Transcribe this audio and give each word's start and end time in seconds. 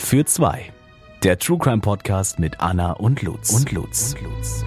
für 0.00 0.24
zwei. 0.24 0.72
Der 1.22 1.38
True 1.38 1.58
Crime 1.58 1.80
Podcast 1.80 2.38
mit 2.38 2.60
Anna 2.60 2.92
und 2.92 3.22
Lutz. 3.22 3.52
Und 3.52 3.70
Lutz. 3.72 4.14
Und 4.14 4.22
Lutz. 4.22 4.64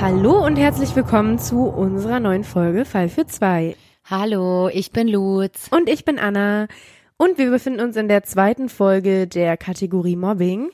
Hallo 0.00 0.44
und 0.44 0.56
herzlich 0.56 0.96
willkommen 0.96 1.38
zu 1.38 1.64
unserer 1.64 2.18
neuen 2.18 2.44
Folge 2.44 2.84
Fall 2.84 3.08
für 3.08 3.26
zwei. 3.26 3.76
Hallo, 4.04 4.68
ich 4.68 4.90
bin 4.90 5.06
Lutz. 5.06 5.68
Und 5.70 5.88
ich 5.88 6.04
bin 6.04 6.18
Anna. 6.18 6.66
Und 7.18 7.38
wir 7.38 7.50
befinden 7.50 7.80
uns 7.80 7.96
in 7.96 8.08
der 8.08 8.24
zweiten 8.24 8.68
Folge 8.68 9.28
der 9.28 9.56
Kategorie 9.56 10.16
Mobbing. 10.16 10.70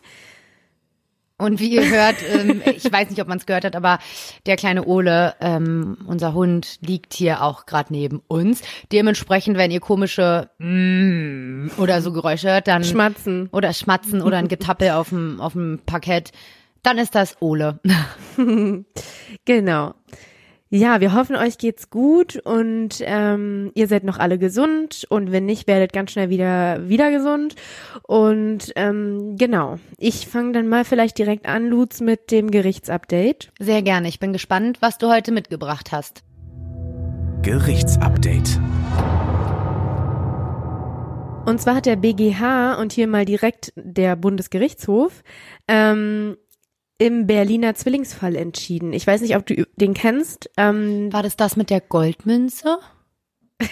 Und 1.39 1.61
wie 1.61 1.69
ihr 1.69 1.89
hört, 1.89 2.17
ähm, 2.33 2.63
ich 2.77 2.93
weiß 2.93 3.11
nicht, 3.11 3.23
ob 3.23 3.29
man 3.29 3.39
es 3.39 3.47
gehört 3.47 3.65
hat, 3.65 3.77
aber 3.77 4.01
der 4.47 4.57
kleine 4.57 4.85
Ole, 4.85 5.35
ähm, 5.41 5.97
unser 6.07 6.35
Hund, 6.35 6.79
liegt 6.81 7.15
hier 7.15 7.43
auch 7.43 7.65
gerade 7.65 7.93
neben 7.93 8.21
uns. 8.27 8.63
Dementsprechend, 8.93 9.57
wenn 9.57 9.71
ihr 9.71 9.81
komische 9.81 10.51
mm, 10.59 11.71
oder 11.79 12.03
so 12.03 12.13
Geräusche 12.13 12.51
hört, 12.51 12.67
dann 12.67 12.83
Schmatzen. 12.83 13.49
oder 13.53 13.73
Schmatzen 13.73 14.21
oder 14.21 14.39
ein 14.39 14.49
Getappel 14.59 14.91
auf 14.91 15.11
dem 15.11 15.41
auf 15.41 15.53
dem 15.53 15.81
Parkett, 15.87 16.33
dann 16.83 16.99
ist 16.99 17.15
das 17.15 17.37
Ole. 17.41 17.81
Genau. 19.45 19.95
Ja, 20.71 21.01
wir 21.01 21.15
hoffen, 21.15 21.35
euch 21.35 21.57
geht's 21.57 21.89
gut 21.89 22.37
und 22.45 22.97
ähm, 23.01 23.71
ihr 23.75 23.89
seid 23.89 24.05
noch 24.05 24.19
alle 24.19 24.39
gesund 24.39 25.07
und 25.09 25.33
wenn 25.33 25.47
nicht, 25.47 25.67
werdet 25.67 25.95
ganz 25.95 26.11
schnell 26.11 26.29
wieder 26.29 26.87
wieder 26.91 27.11
gesund. 27.11 27.55
Und 28.03 28.73
ähm, 28.77 29.37
genau, 29.39 29.79
ich 29.97 30.27
fange 30.29 30.53
dann 30.53 30.69
mal 30.69 30.85
vielleicht 30.85 31.17
direkt 31.17 31.47
an, 31.47 31.69
Lutz, 31.69 32.03
mit 32.03 32.31
dem 32.31 32.51
Gerichtsupdate. 32.51 33.51
Sehr 33.59 33.81
gerne. 33.81 34.09
Ich 34.09 34.21
bin 34.21 34.35
gespannt, 34.35 34.77
was 34.81 34.99
du 34.99 35.09
heute 35.09 35.33
mitgebracht 35.33 35.91
hast. 35.91 36.23
Gerichtsupdate. 37.41 38.61
Und 41.47 41.63
zwar 41.63 41.77
hat 41.77 41.87
der 41.87 41.97
BGH 41.97 42.75
und 42.75 42.93
hier 42.93 43.07
mal 43.07 43.25
direkt 43.25 43.73
der 43.75 44.17
Bundesgerichtshof 44.17 45.23
ähm, 45.67 46.37
im 46.99 47.27
Berliner 47.27 47.75
Zwillingsfall 47.75 48.37
entschieden. 48.37 48.93
Ich 48.93 49.07
weiß 49.07 49.21
nicht, 49.21 49.37
ob 49.37 49.47
du 49.47 49.67
den 49.77 49.95
kennst. 49.95 50.51
Ähm, 50.57 51.13
War 51.13 51.23
das 51.23 51.37
das 51.37 51.57
mit 51.57 51.71
der 51.71 51.81
Goldmünze? 51.81 52.79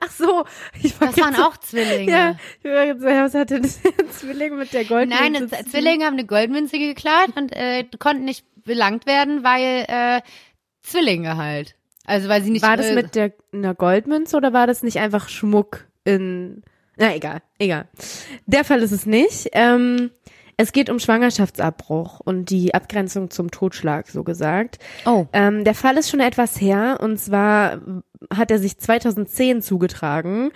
ach 0.00 0.10
so, 0.10 0.44
ich 0.82 1.00
war 1.00 1.08
Das 1.08 1.18
waren 1.18 1.36
auch 1.36 1.56
Zwillinge. 1.56 2.10
Ja, 2.10 2.36
ich 2.62 2.70
war 2.70 2.84
jetzt, 2.84 3.02
was 3.02 3.34
hatte 3.34 3.60
der 3.60 3.70
Zwilling 4.10 4.56
mit 4.56 4.72
der 4.72 4.84
Goldmünze? 4.84 5.22
Nein, 5.22 5.48
das? 5.48 5.64
Zwillinge 5.70 6.04
haben 6.04 6.14
eine 6.14 6.26
Goldmünze 6.26 6.78
geklaut 6.78 7.30
und 7.36 7.52
äh, 7.54 7.84
konnten 7.98 8.24
nicht 8.24 8.44
belangt 8.64 9.06
werden, 9.06 9.44
weil 9.44 9.86
äh, 9.88 10.20
Zwillinge 10.82 11.36
halt. 11.36 11.74
Also 12.04 12.28
weil 12.28 12.42
sie 12.42 12.50
nicht. 12.50 12.62
War 12.62 12.76
das 12.76 12.92
mit 12.92 13.14
der 13.14 13.32
einer 13.52 13.74
Goldmünze 13.74 14.36
oder 14.36 14.52
war 14.52 14.66
das 14.66 14.82
nicht 14.82 14.98
einfach 14.98 15.28
Schmuck 15.28 15.86
in? 16.04 16.62
Na 16.96 17.14
egal, 17.14 17.42
egal. 17.58 17.86
Der 18.46 18.64
Fall 18.64 18.82
ist 18.82 18.92
es 18.92 19.06
nicht. 19.06 19.48
Ähm, 19.52 20.10
es 20.60 20.72
geht 20.72 20.90
um 20.90 20.98
Schwangerschaftsabbruch 20.98 22.18
und 22.18 22.50
die 22.50 22.74
Abgrenzung 22.74 23.30
zum 23.30 23.50
Totschlag, 23.52 24.08
so 24.08 24.24
gesagt. 24.24 24.78
Oh. 25.06 25.26
Ähm, 25.32 25.62
der 25.62 25.74
Fall 25.74 25.96
ist 25.96 26.10
schon 26.10 26.18
etwas 26.20 26.60
her 26.60 26.98
und 27.00 27.18
zwar 27.18 27.80
hat 28.34 28.50
er 28.50 28.58
sich 28.58 28.76
2010 28.76 29.62
zugetragen. 29.62 30.50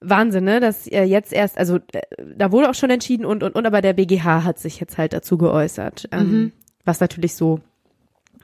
Wahnsinn, 0.00 0.44
ne? 0.44 0.60
Dass 0.60 0.86
er 0.86 1.06
jetzt 1.06 1.30
erst, 1.32 1.58
also 1.58 1.76
äh, 1.92 2.00
da 2.36 2.52
wurde 2.52 2.70
auch 2.70 2.74
schon 2.74 2.88
entschieden 2.88 3.26
und 3.26 3.42
und 3.42 3.54
und, 3.54 3.66
aber 3.66 3.82
der 3.82 3.92
BGH 3.92 4.44
hat 4.44 4.58
sich 4.58 4.80
jetzt 4.80 4.96
halt 4.96 5.12
dazu 5.12 5.36
geäußert, 5.36 6.08
ähm, 6.10 6.52
was 6.86 7.00
natürlich 7.00 7.34
so 7.34 7.60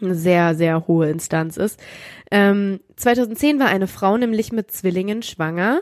eine 0.03 0.15
sehr, 0.15 0.55
sehr 0.55 0.87
hohe 0.87 1.09
Instanz 1.09 1.57
ist. 1.57 1.81
Ähm, 2.31 2.81
2010 2.97 3.59
war 3.59 3.69
eine 3.69 3.87
Frau 3.87 4.19
nämlich 4.19 4.53
mit 4.53 4.71
Zwillingen 4.71 5.23
schwanger 5.23 5.81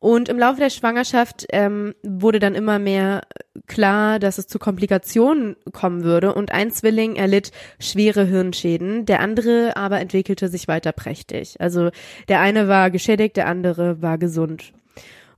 und 0.00 0.28
im 0.28 0.38
Laufe 0.38 0.60
der 0.60 0.70
Schwangerschaft 0.70 1.46
ähm, 1.50 1.94
wurde 2.02 2.38
dann 2.38 2.54
immer 2.54 2.78
mehr 2.78 3.22
klar, 3.66 4.18
dass 4.18 4.38
es 4.38 4.46
zu 4.46 4.58
Komplikationen 4.58 5.56
kommen 5.72 6.04
würde 6.04 6.34
und 6.34 6.52
ein 6.52 6.70
Zwilling 6.70 7.16
erlitt 7.16 7.50
schwere 7.80 8.24
Hirnschäden, 8.24 9.06
der 9.06 9.20
andere 9.20 9.76
aber 9.76 10.00
entwickelte 10.00 10.48
sich 10.48 10.68
weiter 10.68 10.92
prächtig. 10.92 11.56
Also 11.60 11.90
der 12.28 12.40
eine 12.40 12.68
war 12.68 12.90
geschädigt, 12.90 13.36
der 13.36 13.48
andere 13.48 14.00
war 14.00 14.18
gesund. 14.18 14.72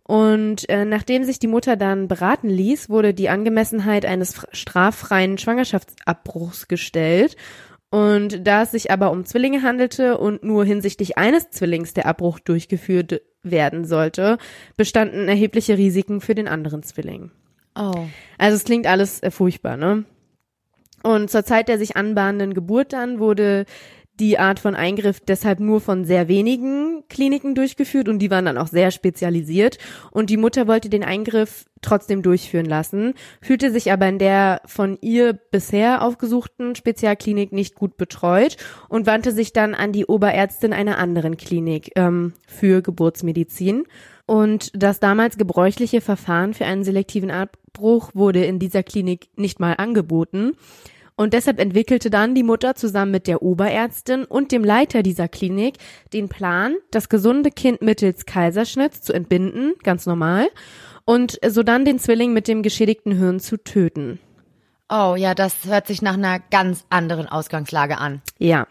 Und 0.03 0.69
äh, 0.69 0.85
nachdem 0.85 1.25
sich 1.25 1.39
die 1.39 1.47
Mutter 1.47 1.77
dann 1.77 2.09
beraten 2.09 2.49
ließ, 2.49 2.91
wurde 2.91 3.15
die 3.15 3.29
Angemessenheit 3.29 4.05
eines 4.05 4.37
fr- 4.37 4.49
straffreien 4.53 5.39
Schwangerschaftsabbruchs 5.39 6.69
gestellt. 6.69 7.37
Und 7.91 8.47
da 8.47 8.63
es 8.63 8.73
sich 8.73 8.91
aber 8.91 9.11
um 9.11 9.25
Zwillinge 9.25 9.63
handelte 9.63 10.19
und 10.19 10.45
nur 10.45 10.65
hinsichtlich 10.65 11.17
eines 11.17 11.51
Zwillings 11.51 11.95
der 11.95 12.07
Abbruch 12.07 12.41
durchgeführt 12.41 13.21
werden 13.43 13.85
sollte, 13.85 14.39
bestanden 14.77 15.29
erhebliche 15.29 15.79
Risiken 15.79 16.21
für 16.21 16.35
den 16.35 16.49
anderen 16.49 16.83
Zwilling. 16.83 17.31
Oh. 17.75 18.07
Also 18.39 18.57
es 18.57 18.65
klingt 18.65 18.87
alles 18.87 19.23
äh, 19.23 19.31
furchtbar, 19.31 19.77
ne? 19.77 20.05
Und 21.03 21.31
zur 21.31 21.45
Zeit 21.45 21.69
der 21.69 21.79
sich 21.79 21.97
anbahnenden 21.97 22.53
Geburt 22.53 22.93
dann 22.93 23.19
wurde 23.19 23.65
die 24.21 24.39
Art 24.39 24.61
von 24.61 24.77
Eingriff 24.77 25.21
deshalb 25.21 25.61
nur 25.61 25.81
von 25.81 26.05
sehr 26.05 26.29
wenigen 26.29 27.03
Kliniken 27.09 27.55
durchgeführt 27.55 28.09
und 28.09 28.19
die 28.19 28.31
waren 28.31 28.45
dann 28.45 28.59
auch 28.59 28.67
sehr 28.67 28.91
spezialisiert. 28.91 29.79
Und 30.11 30.31
die 30.31 30.37
Mutter 30.37 30.69
wollte 30.69 30.91
den 30.91 31.03
Eingriff 31.03 31.65
trotzdem 31.81 32.23
durchführen 32.23 32.67
lassen, 32.67 33.15
fühlte 33.41 33.73
sich 33.73 33.91
aber 33.91 34.07
in 34.07 34.19
der 34.19 34.61
von 34.67 34.99
ihr 35.01 35.33
bisher 35.33 36.03
aufgesuchten 36.03 36.75
Spezialklinik 36.75 37.53
nicht 37.53 37.75
gut 37.75 37.97
betreut 37.97 38.59
und 38.91 39.07
wandte 39.07 39.33
sich 39.33 39.55
dann 39.55 39.75
an 39.75 39.93
die 39.93 40.05
Oberärztin 40.05 40.75
einer 40.75 40.99
anderen 40.99 41.39
Klinik 41.39 41.93
ähm, 41.97 42.35
für 42.47 42.83
Geburtsmedizin. 42.83 43.85
Und 44.27 44.71
das 44.75 45.01
damals 45.01 45.39
gebräuchliche 45.39 46.01
Verfahren 46.01 46.55
für 46.55 46.67
einen 46.67 46.85
selektiven 46.85 47.31
Abbruch 47.31 48.11
wurde 48.15 48.45
in 48.45 48.59
dieser 48.59 48.83
Klinik 48.83 49.29
nicht 49.37 49.59
mal 49.59 49.73
angeboten. 49.73 50.53
Und 51.17 51.35
deshalb 51.35 51.59
entwickelte 51.59 52.11
dann 52.11 52.35
die 52.35 52.43
Mutter 52.43 52.75
zusammen 52.75 53.13
mit 53.13 53.27
der 53.27 53.43
Oberärztin 53.43 54.25
und 54.25 54.53
dem 54.53 54.65
Leiter 54.65 55.03
dieser 55.03 55.29
Klinik 55.29 55.77
den 56.13 56.29
Plan, 56.29 56.77
das 56.91 57.09
gesunde 57.09 57.51
Kind 57.51 57.83
mittels 57.83 58.27
Kaiserschnitts 58.27 59.03
zu 59.03 59.13
entbinden, 59.13 59.75
ganz 59.83 60.07
normal, 60.07 60.49
und 61.05 61.39
sodann 61.47 61.85
den 61.85 61.99
Zwilling 61.99 62.33
mit 62.33 62.49
dem 62.49 62.63
geschädigten 62.63 63.17
Hirn 63.17 63.41
zu 63.41 63.57
töten. 63.57 64.19
Oh, 64.89 65.15
ja, 65.17 65.35
das 65.35 65.67
hört 65.67 65.87
sich 65.87 66.03
nach 66.03 66.15
einer 66.15 66.41
ganz 66.51 66.85
anderen 66.91 67.29
Ausgangslage 67.29 67.99
an. 67.99 68.23
Ja. 68.39 68.67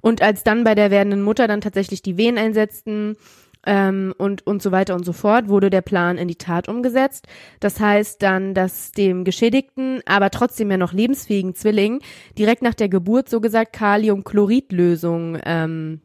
Und 0.00 0.22
als 0.22 0.44
dann 0.44 0.62
bei 0.62 0.76
der 0.76 0.92
werdenden 0.92 1.22
Mutter 1.22 1.48
dann 1.48 1.60
tatsächlich 1.60 2.02
die 2.02 2.16
Wehen 2.16 2.38
einsetzten 2.38 3.16
ähm, 3.66 4.14
und, 4.16 4.46
und 4.46 4.62
so 4.62 4.72
weiter 4.72 4.94
und 4.94 5.04
so 5.04 5.12
fort, 5.12 5.48
wurde 5.48 5.70
der 5.70 5.82
Plan 5.82 6.18
in 6.18 6.28
die 6.28 6.36
Tat 6.36 6.68
umgesetzt. 6.68 7.26
Das 7.60 7.80
heißt 7.80 8.22
dann, 8.22 8.54
dass 8.54 8.92
dem 8.92 9.24
geschädigten, 9.24 10.00
aber 10.06 10.30
trotzdem 10.30 10.70
ja 10.70 10.76
noch 10.76 10.92
lebensfähigen 10.92 11.54
Zwilling 11.54 12.00
direkt 12.38 12.62
nach 12.62 12.74
der 12.74 12.88
Geburt 12.88 13.28
so 13.28 13.40
gesagt 13.40 13.72
Kaliumchloridlösung 13.72 15.38
ähm, 15.44 16.00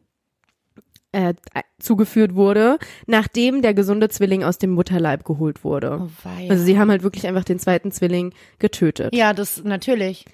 äh, 1.12 1.34
zugeführt 1.78 2.34
wurde, 2.34 2.78
nachdem 3.06 3.62
der 3.62 3.74
gesunde 3.74 4.08
Zwilling 4.08 4.44
aus 4.44 4.58
dem 4.58 4.70
Mutterleib 4.70 5.24
geholt 5.24 5.62
wurde. 5.62 6.00
Oh. 6.02 6.28
Also 6.48 6.64
sie 6.64 6.78
haben 6.78 6.90
halt 6.90 7.02
wirklich 7.02 7.26
einfach 7.26 7.44
den 7.44 7.58
zweiten 7.58 7.92
Zwilling 7.92 8.32
getötet. 8.58 9.14
ja, 9.14 9.32
das 9.32 9.62
natürlich. 9.62 10.24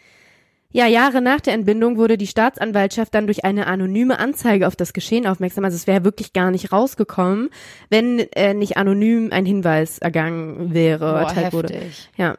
Ja, 0.71 0.87
Jahre 0.87 1.23
nach 1.23 1.41
der 1.41 1.55
Entbindung 1.55 1.97
wurde 1.97 2.19
die 2.19 2.27
Staatsanwaltschaft 2.27 3.15
dann 3.15 3.27
durch 3.27 3.45
eine 3.45 3.67
anonyme 3.67 4.19
Anzeige 4.19 4.67
auf 4.67 4.77
das 4.77 4.93
Geschehen 4.93 5.27
aufmerksam. 5.27 5.65
Also 5.65 5.77
es 5.77 5.87
wäre 5.87 6.05
wirklich 6.05 6.35
gar 6.35 6.51
nicht 6.51 6.73
rausgekommen, 6.73 7.49
wenn 7.89 8.19
äh, 8.33 8.53
nicht 8.53 8.77
anonym 8.77 9.33
ein 9.33 9.47
Hinweis 9.47 9.99
ergangen 9.99 10.75
wäre, 10.75 11.13
Boah, 11.13 11.21
erteilt 11.21 11.53
wurde. 11.55 11.75
heftig. 11.75 12.11
Ja, 12.19 12.37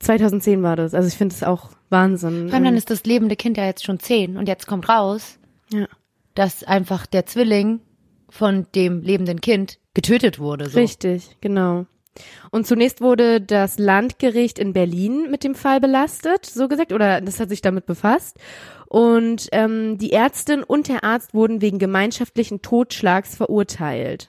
2010 0.00 0.62
war 0.64 0.74
das. 0.74 0.92
Also 0.92 1.06
ich 1.06 1.14
finde 1.14 1.34
es 1.36 1.44
auch 1.44 1.70
Wahnsinn. 1.88 2.48
Vor 2.48 2.54
allem 2.54 2.64
dann 2.64 2.76
ist 2.76 2.90
das 2.90 3.04
lebende 3.04 3.36
Kind 3.36 3.56
ja 3.56 3.64
jetzt 3.64 3.84
schon 3.84 4.00
zehn 4.00 4.36
und 4.36 4.48
jetzt 4.48 4.66
kommt 4.66 4.88
raus, 4.88 5.38
ja, 5.72 5.86
dass 6.34 6.64
einfach 6.64 7.06
der 7.06 7.26
Zwilling 7.26 7.80
von 8.28 8.66
dem 8.74 9.02
lebenden 9.02 9.40
Kind 9.40 9.78
getötet 9.94 10.40
wurde. 10.40 10.68
So. 10.68 10.78
richtig, 10.78 11.36
genau. 11.40 11.86
Und 12.50 12.66
zunächst 12.66 13.00
wurde 13.00 13.40
das 13.40 13.78
Landgericht 13.78 14.58
in 14.58 14.72
Berlin 14.72 15.30
mit 15.30 15.44
dem 15.44 15.54
Fall 15.54 15.80
belastet, 15.80 16.46
so 16.46 16.68
gesagt, 16.68 16.92
oder 16.92 17.20
das 17.20 17.40
hat 17.40 17.48
sich 17.48 17.62
damit 17.62 17.86
befasst. 17.86 18.38
Und 18.86 19.48
ähm, 19.52 19.96
die 19.96 20.12
Ärztin 20.12 20.62
und 20.62 20.88
der 20.88 21.04
Arzt 21.04 21.32
wurden 21.32 21.62
wegen 21.62 21.78
gemeinschaftlichen 21.78 22.60
Totschlags 22.60 23.36
verurteilt. 23.36 24.28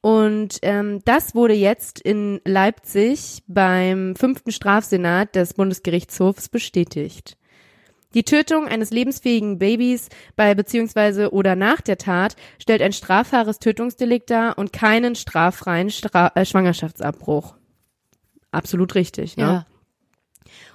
Und 0.00 0.60
ähm, 0.62 1.00
das 1.04 1.34
wurde 1.34 1.54
jetzt 1.54 2.00
in 2.00 2.40
Leipzig 2.44 3.42
beim 3.46 4.14
fünften 4.16 4.52
Strafsenat 4.52 5.34
des 5.34 5.54
Bundesgerichtshofs 5.54 6.48
bestätigt. 6.48 7.36
Die 8.14 8.22
Tötung 8.22 8.66
eines 8.66 8.90
lebensfähigen 8.90 9.58
Babys 9.58 10.08
bei 10.34 10.54
beziehungsweise 10.54 11.32
oder 11.32 11.56
nach 11.56 11.80
der 11.82 11.98
Tat 11.98 12.36
stellt 12.58 12.80
ein 12.80 12.92
strafbares 12.92 13.58
Tötungsdelikt 13.58 14.30
dar 14.30 14.56
und 14.56 14.72
keinen 14.72 15.14
straffreien 15.14 15.90
Stra 15.90 16.32
äh, 16.34 16.44
Schwangerschaftsabbruch. 16.44 17.54
Absolut 18.50 18.94
richtig, 18.94 19.36
ne? 19.36 19.42
Ja. 19.42 19.66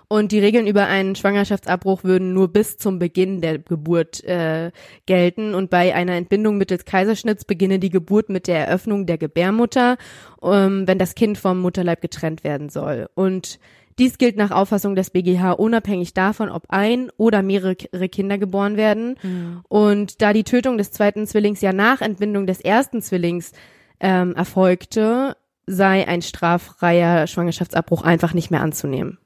Und 0.07 0.31
die 0.31 0.37
Regeln 0.37 0.67
über 0.67 0.85
einen 0.85 1.15
Schwangerschaftsabbruch 1.15 2.03
würden 2.03 2.33
nur 2.33 2.53
bis 2.53 2.77
zum 2.77 2.99
Beginn 2.99 3.41
der 3.41 3.57
Geburt 3.57 4.23
äh, 4.25 4.71
gelten. 5.07 5.55
Und 5.55 5.71
bei 5.71 5.95
einer 5.95 6.13
Entbindung 6.13 6.57
mittels 6.59 6.85
Kaiserschnitts 6.85 7.45
beginne 7.45 7.79
die 7.79 7.89
Geburt 7.89 8.29
mit 8.29 8.47
der 8.47 8.67
Eröffnung 8.67 9.07
der 9.07 9.17
Gebärmutter, 9.17 9.97
ähm, 10.43 10.87
wenn 10.87 10.99
das 10.99 11.15
Kind 11.15 11.39
vom 11.39 11.59
Mutterleib 11.61 11.99
getrennt 12.01 12.43
werden 12.43 12.69
soll. 12.69 13.09
Und 13.15 13.57
dies 13.99 14.17
gilt 14.17 14.37
nach 14.37 14.51
Auffassung 14.51 14.95
des 14.95 15.11
BGH 15.11 15.51
unabhängig 15.51 16.13
davon, 16.13 16.49
ob 16.49 16.65
ein 16.69 17.09
oder 17.17 17.41
mehrere 17.43 17.75
Kinder 17.75 18.37
geboren 18.37 18.77
werden. 18.77 19.15
Mhm. 19.21 19.61
Und 19.67 20.21
da 20.21 20.33
die 20.33 20.43
Tötung 20.43 20.77
des 20.77 20.91
zweiten 20.91 21.27
Zwillings 21.27 21.61
ja 21.61 21.73
nach 21.73 22.01
Entbindung 22.01 22.47
des 22.47 22.61
ersten 22.61 23.01
Zwillings 23.01 23.51
ähm, 23.99 24.35
erfolgte, 24.35 25.37
sei 25.65 26.07
ein 26.07 26.21
straffreier 26.21 27.27
Schwangerschaftsabbruch 27.27 28.03
einfach 28.03 28.33
nicht 28.33 28.51
mehr 28.51 28.61
anzunehmen. 28.61 29.17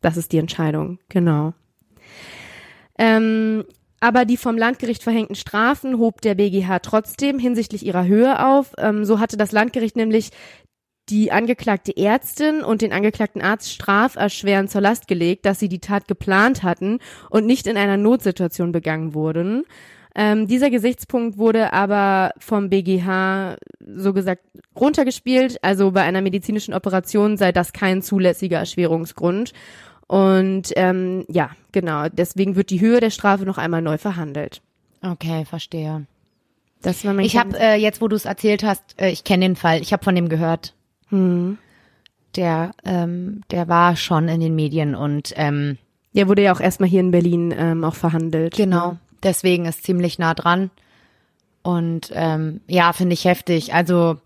Das 0.00 0.16
ist 0.16 0.32
die 0.32 0.38
Entscheidung, 0.38 0.98
genau. 1.08 1.54
Ähm, 2.98 3.64
aber 4.00 4.24
die 4.24 4.36
vom 4.36 4.58
Landgericht 4.58 5.02
verhängten 5.02 5.36
Strafen 5.36 5.96
hob 5.98 6.20
der 6.20 6.34
BGH 6.34 6.80
trotzdem 6.80 7.38
hinsichtlich 7.38 7.86
ihrer 7.86 8.04
Höhe 8.04 8.44
auf. 8.44 8.72
Ähm, 8.76 9.04
so 9.04 9.20
hatte 9.20 9.36
das 9.36 9.52
Landgericht 9.52 9.96
nämlich 9.96 10.30
die 11.08 11.32
angeklagte 11.32 11.96
Ärztin 11.96 12.62
und 12.62 12.82
den 12.82 12.92
angeklagten 12.92 13.42
Arzt 13.42 13.70
straferschwerend 13.72 14.70
zur 14.70 14.80
Last 14.80 15.08
gelegt, 15.08 15.46
dass 15.46 15.58
sie 15.58 15.68
die 15.68 15.80
Tat 15.80 16.08
geplant 16.08 16.62
hatten 16.62 16.98
und 17.30 17.46
nicht 17.46 17.66
in 17.66 17.76
einer 17.76 17.96
Notsituation 17.96 18.72
begangen 18.72 19.14
wurden. 19.14 19.64
Ähm, 20.14 20.46
dieser 20.46 20.70
Gesichtspunkt 20.70 21.38
wurde 21.38 21.72
aber 21.72 22.32
vom 22.38 22.68
BGH 22.68 23.56
so 23.80 24.12
gesagt 24.12 24.42
runtergespielt. 24.78 25.62
Also 25.62 25.92
bei 25.92 26.02
einer 26.02 26.20
medizinischen 26.20 26.74
Operation 26.74 27.36
sei 27.36 27.50
das 27.50 27.72
kein 27.72 28.02
zulässiger 28.02 28.58
Erschwerungsgrund. 28.58 29.52
Und 30.06 30.72
ähm, 30.76 31.24
ja, 31.28 31.50
genau. 31.72 32.08
Deswegen 32.10 32.56
wird 32.56 32.70
die 32.70 32.80
Höhe 32.80 33.00
der 33.00 33.10
Strafe 33.10 33.44
noch 33.46 33.56
einmal 33.56 33.80
neu 33.80 33.96
verhandelt. 33.96 34.60
Okay, 35.00 35.46
verstehe. 35.46 36.06
Das 36.82 37.04
war 37.04 37.14
mein 37.14 37.24
ich 37.24 37.36
habe 37.36 37.58
äh, 37.58 37.76
jetzt, 37.76 38.00
wo 38.00 38.08
du 38.08 38.16
es 38.16 38.24
erzählt 38.24 38.62
hast, 38.64 39.00
äh, 39.00 39.10
ich 39.10 39.24
kenne 39.24 39.46
den 39.46 39.56
Fall. 39.56 39.80
Ich 39.80 39.92
habe 39.92 40.04
von 40.04 40.14
dem 40.14 40.28
gehört. 40.28 40.74
Hm. 41.12 41.58
Der, 42.34 42.72
ähm, 42.84 43.42
der 43.50 43.68
war 43.68 43.94
schon 43.96 44.28
in 44.28 44.40
den 44.40 44.54
Medien 44.54 44.94
und 44.94 45.34
ähm, 45.36 45.76
der 46.14 46.28
wurde 46.28 46.42
ja 46.42 46.52
auch 46.54 46.60
erstmal 46.60 46.88
hier 46.88 47.00
in 47.00 47.10
Berlin 47.10 47.54
ähm, 47.56 47.84
auch 47.84 47.94
verhandelt. 47.94 48.54
Genau. 48.54 48.92
Ne? 48.92 48.98
Deswegen 49.22 49.66
ist 49.66 49.84
ziemlich 49.84 50.18
nah 50.18 50.34
dran. 50.34 50.70
Und 51.62 52.10
ähm, 52.14 52.60
ja, 52.66 52.92
finde 52.92 53.14
ich 53.14 53.24
heftig. 53.24 53.72
Also, 53.72 54.16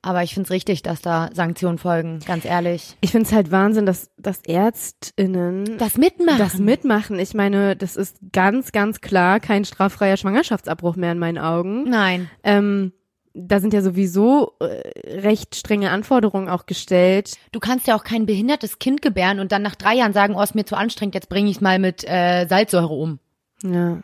aber 0.00 0.22
ich 0.22 0.34
finde 0.34 0.46
es 0.46 0.50
richtig, 0.50 0.82
dass 0.82 1.02
da 1.02 1.30
Sanktionen 1.32 1.78
folgen, 1.78 2.20
ganz 2.26 2.44
ehrlich. 2.44 2.96
Ich 3.00 3.10
finde 3.10 3.26
es 3.26 3.32
halt 3.32 3.50
Wahnsinn, 3.50 3.84
dass, 3.84 4.10
dass 4.16 4.42
ÄrztInnen 4.44 5.76
das 5.78 5.98
mitmachen. 5.98 6.38
Das 6.38 6.58
mitmachen. 6.58 7.18
Ich 7.18 7.34
meine, 7.34 7.76
das 7.76 7.96
ist 7.96 8.18
ganz, 8.32 8.72
ganz 8.72 9.00
klar 9.00 9.40
kein 9.40 9.64
straffreier 9.64 10.16
Schwangerschaftsabbruch 10.16 10.96
mehr 10.96 11.12
in 11.12 11.18
meinen 11.18 11.38
Augen. 11.38 11.88
Nein. 11.88 12.30
Ähm, 12.42 12.92
da 13.34 13.58
sind 13.58 13.74
ja 13.74 13.82
sowieso 13.82 14.52
äh, 14.60 15.18
recht 15.20 15.56
strenge 15.56 15.90
Anforderungen 15.90 16.48
auch 16.48 16.66
gestellt. 16.66 17.36
Du 17.52 17.58
kannst 17.58 17.86
ja 17.86 17.96
auch 17.96 18.04
kein 18.04 18.26
behindertes 18.26 18.78
Kind 18.78 19.02
gebären 19.02 19.40
und 19.40 19.50
dann 19.52 19.62
nach 19.62 19.74
drei 19.74 19.94
Jahren 19.94 20.12
sagen, 20.12 20.36
oh, 20.36 20.42
ist 20.42 20.54
mir 20.54 20.64
zu 20.64 20.76
anstrengend, 20.76 21.16
jetzt 21.16 21.28
bringe 21.28 21.50
ich 21.50 21.60
mal 21.60 21.78
mit 21.78 22.04
äh, 22.04 22.46
Salzsäure 22.48 22.94
um. 22.94 23.18
Ja. 23.62 24.02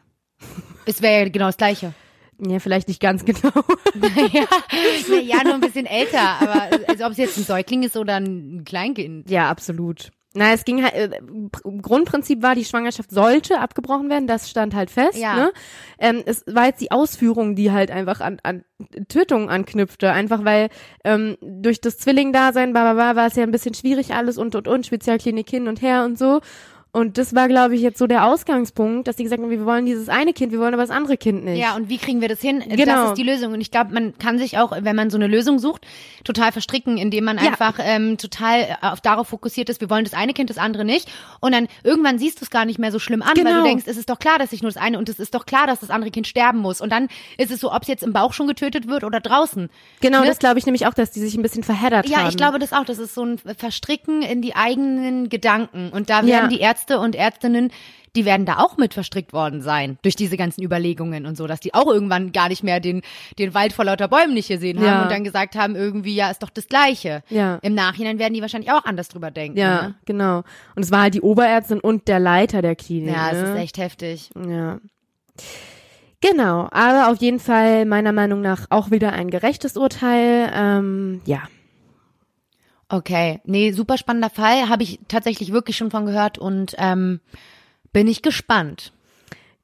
Es 0.85 1.00
wäre 1.00 1.25
ja 1.25 1.29
genau 1.29 1.47
das 1.47 1.56
Gleiche. 1.56 1.94
Ja, 2.44 2.59
vielleicht 2.59 2.88
nicht 2.88 3.00
ganz 3.00 3.25
genau. 3.25 3.53
naja, 3.94 4.47
ja, 5.23 5.44
nur 5.44 5.55
ein 5.55 5.61
bisschen 5.61 5.87
älter, 5.87 6.41
aber 6.41 6.88
als 6.88 7.03
ob 7.03 7.12
es 7.12 7.19
jetzt 7.19 7.37
ein 7.37 7.44
Säugling 7.44 7.83
ist 7.83 7.97
oder 7.97 8.17
ein 8.17 8.65
Kleinkind. 8.65 9.31
Ja, 9.31 9.49
absolut. 9.50 10.11
Na, 10.32 10.53
es 10.53 10.65
ging 10.65 10.85
halt, 10.85 10.94
äh, 10.94 11.21
Grundprinzip 11.82 12.41
war, 12.41 12.55
die 12.55 12.65
Schwangerschaft 12.65 13.11
sollte 13.11 13.59
abgebrochen 13.59 14.09
werden, 14.09 14.29
das 14.29 14.49
stand 14.49 14.75
halt 14.77 14.88
fest. 14.91 15.19
Ja. 15.19 15.35
Ne? 15.35 15.53
Ähm, 15.99 16.23
es 16.25 16.44
war 16.47 16.67
jetzt 16.67 16.81
die 16.81 16.93
Ausführung, 16.93 17.56
die 17.56 17.73
halt 17.73 17.91
einfach 17.91 18.21
an, 18.21 18.38
an 18.44 18.65
Tötungen 19.09 19.49
anknüpfte, 19.49 20.12
einfach 20.12 20.44
weil 20.44 20.69
ähm, 21.05 21.37
durch 21.41 21.81
das 21.81 21.99
Zwilling-Dasein, 21.99 22.75
war 22.75 23.27
es 23.27 23.35
ja 23.35 23.43
ein 23.43 23.50
bisschen 23.50 23.75
schwierig 23.75 24.15
alles 24.15 24.38
und 24.38 24.55
und 24.55 24.69
und, 24.69 24.87
Spezialklinik 24.87 25.50
hin 25.50 25.67
und 25.67 25.82
her 25.82 26.05
und 26.05 26.17
so. 26.17 26.41
Und 26.93 27.19
das 27.19 27.35
war, 27.37 27.47
glaube 27.47 27.77
ich, 27.77 27.83
jetzt 27.83 27.99
so 27.99 28.09
der 28.09 28.25
Ausgangspunkt, 28.25 29.07
dass 29.07 29.15
die 29.15 29.23
gesagt 29.23 29.41
haben, 29.41 29.49
wir 29.51 29.65
wollen 29.65 29.87
dieses 29.87 30.09
eine 30.09 30.33
Kind, 30.33 30.51
wir 30.51 30.59
wollen 30.59 30.75
aber 30.75 30.83
das 30.83 30.91
andere 30.91 31.17
Kind 31.17 31.45
nicht. 31.45 31.61
Ja, 31.61 31.77
und 31.77 31.89
wie 31.89 31.99
kriegen 31.99 32.21
wir 32.21 32.29
das 32.29 32.41
hin? 32.41 32.65
Genau. 32.69 32.85
Das 32.87 33.09
ist 33.11 33.15
die 33.19 33.23
Lösung. 33.23 33.53
Und 33.53 33.61
ich 33.61 33.71
glaube, 33.71 33.95
man 33.95 34.19
kann 34.19 34.39
sich 34.39 34.59
auch, 34.59 34.73
wenn 34.81 34.97
man 34.97 35.09
so 35.09 35.17
eine 35.17 35.29
Lösung 35.29 35.61
sucht, 35.61 35.87
total 36.25 36.51
verstricken, 36.51 36.99
indem 36.99 37.25
man 37.25 37.39
Ja. 37.39 37.45
einfach 37.45 37.79
ähm, 37.81 38.19
total 38.19 38.77
auf 38.83 39.01
darauf 39.01 39.29
fokussiert 39.29 39.69
ist, 39.69 39.81
wir 39.81 39.89
wollen 39.89 40.05
das 40.05 40.15
eine 40.15 40.33
Kind, 40.33 40.51
das 40.51 40.59
andere 40.59 40.85
nicht. 40.85 41.09
Und 41.39 41.53
dann 41.55 41.69
irgendwann 41.85 42.19
siehst 42.19 42.41
du 42.41 42.45
es 42.45 42.51
gar 42.51 42.65
nicht 42.65 42.81
mehr 42.81 42.91
so 42.91 42.99
schlimm 42.99 43.23
an, 43.23 43.37
weil 43.37 43.45
Genau. 43.45 43.59
du 43.59 43.63
denkst, 43.69 43.85
es 43.87 43.97
ist 43.97 44.11
doch 44.11 44.19
klar, 44.19 44.39
dass 44.41 44.53
ich 44.53 44.63
nur 44.63 44.73
das 44.73 44.83
eine 44.83 44.99
und 44.99 45.09
es 45.09 45.21
ist 45.21 45.35
doch 45.37 45.47
klar, 45.47 45.69
dass 45.69 45.79
das 45.79 45.91
andere 45.91 46.11
Kind 46.11 46.27
sterben 46.27 46.59
muss. 46.59 46.81
Und 46.81 46.91
dann 46.91 47.07
ist 47.39 47.53
es 47.53 47.61
so, 47.61 47.73
ob 47.73 47.83
es 47.83 47.89
jetzt 47.89 48.03
im 48.03 48.13
Bauch 48.13 48.33
schon 48.33 48.49
getötet 48.49 48.89
wird 48.89 49.05
oder 49.05 49.21
draußen. 49.21 49.71
Genau, 50.01 50.23
Ne? 50.23 50.27
das 50.27 50.41
glaube 50.41 50.59
ich 50.59 50.67
nämlich 50.67 50.87
auch, 50.89 50.95
dass 50.95 51.13
die 51.13 51.21
sich 51.21 51.37
ein 51.37 51.43
bisschen 51.43 51.63
verheddert 51.63 52.07
haben. 52.07 52.13
Ja, 52.13 52.29
ich 52.29 52.37
glaube 52.37 52.59
das 52.59 52.73
auch. 52.73 52.85
Das 52.85 52.99
ist 52.99 53.15
so 53.15 53.23
ein 53.25 53.39
Verstricken 53.57 54.23
in 54.23 54.43
die 54.43 54.57
eigenen 54.57 55.29
Gedanken. 55.29 55.91
Und 55.91 56.11
da 56.11 56.23
Ja. 56.23 56.27
werden 56.27 56.51
die 56.51 56.59
Ärzte 56.59 56.80
und 56.88 57.15
Ärztinnen, 57.17 57.71
die 58.17 58.25
werden 58.25 58.44
da 58.44 58.59
auch 58.59 58.77
mit 58.77 58.93
verstrickt 58.93 59.32
worden 59.32 59.62
sein. 59.62 59.97
Durch 60.03 60.17
diese 60.17 60.37
ganzen 60.37 60.62
Überlegungen 60.65 61.27
und 61.27 61.37
so, 61.37 61.47
dass 61.47 61.61
die 61.61 61.75
auch 61.75 61.87
irgendwann 61.87 62.32
gar 62.32 62.49
nicht 62.49 62.65
mehr 62.65 62.81
den, 62.81 63.03
den 63.38 63.55
Wald 63.55 63.73
vor 63.73 63.85
lauter 63.85 64.09
Bäumen 64.09 64.35
nicht 64.35 64.49
gesehen 64.49 64.79
haben 64.81 64.87
Ja. 64.87 65.03
und 65.05 65.12
dann 65.12 65.23
gesagt 65.23 65.55
haben, 65.55 65.77
irgendwie, 65.77 66.15
ja, 66.17 66.29
ist 66.29 66.43
doch 66.43 66.50
das 66.50 66.67
Gleiche. 66.67 67.23
Ja. 67.29 67.59
Im 67.62 67.75
Nachhinein 67.75 68.19
werden 68.19 68.35
die 68.35 68.41
wahrscheinlich 68.43 68.73
auch 68.73 68.85
anders 68.85 69.09
drüber 69.09 69.31
denken. 69.31 69.59
Ja, 69.59 69.82
Ne? 69.82 69.94
genau. 70.06 70.38
Und 70.75 70.82
es 70.82 70.91
war 70.91 71.03
halt 71.03 71.15
die 71.15 71.21
Oberärztin 71.21 71.79
und 71.79 72.09
der 72.09 72.19
Leiter 72.19 72.62
der 72.62 72.75
Klinik. 72.75 73.15
Ja, 73.15 73.31
es 73.31 73.43
ne? 73.43 73.53
ist 73.53 73.59
echt 73.61 73.79
heftig. 73.79 74.31
Ja. 74.37 74.81
Genau, 76.21 76.69
aber 76.71 77.11
auf 77.11 77.19
jeden 77.19 77.38
Fall 77.38 77.87
meiner 77.87 78.12
Meinung 78.12 78.41
nach 78.43 78.67
auch 78.71 78.91
wieder 78.91 79.12
ein 79.12 79.31
gerechtes 79.31 79.76
Urteil. 79.76 80.50
Ähm, 80.55 81.21
ja. 81.25 81.43
Okay, 82.93 83.41
nee, 83.45 83.71
super 83.71 83.97
spannender 83.97 84.31
Fall. 84.31 84.69
Habe 84.69 84.83
ich 84.83 84.99
tatsächlich 85.07 85.53
wirklich 85.53 85.77
schon 85.77 85.93
von 85.93 86.07
gehört 86.07 86.39
und 86.39 86.75
ähm, 86.77 87.21
bin 87.93 88.09
ich 88.09 88.21
gespannt. 88.21 88.93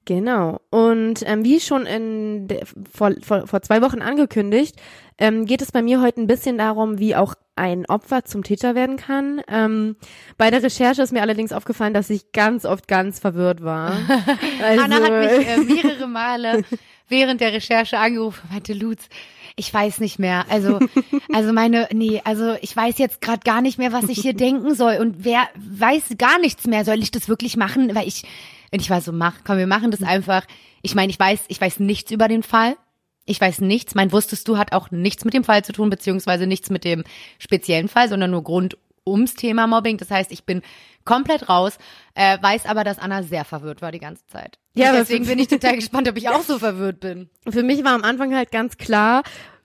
Genau. 0.04 0.60
Und 0.70 1.24
ähm, 1.26 1.44
wie 1.44 1.58
schon 1.58 1.84
in 1.84 2.46
der, 2.46 2.64
vor, 2.92 3.10
vor, 3.20 3.48
vor 3.48 3.62
zwei 3.62 3.82
Wochen 3.82 4.00
angekündigt, 4.00 4.76
ähm, 5.18 5.46
geht 5.46 5.60
es 5.60 5.72
bei 5.72 5.82
mir 5.82 6.00
heute 6.00 6.20
ein 6.20 6.28
bisschen 6.28 6.58
darum, 6.58 7.00
wie 7.00 7.16
auch 7.16 7.34
ein 7.56 7.86
Opfer 7.86 8.24
zum 8.24 8.44
Täter 8.44 8.76
werden 8.76 8.96
kann. 8.96 9.42
Ähm, 9.48 9.96
bei 10.38 10.50
der 10.50 10.62
Recherche 10.62 11.02
ist 11.02 11.12
mir 11.12 11.22
allerdings 11.22 11.52
aufgefallen, 11.52 11.94
dass 11.94 12.08
ich 12.10 12.30
ganz 12.30 12.64
oft 12.64 12.86
ganz 12.86 13.18
verwirrt 13.18 13.64
war. 13.64 13.96
Also, 14.62 14.84
Anna 14.84 14.96
hat 14.96 15.38
mich 15.38 15.48
äh, 15.48 15.58
mehrere 15.58 16.06
Male 16.06 16.62
während 17.08 17.40
der 17.40 17.52
Recherche 17.52 17.98
angerufen 17.98 18.40
und 18.44 18.52
meinte, 18.52 18.74
Lutz, 18.74 19.08
ich 19.56 19.72
weiß 19.72 20.00
nicht 20.00 20.18
mehr. 20.18 20.44
Also, 20.50 20.78
also 21.32 21.52
meine, 21.52 21.88
nee, 21.92 22.20
also 22.24 22.56
ich 22.60 22.76
weiß 22.76 22.98
jetzt 22.98 23.20
gerade 23.20 23.40
gar 23.40 23.62
nicht 23.62 23.78
mehr, 23.78 23.92
was 23.92 24.08
ich 24.08 24.20
hier 24.20 24.34
denken 24.34 24.74
soll. 24.74 24.98
Und 24.98 25.24
wer 25.24 25.48
weiß 25.56 26.16
gar 26.18 26.38
nichts 26.38 26.66
mehr. 26.66 26.84
Soll 26.84 27.02
ich 27.02 27.10
das 27.10 27.28
wirklich 27.28 27.56
machen? 27.56 27.94
Weil 27.94 28.06
ich, 28.06 28.24
und 28.70 28.80
ich 28.80 28.90
war 28.90 29.00
so, 29.00 29.12
mach, 29.12 29.44
komm, 29.44 29.58
wir 29.58 29.66
machen 29.66 29.90
das 29.90 30.02
einfach. 30.02 30.44
Ich 30.82 30.94
meine, 30.94 31.10
ich 31.10 31.18
weiß, 31.18 31.46
ich 31.48 31.60
weiß 31.60 31.80
nichts 31.80 32.10
über 32.10 32.28
den 32.28 32.42
Fall. 32.42 32.76
Ich 33.24 33.40
weiß 33.40 33.62
nichts. 33.62 33.94
Mein 33.94 34.12
wusstest 34.12 34.46
du 34.46 34.58
hat 34.58 34.72
auch 34.72 34.90
nichts 34.90 35.24
mit 35.24 35.34
dem 35.34 35.42
Fall 35.42 35.64
zu 35.64 35.72
tun, 35.72 35.90
beziehungsweise 35.90 36.46
nichts 36.46 36.70
mit 36.70 36.84
dem 36.84 37.02
speziellen 37.38 37.88
Fall, 37.88 38.08
sondern 38.08 38.30
nur 38.30 38.44
Grund 38.44 38.76
ums 39.06 39.34
Thema 39.34 39.66
Mobbing. 39.66 39.96
Das 39.96 40.10
heißt, 40.10 40.30
ich 40.32 40.44
bin 40.44 40.62
komplett 41.06 41.48
raus, 41.48 41.78
äh, 42.14 42.36
weiß 42.40 42.66
aber, 42.66 42.84
dass 42.84 42.98
Anna 42.98 43.22
sehr 43.22 43.46
verwirrt 43.46 43.80
war 43.80 43.92
die 43.92 43.98
ganze 43.98 44.26
Zeit. 44.26 44.58
Ja, 44.74 44.90
Und 44.90 44.96
deswegen 44.98 45.26
bin 45.26 45.38
ich 45.38 45.48
total 45.48 45.76
gespannt, 45.76 46.08
ob 46.08 46.18
ich 46.18 46.28
auch 46.28 46.42
so 46.42 46.58
verwirrt 46.58 47.00
bin. 47.00 47.30
für 47.48 47.62
mich 47.62 47.82
war 47.82 47.94
am 47.94 48.04
Anfang 48.04 48.34
halt 48.36 48.52
ganz 48.52 48.76
klar, 48.76 49.22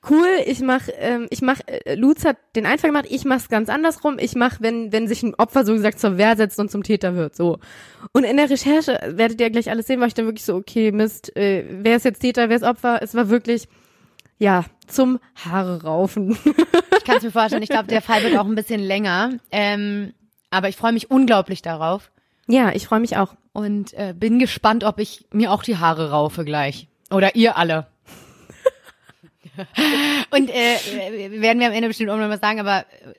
cool, 0.09 0.27
ich 0.45 0.61
mach, 0.61 0.87
ähm, 0.97 1.27
ich 1.29 1.41
mach, 1.41 1.59
äh, 1.67 1.95
Lutz 1.95 2.25
hat 2.25 2.37
den 2.55 2.65
Einfall 2.65 2.89
gemacht, 2.89 3.05
ich 3.09 3.25
mach's 3.25 3.49
ganz 3.49 3.69
andersrum, 3.69 4.17
ich 4.19 4.35
mach, 4.35 4.61
wenn, 4.61 4.91
wenn 4.91 5.07
sich 5.07 5.21
ein 5.21 5.35
Opfer 5.35 5.65
so 5.65 5.73
gesagt 5.73 5.99
zur 5.99 6.17
Wehr 6.17 6.35
setzt 6.35 6.59
und 6.59 6.71
zum 6.71 6.83
Täter 6.83 7.15
wird, 7.15 7.35
so. 7.35 7.59
Und 8.11 8.23
in 8.23 8.37
der 8.37 8.49
Recherche, 8.49 8.99
werdet 9.07 9.39
ihr 9.41 9.49
gleich 9.49 9.69
alles 9.69 9.87
sehen, 9.87 9.99
war 9.99 10.07
ich 10.07 10.13
dann 10.13 10.25
wirklich 10.25 10.45
so, 10.45 10.55
okay, 10.55 10.91
Mist, 10.91 11.35
äh, 11.35 11.65
wer 11.69 11.97
ist 11.97 12.05
jetzt 12.05 12.19
Täter, 12.19 12.49
wer 12.49 12.55
ist 12.55 12.63
Opfer? 12.63 12.99
Es 13.01 13.13
war 13.13 13.29
wirklich, 13.29 13.67
ja, 14.39 14.65
zum 14.87 15.19
Haare 15.35 15.83
raufen. 15.83 16.37
Ich 16.97 17.03
kann 17.05 17.17
es 17.17 17.23
mir 17.23 17.31
vorstellen, 17.31 17.63
ich 17.63 17.69
glaube, 17.69 17.87
der 17.87 18.01
Fall 18.01 18.23
wird 18.23 18.37
auch 18.39 18.45
ein 18.45 18.55
bisschen 18.55 18.81
länger. 18.81 19.33
Ähm, 19.51 20.13
aber 20.51 20.69
ich 20.69 20.75
freue 20.77 20.91
mich 20.93 21.09
unglaublich 21.09 21.61
darauf 21.63 22.11
ja, 22.47 22.71
ich 22.73 22.85
freue 22.87 22.99
mich 22.99 23.15
auch. 23.15 23.35
und 23.53 23.93
äh, 23.93 24.13
bin 24.13 24.37
gespannt, 24.37 24.83
ob 24.83 24.99
ich 24.99 25.25
mir 25.31 25.51
auch 25.53 25.63
die 25.63 25.77
Haare 25.77 26.11
raufe 26.11 26.43
gleich. 26.43 26.87
Oder 27.09 27.35
ihr 27.35 27.55
alle. 27.55 27.87
und 30.31 30.49
äh, 30.49 31.39
werden 31.41 31.59
wir 31.59 31.67
am 31.67 31.73
Ende 31.73 31.87
bestimmt 31.87 32.09
auch 32.09 32.17
noch 32.17 32.27
mal 32.27 32.39
sagen, 32.39 32.59
aber 32.59 32.79
äh, 32.79 33.13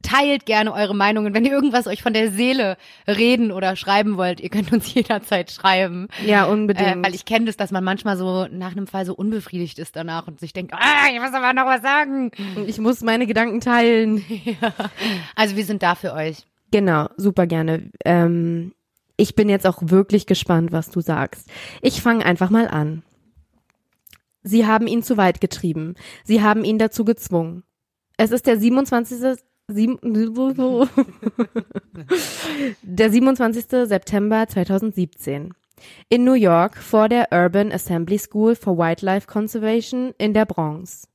teilt 0.00 0.46
gerne 0.46 0.72
eure 0.72 0.94
Meinungen. 0.94 1.34
Wenn 1.34 1.44
ihr 1.44 1.52
irgendwas 1.52 1.86
euch 1.86 2.02
von 2.02 2.12
der 2.14 2.30
Seele 2.30 2.76
reden 3.06 3.52
oder 3.52 3.74
schreiben 3.76 4.16
wollt, 4.16 4.40
ihr 4.40 4.48
könnt 4.48 4.72
uns 4.72 4.92
jederzeit 4.94 5.50
schreiben. 5.50 6.08
Ja, 6.24 6.46
Äh, 6.46 6.50
unbedingt. 6.50 7.04
weil 7.04 7.14
ich 7.14 7.24
kenne 7.24 7.46
das, 7.46 7.56
dass 7.56 7.70
man 7.70 7.84
manchmal 7.84 8.16
so 8.16 8.46
nach 8.50 8.72
einem 8.72 8.86
Fall 8.86 9.04
so 9.04 9.14
unbefriedigt 9.14 9.78
ist 9.78 9.96
danach 9.96 10.26
und 10.28 10.40
sich 10.40 10.52
denkt, 10.52 10.72
ah, 10.72 11.08
ich 11.12 11.20
muss 11.20 11.34
aber 11.34 11.52
noch 11.52 11.66
was 11.66 11.82
sagen. 11.82 12.30
Und 12.54 12.68
ich 12.68 12.78
muss 12.78 13.02
meine 13.02 13.26
Gedanken 13.26 13.60
teilen. 13.60 14.24
Also 15.34 15.56
wir 15.56 15.64
sind 15.64 15.82
da 15.82 15.94
für 15.94 16.12
euch. 16.14 16.46
Genau, 16.70 17.08
super 17.16 17.46
gerne. 17.46 17.90
Ähm, 18.04 18.72
ich 19.16 19.34
bin 19.34 19.48
jetzt 19.48 19.66
auch 19.66 19.78
wirklich 19.80 20.26
gespannt, 20.26 20.70
was 20.72 20.90
du 20.90 21.00
sagst. 21.00 21.48
Ich 21.82 22.02
fange 22.02 22.24
einfach 22.24 22.50
mal 22.50 22.68
an. 22.68 23.02
Sie 24.42 24.66
haben 24.66 24.86
ihn 24.86 25.02
zu 25.02 25.16
weit 25.16 25.40
getrieben. 25.40 25.94
Sie 26.24 26.42
haben 26.42 26.64
ihn 26.64 26.78
dazu 26.78 27.04
gezwungen. 27.04 27.64
Es 28.16 28.30
ist 28.30 28.46
der 28.46 28.58
27. 28.58 29.38
Sieben, 29.70 29.98
der 32.82 33.10
27. 33.10 33.64
September 33.86 34.46
2017. 34.48 35.52
In 36.08 36.24
New 36.24 36.32
York 36.32 36.78
vor 36.78 37.08
der 37.08 37.28
Urban 37.32 37.70
Assembly 37.70 38.18
School 38.18 38.54
for 38.56 38.78
Wildlife 38.78 39.26
Conservation 39.26 40.14
in 40.16 40.32
der 40.32 40.46
Bronx. 40.46 41.08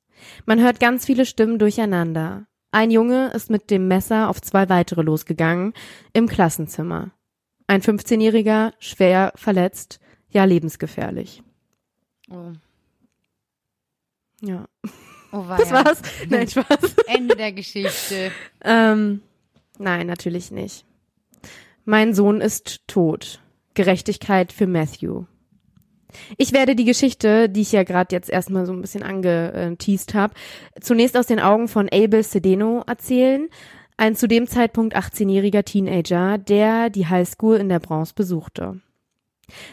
Man 0.46 0.62
hört 0.62 0.80
ganz 0.80 1.06
viele 1.06 1.26
Stimmen 1.26 1.58
durcheinander. 1.58 2.46
Ein 2.74 2.90
Junge 2.90 3.28
ist 3.36 3.52
mit 3.52 3.70
dem 3.70 3.88
Messer 3.88 4.30
auf 4.30 4.42
zwei 4.42 4.68
weitere 4.68 5.04
losgegangen 5.04 5.74
im 6.12 6.28
Klassenzimmer. 6.28 7.12
Ein 7.68 7.82
15-Jähriger, 7.84 8.74
schwer 8.80 9.32
verletzt, 9.36 10.00
ja 10.32 10.44
lebensgefährlich. 10.44 11.44
Oh. 12.32 12.54
Ja. 14.42 14.68
Oh, 15.32 15.46
Das 15.58 15.70
weia. 15.70 15.86
war's. 15.86 16.02
Nein, 16.28 16.48
Spaß. 16.48 16.96
Ende 17.06 17.36
der 17.36 17.52
Geschichte. 17.52 18.32
Ähm, 18.64 19.22
nein, 19.78 20.08
natürlich 20.08 20.50
nicht. 20.50 20.84
Mein 21.86 22.16
Sohn 22.16 22.42
ist 22.42 22.88
tot. 22.88 23.40
Gerechtigkeit 23.76 24.52
für 24.52 24.66
Matthew. 24.66 25.26
Ich 26.38 26.54
werde 26.54 26.76
die 26.76 26.86
Geschichte, 26.86 27.50
die 27.50 27.62
ich 27.62 27.72
ja 27.72 27.84
gerade 27.84 28.16
jetzt 28.16 28.30
erstmal 28.30 28.66
so 28.66 28.74
ein 28.74 28.82
bisschen 28.82 29.04
angeteased 29.04 30.14
habe, 30.14 30.34
zunächst 30.82 31.18
aus 31.18 31.28
den 31.28 31.40
Augen 31.40 31.68
von 31.68 31.90
Abel 31.90 32.24
Sedeno 32.24 32.84
erzählen, 32.88 33.50
ein 33.98 34.16
zu 34.16 34.28
dem 34.28 34.48
Zeitpunkt 34.48 34.96
18-jähriger 34.96 35.64
Teenager, 35.64 36.38
der 36.38 36.90
die 36.90 37.08
Highschool 37.08 37.58
in 37.58 37.70
der 37.70 37.80
Bronx 37.80 38.14
besuchte. 38.14 38.80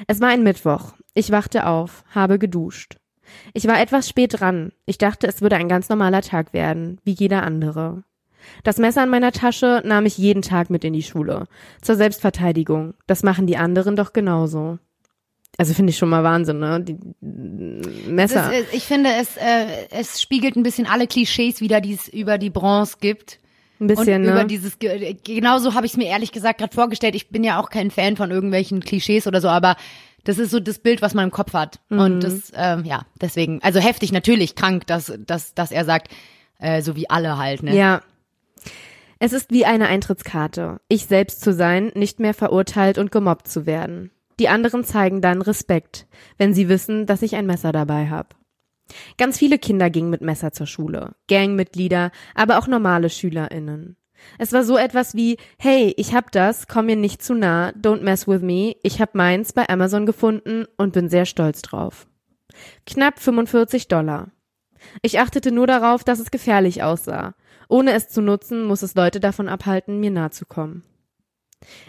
Es 0.07 0.21
war 0.21 0.29
ein 0.29 0.43
Mittwoch. 0.43 0.93
Ich 1.15 1.31
wachte 1.31 1.67
auf, 1.67 2.05
habe 2.15 2.39
geduscht. 2.39 2.97
Ich 3.55 3.67
war 3.67 3.81
etwas 3.81 4.09
spät 4.09 4.41
dran. 4.41 4.73
Ich 4.87 4.99
dachte, 4.99 5.27
es 5.27 5.41
würde 5.41 5.57
ein 5.57 5.69
ganz 5.69 5.89
normaler 5.89 6.23
Tag 6.23 6.53
werden, 6.53 7.01
wie 7.05 7.13
jeder 7.13 7.43
andere. 7.43 8.03
Das 8.65 8.79
Messer 8.79 9.05
in 9.05 9.11
meiner 9.11 9.33
Tasche 9.33 9.83
nahm 9.85 10.07
ich 10.07 10.19
jeden 10.19 10.43
Tag 10.43 10.71
mit 10.71 10.85
in 10.85 10.93
die 10.93 11.03
Schule. 11.03 11.47
Zur 11.81 11.97
Selbstverteidigung. 11.97 12.95
Das 13.07 13.23
machen 13.23 13.47
die 13.47 13.57
anderen 13.57 13.97
doch 13.97 14.13
genauso. 14.13 14.79
Also 15.61 15.75
finde 15.75 15.91
ich 15.91 15.99
schon 15.99 16.09
mal 16.09 16.25
Wahnsinn, 16.25 16.59
ne? 16.59 16.81
Die 16.81 16.97
Das 17.21 18.07
Messer. 18.07 18.55
ist, 18.59 18.73
ich 18.73 18.85
finde, 18.85 19.11
es, 19.21 19.37
äh, 19.37 19.67
es 19.91 20.23
spiegelt 20.23 20.57
ein 20.57 20.63
bisschen 20.63 20.87
alle 20.87 21.07
Klischees 21.07 21.61
wieder, 21.61 21.83
die 21.83 21.93
es 21.93 22.09
über 22.09 22.39
die 22.39 22.49
Bronze 22.49 22.97
gibt. 22.99 23.39
Ein 23.79 23.87
bisschen, 23.87 24.23
und 24.23 24.29
über 24.31 24.41
ne? 24.43 24.47
dieses, 24.47 24.79
ge- 24.79 25.17
genauso 25.23 25.75
habe 25.75 25.85
ich 25.85 25.93
es 25.93 25.99
mir 25.99 26.07
ehrlich 26.09 26.33
gesagt 26.33 26.61
gerade 26.61 26.75
vorgestellt. 26.75 27.15
Ich 27.15 27.29
bin 27.29 27.45
ja 27.45 27.61
auch 27.61 27.69
kein 27.69 27.91
Fan 27.91 28.17
von 28.17 28.31
irgendwelchen 28.31 28.81
Klischees 28.81 29.27
oder 29.27 29.43
so, 29.43 29.49
aber 29.49 29.77
das 30.25 30.39
ist 30.39 30.51
so 30.51 30.61
das 30.61 30.79
Bild, 30.79 31.03
was 31.03 31.13
man 31.13 31.25
im 31.25 31.31
Kopf 31.31 31.53
hat. 31.53 31.79
Mhm. 31.91 31.99
Und 31.99 32.21
das, 32.21 32.53
ähm, 32.57 32.87
ja, 32.87 33.03
deswegen, 33.21 33.61
also 33.63 33.81
heftig 33.81 34.13
natürlich, 34.13 34.55
krank, 34.55 34.87
dass, 34.87 35.13
dass, 35.27 35.53
dass 35.55 35.73
er 35.73 35.85
sagt, 35.85 36.09
äh, 36.59 36.81
so 36.81 36.97
wie 36.97 37.11
alle 37.11 37.37
halt, 37.37 37.63
ne? 37.63 37.77
Ja. 37.77 38.01
Es 39.19 39.35
ist 39.35 39.51
wie 39.51 39.67
eine 39.67 39.89
Eintrittskarte. 39.89 40.81
Ich 40.89 41.05
selbst 41.05 41.43
zu 41.43 41.53
sein, 41.53 41.93
nicht 41.95 42.19
mehr 42.19 42.33
verurteilt 42.33 42.97
und 42.97 43.13
gemobbt 43.13 43.47
zu 43.49 43.67
werden. 43.67 44.11
Die 44.41 44.49
anderen 44.49 44.85
zeigen 44.85 45.21
dann 45.21 45.43
Respekt, 45.43 46.07
wenn 46.39 46.55
sie 46.55 46.71
wissen, 46.71 47.05
dass 47.05 47.21
ich 47.21 47.37
ein 47.37 47.45
Messer 47.45 47.73
dabei 47.73 48.09
habe. 48.09 48.31
Ganz 49.19 49.37
viele 49.37 49.59
Kinder 49.59 49.91
gingen 49.91 50.09
mit 50.09 50.23
Messer 50.23 50.51
zur 50.51 50.67
Schule, 50.67 51.15
Gangmitglieder, 51.29 52.11
aber 52.35 52.59
auch 52.59 52.67
normale 52.67 53.11
SchülerInnen. 53.11 53.99
Es 54.39 54.55
war 54.55 54.65
so 54.65 54.79
etwas 54.79 55.15
wie, 55.15 55.37
hey, 55.59 55.93
ich 55.99 56.15
hab 56.15 56.33
das, 56.33 56.69
komm 56.69 56.87
mir 56.87 56.97
nicht 56.97 57.23
zu 57.23 57.35
nah, 57.35 57.73
don't 57.73 58.01
mess 58.01 58.27
with 58.27 58.41
me, 58.41 58.77
ich 58.83 58.99
hab 58.99 59.15
meins 59.15 59.53
bei 59.53 59.69
Amazon 59.69 60.07
gefunden 60.07 60.65
und 60.79 60.95
bin 60.95 61.11
sehr 61.11 61.27
stolz 61.27 61.61
drauf. 61.61 62.07
Knapp 62.87 63.19
45 63.19 63.89
Dollar. 63.89 64.31
Ich 65.03 65.21
achtete 65.21 65.53
nur 65.53 65.67
darauf, 65.67 66.03
dass 66.03 66.19
es 66.19 66.31
gefährlich 66.31 66.83
aussah. 66.83 67.35
Ohne 67.69 67.93
es 67.93 68.09
zu 68.09 68.23
nutzen, 68.23 68.65
muss 68.65 68.81
es 68.81 68.95
Leute 68.95 69.21
davon 69.21 69.51
abhalten, 69.51 70.01
mir 70.01 70.11
nahe 70.11 70.31
zu 70.31 70.47
kommen. 70.47 70.83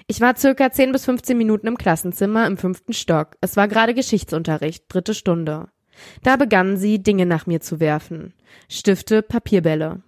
Ich 0.08 0.22
war 0.22 0.36
circa 0.36 0.72
10 0.72 0.92
bis 0.92 1.06
15 1.06 1.38
Minuten 1.38 1.68
im 1.68 1.78
Klassenzimmer 1.78 2.48
im 2.48 2.58
fünften 2.58 2.94
Stock. 2.94 3.38
Es 3.42 3.56
war 3.56 3.68
gerade 3.68 3.94
Geschichtsunterricht, 3.94 4.86
dritte 4.90 5.14
Stunde. 5.14 5.70
Da 6.24 6.36
begannen 6.36 6.78
sie, 6.78 7.02
Dinge 7.02 7.26
nach 7.26 7.46
mir 7.46 7.62
zu 7.62 7.80
werfen. 7.80 8.34
Stifte, 8.68 9.22
Papierbälle. 9.22 10.02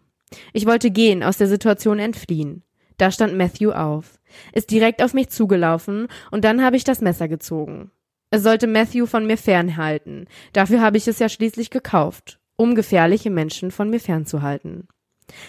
Ich 0.51 0.65
wollte 0.65 0.91
gehen, 0.91 1.24
aus 1.24 1.38
der 1.38 1.48
Situation 1.48 2.00
entfliehen. 2.00 2.63
Da 2.98 3.12
stand 3.12 3.36
Matthew 3.36 3.72
auf, 3.72 4.20
ist 4.53 4.72
direkt 4.72 5.01
auf 5.01 5.13
mich 5.13 5.29
zugelaufen 5.29 6.08
und 6.32 6.43
dann 6.43 6.63
habe 6.63 6.75
ich 6.75 6.84
das 6.84 7.01
Messer 7.01 7.27
gezogen. 7.27 7.91
Es 8.29 8.43
sollte 8.43 8.67
Matthew 8.67 9.05
von 9.05 9.27
mir 9.27 9.38
fernhalten. 9.38 10.25
Dafür 10.53 10.82
habe 10.82 10.98
ich 10.98 11.08
es 11.08 11.20
ja 11.20 11.29
schließlich 11.29 11.70
gekauft, 11.70 12.39
um 12.55 12.75
gefährliche 12.75 13.29
Menschen 13.29 13.72
von 13.72 13.89
mir 13.89 14.00
fernzuhalten. 14.00 14.88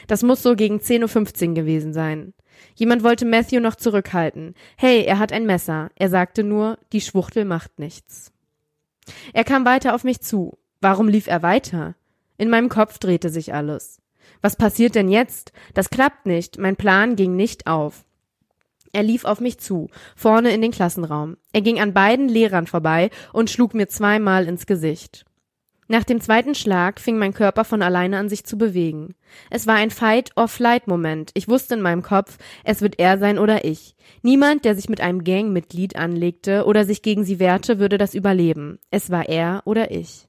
Das 0.06 0.22
muss 0.22 0.42
so 0.42 0.54
gegen 0.54 0.78
10.15 0.78 1.48
Uhr 1.48 1.54
gewesen 1.54 1.92
sein. 1.92 2.34
Jemand 2.74 3.02
wollte 3.02 3.24
Matthew 3.24 3.60
noch 3.60 3.76
zurückhalten. 3.76 4.54
Hey, 4.76 5.04
er 5.04 5.18
hat 5.18 5.32
ein 5.32 5.46
Messer. 5.46 5.90
Er 5.96 6.08
sagte 6.08 6.44
nur, 6.44 6.78
die 6.92 7.00
Schwuchtel 7.00 7.44
macht 7.44 7.78
nichts. 7.78 8.32
Er 9.32 9.44
kam 9.44 9.64
weiter 9.64 9.94
auf 9.94 10.04
mich 10.04 10.20
zu. 10.20 10.58
Warum 10.80 11.08
lief 11.08 11.26
er 11.26 11.42
weiter? 11.42 11.94
In 12.36 12.50
meinem 12.50 12.68
Kopf 12.68 12.98
drehte 12.98 13.30
sich 13.30 13.54
alles. 13.54 14.00
Was 14.40 14.56
passiert 14.56 14.94
denn 14.94 15.08
jetzt? 15.08 15.52
Das 15.72 15.90
klappt 15.90 16.26
nicht. 16.26 16.58
Mein 16.58 16.76
Plan 16.76 17.16
ging 17.16 17.36
nicht 17.36 17.66
auf. 17.66 18.04
Er 18.92 19.02
lief 19.02 19.24
auf 19.24 19.40
mich 19.40 19.58
zu, 19.58 19.88
vorne 20.14 20.52
in 20.52 20.62
den 20.62 20.70
Klassenraum. 20.70 21.36
Er 21.52 21.62
ging 21.62 21.80
an 21.80 21.94
beiden 21.94 22.28
Lehrern 22.28 22.68
vorbei 22.68 23.10
und 23.32 23.50
schlug 23.50 23.74
mir 23.74 23.88
zweimal 23.88 24.46
ins 24.46 24.66
Gesicht. 24.66 25.24
Nach 25.86 26.04
dem 26.04 26.20
zweiten 26.20 26.54
Schlag 26.54 26.98
fing 26.98 27.18
mein 27.18 27.34
Körper 27.34 27.64
von 27.64 27.82
alleine 27.82 28.18
an 28.18 28.28
sich 28.28 28.44
zu 28.44 28.56
bewegen. 28.56 29.14
Es 29.50 29.66
war 29.66 29.74
ein 29.74 29.90
Fight-or-Flight-Moment. 29.90 31.30
Ich 31.34 31.48
wusste 31.48 31.74
in 31.74 31.82
meinem 31.82 32.02
Kopf, 32.02 32.38
es 32.64 32.80
wird 32.80 32.98
er 32.98 33.18
sein 33.18 33.38
oder 33.38 33.64
ich. 33.64 33.94
Niemand, 34.22 34.64
der 34.64 34.74
sich 34.74 34.88
mit 34.88 35.00
einem 35.00 35.24
Gangmitglied 35.24 35.96
anlegte 35.96 36.64
oder 36.64 36.84
sich 36.84 37.02
gegen 37.02 37.24
sie 37.24 37.38
wehrte, 37.38 37.78
würde 37.78 37.98
das 37.98 38.14
überleben. 38.14 38.78
Es 38.90 39.10
war 39.10 39.28
er 39.28 39.62
oder 39.66 39.90
ich. 39.90 40.28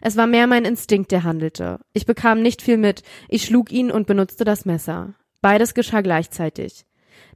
Es 0.00 0.16
war 0.16 0.26
mehr 0.26 0.46
mein 0.46 0.64
Instinkt, 0.64 1.10
der 1.10 1.24
handelte. 1.24 1.80
Ich 1.92 2.06
bekam 2.06 2.40
nicht 2.40 2.62
viel 2.62 2.78
mit. 2.78 3.02
Ich 3.28 3.44
schlug 3.44 3.70
ihn 3.70 3.90
und 3.90 4.06
benutzte 4.06 4.44
das 4.44 4.64
Messer. 4.64 5.14
Beides 5.42 5.74
geschah 5.74 6.00
gleichzeitig. 6.00 6.86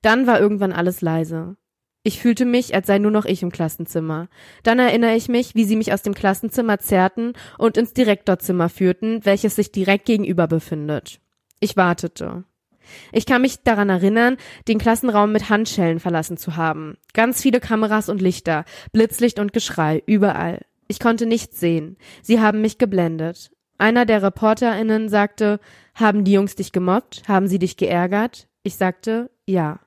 Dann 0.00 0.26
war 0.26 0.40
irgendwann 0.40 0.72
alles 0.72 1.02
leise. 1.02 1.56
Ich 2.08 2.20
fühlte 2.20 2.46
mich, 2.46 2.74
als 2.74 2.86
sei 2.86 2.98
nur 2.98 3.10
noch 3.10 3.26
ich 3.26 3.42
im 3.42 3.52
Klassenzimmer. 3.52 4.28
Dann 4.62 4.78
erinnere 4.78 5.14
ich 5.14 5.28
mich, 5.28 5.54
wie 5.54 5.66
sie 5.66 5.76
mich 5.76 5.92
aus 5.92 6.00
dem 6.00 6.14
Klassenzimmer 6.14 6.78
zerrten 6.78 7.34
und 7.58 7.76
ins 7.76 7.92
Direktorzimmer 7.92 8.70
führten, 8.70 9.26
welches 9.26 9.56
sich 9.56 9.72
direkt 9.72 10.06
gegenüber 10.06 10.46
befindet. 10.46 11.20
Ich 11.60 11.76
wartete. 11.76 12.44
Ich 13.12 13.26
kann 13.26 13.42
mich 13.42 13.62
daran 13.62 13.90
erinnern, 13.90 14.38
den 14.68 14.78
Klassenraum 14.78 15.32
mit 15.32 15.50
Handschellen 15.50 16.00
verlassen 16.00 16.38
zu 16.38 16.56
haben. 16.56 16.96
Ganz 17.12 17.42
viele 17.42 17.60
Kameras 17.60 18.08
und 18.08 18.22
Lichter, 18.22 18.64
Blitzlicht 18.90 19.38
und 19.38 19.52
Geschrei, 19.52 20.02
überall. 20.06 20.62
Ich 20.86 21.00
konnte 21.00 21.26
nichts 21.26 21.60
sehen. 21.60 21.98
Sie 22.22 22.40
haben 22.40 22.62
mich 22.62 22.78
geblendet. 22.78 23.50
Einer 23.76 24.06
der 24.06 24.22
ReporterInnen 24.22 25.10
sagte, 25.10 25.60
haben 25.94 26.24
die 26.24 26.32
Jungs 26.32 26.54
dich 26.54 26.72
gemobbt? 26.72 27.28
Haben 27.28 27.48
sie 27.48 27.58
dich 27.58 27.76
geärgert? 27.76 28.48
Ich 28.62 28.76
sagte, 28.76 29.30
ja. 29.44 29.80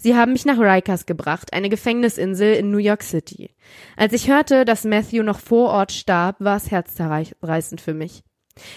Sie 0.00 0.14
haben 0.16 0.32
mich 0.32 0.44
nach 0.44 0.58
Rikers 0.58 1.06
gebracht, 1.06 1.52
eine 1.52 1.68
Gefängnisinsel 1.68 2.54
in 2.54 2.70
New 2.70 2.78
York 2.78 3.02
City. 3.02 3.50
Als 3.96 4.12
ich 4.12 4.28
hörte, 4.28 4.64
dass 4.64 4.84
Matthew 4.84 5.22
noch 5.22 5.38
vor 5.40 5.70
Ort 5.70 5.92
starb, 5.92 6.36
war 6.40 6.56
es 6.56 6.70
herzzerreißend 6.70 7.80
für 7.80 7.94
mich. 7.94 8.22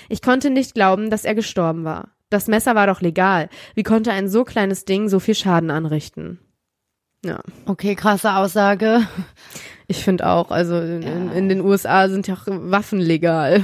Ich 0.09 0.21
konnte 0.21 0.49
nicht 0.49 0.73
glauben, 0.73 1.09
dass 1.09 1.25
er 1.25 1.35
gestorben 1.35 1.83
war. 1.83 2.09
Das 2.29 2.47
Messer 2.47 2.75
war 2.75 2.87
doch 2.87 3.01
legal. 3.01 3.49
Wie 3.75 3.83
konnte 3.83 4.11
ein 4.11 4.29
so 4.29 4.43
kleines 4.43 4.85
Ding 4.85 5.09
so 5.09 5.19
viel 5.19 5.35
Schaden 5.35 5.69
anrichten? 5.71 6.39
Ja, 7.23 7.41
Okay, 7.65 7.95
krasse 7.95 8.33
Aussage. 8.35 9.01
ich 9.87 10.03
finde 10.03 10.27
auch, 10.27 10.51
also 10.51 10.79
in, 10.79 11.01
in, 11.03 11.31
in 11.31 11.49
den 11.49 11.61
USA 11.61 12.07
sind 12.09 12.27
ja 12.27 12.35
auch 12.35 12.43
Waffen 12.47 12.99
legal. 12.99 13.63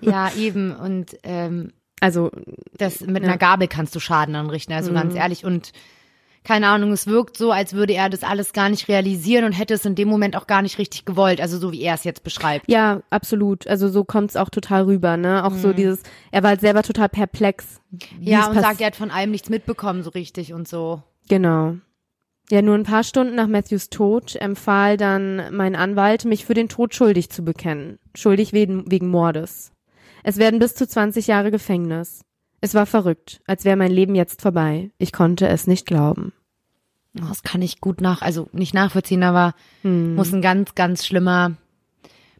Ja, 0.00 0.30
eben. 0.36 0.74
Und 0.74 1.16
ähm, 1.22 1.72
Also, 2.00 2.30
das 2.76 3.00
mit 3.00 3.22
Ja. 3.22 3.28
einer 3.30 3.38
Gabel 3.38 3.68
kannst 3.68 3.94
du 3.94 4.00
Schaden 4.00 4.34
anrichten, 4.36 4.72
also 4.74 4.92
ganz 4.92 5.14
Mhm. 5.14 5.20
ehrlich. 5.20 5.44
Und 5.44 5.72
keine 6.46 6.68
Ahnung, 6.68 6.92
es 6.92 7.08
wirkt 7.08 7.36
so, 7.36 7.50
als 7.50 7.72
würde 7.72 7.92
er 7.94 8.08
das 8.08 8.22
alles 8.22 8.52
gar 8.52 8.68
nicht 8.68 8.86
realisieren 8.86 9.44
und 9.44 9.50
hätte 9.50 9.74
es 9.74 9.84
in 9.84 9.96
dem 9.96 10.06
Moment 10.06 10.36
auch 10.36 10.46
gar 10.46 10.62
nicht 10.62 10.78
richtig 10.78 11.04
gewollt, 11.04 11.40
also 11.40 11.58
so 11.58 11.72
wie 11.72 11.82
er 11.82 11.94
es 11.94 12.04
jetzt 12.04 12.22
beschreibt. 12.22 12.70
ja, 12.70 13.02
absolut. 13.10 13.66
Also 13.66 13.88
so 13.88 14.04
kommt's 14.04 14.36
auch 14.36 14.48
total 14.48 14.84
rüber, 14.84 15.16
ne? 15.16 15.44
Auch 15.44 15.54
so 15.54 15.72
dieses, 15.72 16.02
er 16.30 16.44
war 16.44 16.50
halt 16.50 16.60
selber 16.60 16.84
total 16.84 17.08
perplex. 17.08 17.80
ja, 18.20 18.42
es 18.42 18.48
und 18.48 18.60
sagt, 18.60 18.80
er 18.80 18.86
hat 18.86 18.96
von 18.96 19.10
allem 19.10 19.32
nichts 19.32 19.48
mitbekommen 19.48 20.04
so 20.04 20.10
richtig 20.10 20.52
und 20.52 20.68
so. 20.68 21.02
Genau. 21.28 21.74
Ja, 22.48 22.62
nur 22.62 22.76
ein 22.76 22.84
paar 22.84 23.02
Stunden 23.02 23.34
nach 23.34 23.48
Matthews 23.48 23.90
Tod 23.90 24.36
empfahl 24.36 24.96
dann 24.96 25.52
mein 25.52 25.74
Anwalt, 25.74 26.24
mich 26.24 26.44
für 26.44 26.54
den 26.54 26.68
Tod 26.68 26.94
schuldig 26.94 27.28
zu 27.28 27.42
bekennen. 27.42 27.98
Schuldig 28.14 28.52
wegen, 28.52 28.88
wegen 28.88 29.08
Mordes. 29.08 29.72
Es 30.22 30.36
werden 30.36 30.60
bis 30.60 30.76
zu 30.76 30.86
20 30.86 31.26
Jahre 31.26 31.50
Gefängnis. 31.50 32.20
Es 32.66 32.74
war 32.74 32.86
verrückt, 32.86 33.40
als 33.46 33.64
wäre 33.64 33.76
mein 33.76 33.92
Leben 33.92 34.16
jetzt 34.16 34.42
vorbei. 34.42 34.90
Ich 34.98 35.12
konnte 35.12 35.46
es 35.46 35.68
nicht 35.68 35.86
glauben. 35.86 36.32
Oh, 37.16 37.26
das 37.28 37.44
kann 37.44 37.62
ich 37.62 37.80
gut 37.80 38.00
nach, 38.00 38.22
also 38.22 38.48
nicht 38.50 38.74
nachvollziehen, 38.74 39.22
aber 39.22 39.54
muss 40.16 40.32
ein 40.32 40.42
ganz, 40.42 40.74
ganz 40.74 41.06
schlimmer 41.06 41.52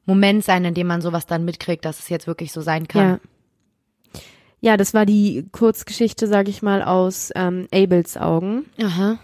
Moment 0.05 0.45
sein, 0.45 0.65
in 0.65 0.75
dem 0.75 0.89
man 0.89 1.01
sowas 1.01 1.27
dann 1.27 1.45
mitkriegt, 1.45 1.85
dass 1.85 2.01
es 2.01 2.09
jetzt 2.09 2.27
wirklich 2.27 2.51
so 2.51 2.61
sein 2.61 2.89
kann. 2.89 3.09
Ja. 3.09 4.21
Ja, 4.61 4.77
das 4.77 4.95
war 4.95 5.07
die 5.07 5.47
Kurzgeschichte, 5.53 6.27
sag 6.27 6.49
ich 6.49 6.61
mal, 6.61 6.83
aus 6.83 7.31
ähm, 7.37 7.69
Abels 7.73 8.17
Augen. 8.17 8.65
Aha. 8.83 9.19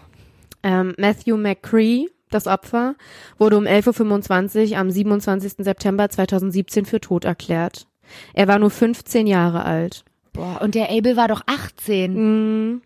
Ähm, 0.63 0.93
Matthew 0.97 1.35
McCree, 1.35 2.05
das 2.29 2.47
Opfer, 2.47 2.95
wurde 3.37 3.57
um 3.57 3.65
11.25 3.65 4.71
Uhr 4.71 4.77
am 4.77 4.89
27. 4.89 5.65
September 5.65 6.07
2017 6.07 6.85
für 6.85 7.01
tot 7.01 7.25
erklärt. 7.25 7.87
Er 8.33 8.47
war 8.47 8.57
nur 8.57 8.69
15 8.69 9.27
Jahre 9.27 9.65
alt. 9.65 10.05
Boah, 10.33 10.59
und 10.61 10.75
der 10.75 10.89
Abel 10.89 11.15
war 11.15 11.27
doch 11.27 11.41
18. 11.45 12.81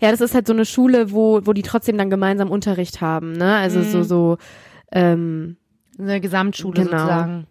Ja, 0.00 0.10
das 0.10 0.20
ist 0.20 0.34
halt 0.34 0.46
so 0.46 0.52
eine 0.52 0.64
Schule, 0.66 1.12
wo, 1.12 1.40
wo 1.44 1.52
die 1.52 1.62
trotzdem 1.62 1.96
dann 1.96 2.10
gemeinsam 2.10 2.50
Unterricht 2.50 3.00
haben, 3.00 3.32
ne? 3.32 3.56
Also 3.56 3.82
so, 3.82 4.02
so, 4.02 4.36
ähm, 4.92 5.56
Eine 5.98 6.20
Gesamtschule 6.20 6.84
Genau. 6.84 6.90
sozusagen. 6.98 7.46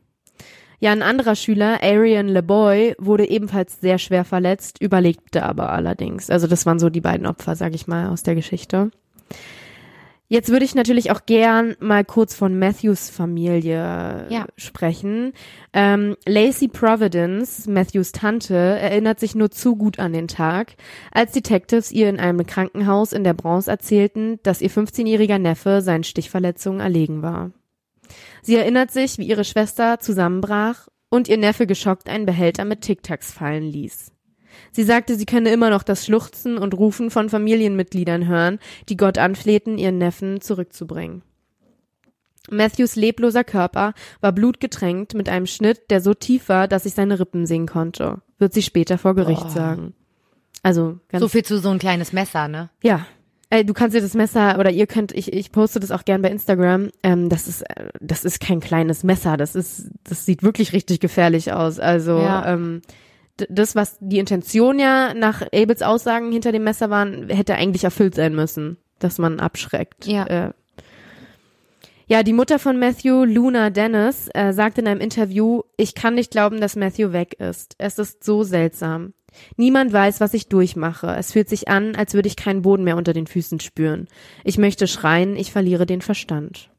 Ja, 0.81 0.91
ein 0.91 1.01
anderer 1.01 1.35
Schüler, 1.35 1.79
Arian 1.83 2.27
LeBoy, 2.29 2.95
wurde 2.99 3.29
ebenfalls 3.29 3.81
sehr 3.81 3.97
schwer 3.97 4.23
verletzt, 4.23 4.81
überlebte 4.81 5.43
aber 5.43 5.71
allerdings. 5.71 6.29
Also 6.29 6.47
das 6.47 6.65
waren 6.65 6.79
so 6.79 6.89
die 6.89 7.01
beiden 7.01 7.25
Opfer, 7.27 7.55
sag 7.55 7.73
ich 7.75 7.87
mal, 7.87 8.07
aus 8.09 8.23
der 8.23 8.35
Geschichte. 8.35 8.89
Jetzt 10.31 10.49
würde 10.49 10.63
ich 10.63 10.75
natürlich 10.75 11.09
auch 11.09 11.25
gern 11.25 11.75
mal 11.79 12.05
kurz 12.05 12.35
von 12.35 12.57
Matthews 12.59 13.09
Familie 13.09 14.27
Ja. 14.29 14.45
sprechen. 14.57 15.33
Ähm, 15.73 16.15
Lacey 16.27 16.67
Providence, 16.67 17.65
Matthews 17.67 18.11
Tante, 18.11 18.53
erinnert 18.55 19.19
sich 19.19 19.33
nur 19.33 19.49
zu 19.49 19.75
gut 19.75 19.97
an 19.97 20.13
den 20.13 20.27
Tag, 20.27 20.75
als 21.11 21.31
Detectives 21.31 21.91
ihr 21.91 22.09
in 22.09 22.19
einem 22.19 22.45
Krankenhaus 22.45 23.11
in 23.11 23.23
der 23.23 23.33
Bronze 23.33 23.71
erzählten, 23.71 24.39
dass 24.43 24.61
ihr 24.61 24.69
15-jähriger 24.69 25.39
Neffe 25.39 25.81
seinen 25.81 26.03
Stichverletzungen 26.03 26.79
erlegen 26.79 27.23
war. 27.23 27.51
Sie 28.43 28.55
erinnert 28.55 28.91
sich, 28.91 29.17
wie 29.17 29.27
ihre 29.27 29.43
Schwester 29.43 29.99
zusammenbrach 29.99 30.87
und 31.09 31.27
ihr 31.27 31.37
Neffe 31.37 31.65
geschockt 31.65 32.07
einen 32.07 32.27
Behälter 32.27 32.65
mit 32.65 32.81
Tic-Tacs 32.81 33.31
fallen 33.31 33.63
ließ. 33.63 34.11
Sie 34.71 34.83
sagte, 34.83 35.15
sie 35.15 35.25
könne 35.25 35.51
immer 35.51 35.69
noch 35.69 35.83
das 35.83 36.05
Schluchzen 36.05 36.57
und 36.57 36.73
Rufen 36.77 37.09
von 37.11 37.29
Familienmitgliedern 37.29 38.27
hören, 38.27 38.59
die 38.89 38.97
Gott 38.97 39.17
anflehten, 39.17 39.77
ihren 39.77 39.97
Neffen 39.97 40.41
zurückzubringen. 40.41 41.21
Matthews 42.51 42.95
lebloser 42.95 43.43
Körper 43.43 43.93
war 44.21 44.31
blutgetränkt 44.31 45.13
mit 45.13 45.29
einem 45.29 45.45
Schnitt, 45.45 45.89
der 45.91 46.01
so 46.01 46.13
tief 46.13 46.49
war, 46.49 46.67
dass 46.67 46.85
ich 46.85 46.93
seine 46.93 47.19
Rippen 47.19 47.45
sehen 47.45 47.67
konnte, 47.67 48.21
wird 48.39 48.53
sie 48.53 48.63
später 48.63 48.97
vor 48.97 49.13
Gericht 49.15 49.43
Boah. 49.43 49.49
sagen. 49.49 49.93
Also 50.63 50.99
ganz 51.09 51.21
So 51.21 51.27
viel 51.27 51.43
zu 51.43 51.59
so 51.59 51.69
ein 51.69 51.79
kleines 51.79 52.11
Messer, 52.13 52.47
ne? 52.47 52.69
ja. 52.81 53.05
Ey, 53.51 53.65
du 53.65 53.73
kannst 53.73 53.95
dir 53.97 54.01
das 54.01 54.13
Messer 54.13 54.59
oder 54.59 54.69
ihr 54.69 54.85
könnt, 54.85 55.11
ich, 55.11 55.33
ich 55.33 55.51
poste 55.51 55.79
das 55.79 55.89
auch 55.89 56.05
gern 56.05 56.21
bei 56.21 56.29
Instagram. 56.29 56.91
Ähm, 57.01 57.29
das 57.29 57.47
ist, 57.47 57.63
äh, 57.63 57.89
das 57.99 58.23
ist 58.23 58.39
kein 58.39 58.59
kleines 58.59 59.03
Messer. 59.03 59.37
Das 59.37 59.55
ist, 59.55 59.89
das 60.03 60.23
sieht 60.23 60.43
wirklich 60.43 60.71
richtig 60.71 60.99
gefährlich 60.99 61.51
aus. 61.51 61.79
Also 61.79 62.19
Ja. 62.19 62.45
ähm, 62.53 62.83
das, 63.49 63.75
was 63.75 63.97
die 63.99 64.19
Intention 64.19 64.79
ja 64.79 65.13
nach 65.13 65.41
Abels 65.53 65.81
Aussagen 65.81 66.31
hinter 66.31 66.51
dem 66.51 66.63
Messer 66.63 66.89
waren, 66.89 67.29
hätte 67.29 67.55
eigentlich 67.55 67.83
erfüllt 67.83 68.15
sein 68.15 68.35
müssen, 68.35 68.77
dass 68.99 69.17
man 69.17 69.39
abschreckt. 69.39 70.05
Ja. 70.05 70.25
Äh, 70.25 70.53
ja, 72.07 72.23
die 72.23 72.33
Mutter 72.33 72.57
von 72.57 72.79
Matthew, 72.79 73.23
Luna 73.23 73.69
Dennis, 73.69 74.29
äh, 74.33 74.51
sagte 74.51 74.81
in 74.81 74.87
einem 74.87 74.99
Interview, 74.99 75.61
ich 75.77 75.93
kann 75.93 76.15
nicht 76.15 76.31
glauben, 76.31 76.59
dass 76.59 76.75
Matthew 76.75 77.13
weg 77.13 77.35
ist. 77.39 77.75
Es 77.77 77.99
ist 77.99 78.23
so 78.23 78.41
seltsam. 78.41 79.13
Niemand 79.57 79.93
weiß, 79.93 80.19
was 80.19 80.33
ich 80.33 80.47
durchmache. 80.47 81.15
Es 81.15 81.33
fühlt 81.33 81.49
sich 81.49 81.67
an, 81.67 81.95
als 81.95 82.15
würde 82.15 82.27
ich 82.27 82.35
keinen 82.35 82.63
Boden 82.63 82.83
mehr 82.83 82.97
unter 82.97 83.13
den 83.13 83.27
Füßen 83.27 83.59
spüren. 83.59 84.07
Ich 84.43 84.57
möchte 84.57 84.87
schreien, 84.87 85.35
ich 85.35 85.51
verliere 85.51 85.85
den 85.85 86.01
Verstand. 86.01 86.71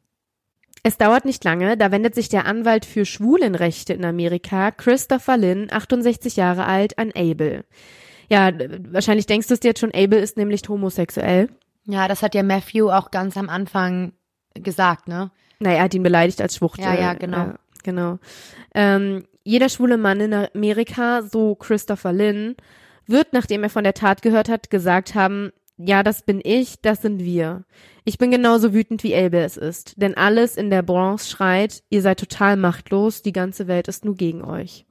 Es 0.82 0.96
dauert 0.96 1.24
nicht 1.24 1.44
lange, 1.44 1.76
da 1.76 1.90
wendet 1.90 2.14
sich 2.14 2.28
der 2.28 2.46
Anwalt 2.46 2.86
für 2.86 3.04
Schwulenrechte 3.04 3.92
in 3.92 4.04
Amerika, 4.04 4.70
Christopher 4.70 5.36
Lynn, 5.36 5.68
68 5.70 6.36
Jahre 6.36 6.64
alt, 6.64 6.98
an 6.98 7.12
Abel. 7.14 7.64
Ja, 8.30 8.50
wahrscheinlich 8.90 9.26
denkst 9.26 9.48
du 9.48 9.54
es 9.54 9.60
dir 9.60 9.68
jetzt 9.68 9.80
schon, 9.80 9.94
Abel 9.94 10.20
ist 10.20 10.36
nämlich 10.36 10.62
homosexuell. 10.68 11.50
Ja, 11.84 12.08
das 12.08 12.22
hat 12.22 12.34
ja 12.34 12.42
Matthew 12.42 12.90
auch 12.90 13.10
ganz 13.10 13.36
am 13.36 13.48
Anfang 13.48 14.12
gesagt, 14.54 15.08
ne? 15.08 15.30
Naja, 15.58 15.78
er 15.78 15.84
hat 15.84 15.94
ihn 15.94 16.02
beleidigt 16.02 16.40
als 16.40 16.56
Schwuchtel. 16.56 16.84
Ja, 16.84 16.94
ja, 16.94 17.12
genau. 17.14 17.36
Ja, 17.36 17.54
genau. 17.82 18.18
Ähm, 18.74 19.24
jeder 19.42 19.68
schwule 19.68 19.98
Mann 19.98 20.20
in 20.20 20.32
Amerika, 20.32 21.22
so 21.22 21.54
Christopher 21.54 22.12
Lynn, 22.12 22.56
wird, 23.06 23.32
nachdem 23.32 23.64
er 23.64 23.70
von 23.70 23.84
der 23.84 23.94
Tat 23.94 24.22
gehört 24.22 24.48
hat, 24.48 24.70
gesagt 24.70 25.14
haben, 25.14 25.52
ja, 25.84 26.02
das 26.02 26.22
bin 26.22 26.40
ich, 26.42 26.80
das 26.80 27.02
sind 27.02 27.20
wir. 27.20 27.64
Ich 28.04 28.18
bin 28.18 28.30
genauso 28.30 28.72
wütend, 28.72 29.02
wie 29.02 29.14
Abel 29.14 29.42
es 29.42 29.56
ist. 29.56 30.00
Denn 30.00 30.16
alles 30.16 30.56
in 30.56 30.70
der 30.70 30.82
Bronze 30.82 31.28
schreit, 31.28 31.82
ihr 31.90 32.02
seid 32.02 32.18
total 32.20 32.56
machtlos, 32.56 33.22
die 33.22 33.32
ganze 33.32 33.66
Welt 33.66 33.88
ist 33.88 34.04
nur 34.04 34.16
gegen 34.16 34.42
euch. 34.42 34.86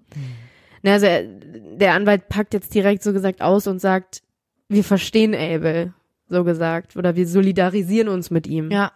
Na, 0.82 0.94
also 0.94 1.06
er, 1.06 1.24
der 1.24 1.94
Anwalt 1.94 2.30
packt 2.30 2.54
jetzt 2.54 2.74
direkt 2.74 3.04
so 3.04 3.14
gesagt 3.14 3.42
aus 3.42 3.68
und 3.68 3.80
sagt, 3.80 4.22
wir 4.70 4.84
verstehen 4.84 5.36
Abel, 5.36 5.94
so 6.28 6.44
gesagt, 6.44 6.96
oder 6.96 7.16
wir 7.16 7.28
solidarisieren 7.28 8.08
uns 8.08 8.32
mit 8.32 8.48
ihm. 8.48 8.72
Ja. 8.72 8.92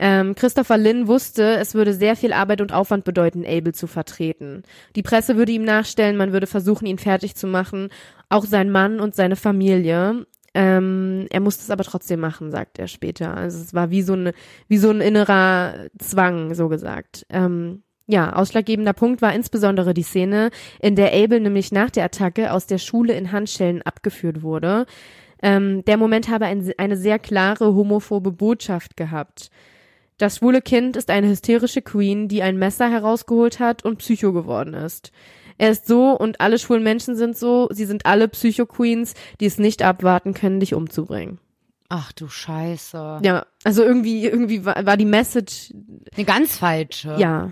Ähm, 0.00 0.34
Christopher 0.36 0.78
Lynn 0.78 1.08
wusste, 1.08 1.56
es 1.56 1.74
würde 1.74 1.92
sehr 1.92 2.14
viel 2.14 2.32
Arbeit 2.32 2.60
und 2.60 2.72
Aufwand 2.72 3.04
bedeuten, 3.04 3.44
Abel 3.44 3.74
zu 3.74 3.88
vertreten. 3.88 4.62
Die 4.94 5.02
Presse 5.02 5.36
würde 5.36 5.52
ihm 5.52 5.64
nachstellen, 5.64 6.16
man 6.16 6.32
würde 6.32 6.46
versuchen, 6.46 6.86
ihn 6.86 6.98
fertig 6.98 7.34
zu 7.34 7.48
machen, 7.48 7.88
auch 8.28 8.44
sein 8.44 8.70
Mann 8.70 9.00
und 9.00 9.16
seine 9.16 9.36
Familie. 9.36 10.26
Ähm, 10.54 11.26
er 11.30 11.40
musste 11.40 11.62
es 11.62 11.70
aber 11.70 11.84
trotzdem 11.84 12.20
machen, 12.20 12.50
sagt 12.50 12.78
er 12.78 12.88
später. 12.88 13.36
Also 13.36 13.60
es 13.60 13.74
war 13.74 13.90
wie 13.90 14.02
so 14.02 14.14
ein, 14.14 14.32
wie 14.66 14.78
so 14.78 14.90
ein 14.90 15.00
innerer 15.00 15.88
Zwang, 15.98 16.54
so 16.54 16.68
gesagt. 16.68 17.26
Ähm, 17.28 17.82
ja, 18.06 18.32
ausschlaggebender 18.32 18.94
Punkt 18.94 19.20
war 19.20 19.34
insbesondere 19.34 19.92
die 19.92 20.02
Szene, 20.02 20.50
in 20.80 20.96
der 20.96 21.12
Abel 21.12 21.40
nämlich 21.40 21.72
nach 21.72 21.90
der 21.90 22.04
Attacke 22.04 22.52
aus 22.52 22.66
der 22.66 22.78
Schule 22.78 23.12
in 23.12 23.32
Handschellen 23.32 23.82
abgeführt 23.82 24.42
wurde. 24.42 24.86
Ähm, 25.42 25.84
der 25.84 25.98
Moment 25.98 26.28
habe 26.28 26.46
ein, 26.46 26.72
eine 26.78 26.96
sehr 26.96 27.18
klare 27.18 27.74
homophobe 27.74 28.32
Botschaft 28.32 28.96
gehabt. 28.96 29.50
Das 30.16 30.38
schwule 30.38 30.62
Kind 30.62 30.96
ist 30.96 31.10
eine 31.10 31.28
hysterische 31.28 31.82
Queen, 31.82 32.26
die 32.26 32.42
ein 32.42 32.58
Messer 32.58 32.90
herausgeholt 32.90 33.60
hat 33.60 33.84
und 33.84 33.98
Psycho 33.98 34.32
geworden 34.32 34.74
ist. 34.74 35.12
Er 35.58 35.70
ist 35.70 35.86
so 35.86 36.12
und 36.12 36.40
alle 36.40 36.58
schwulen 36.58 36.82
Menschen 36.82 37.16
sind 37.16 37.36
so, 37.36 37.68
sie 37.70 37.84
sind 37.84 38.06
alle 38.06 38.28
Psycho-Queens, 38.28 39.14
die 39.40 39.46
es 39.46 39.58
nicht 39.58 39.82
abwarten 39.82 40.32
können, 40.34 40.60
dich 40.60 40.72
umzubringen. 40.74 41.38
Ach 41.90 42.12
du 42.12 42.28
Scheiße. 42.28 43.20
Ja, 43.22 43.46
also 43.64 43.82
irgendwie, 43.82 44.24
irgendwie 44.26 44.64
war, 44.64 44.84
war 44.86 44.96
die 44.96 45.04
Message, 45.04 45.72
Eine 46.16 46.24
ganz 46.24 46.56
falsche. 46.58 47.16
ja. 47.18 47.50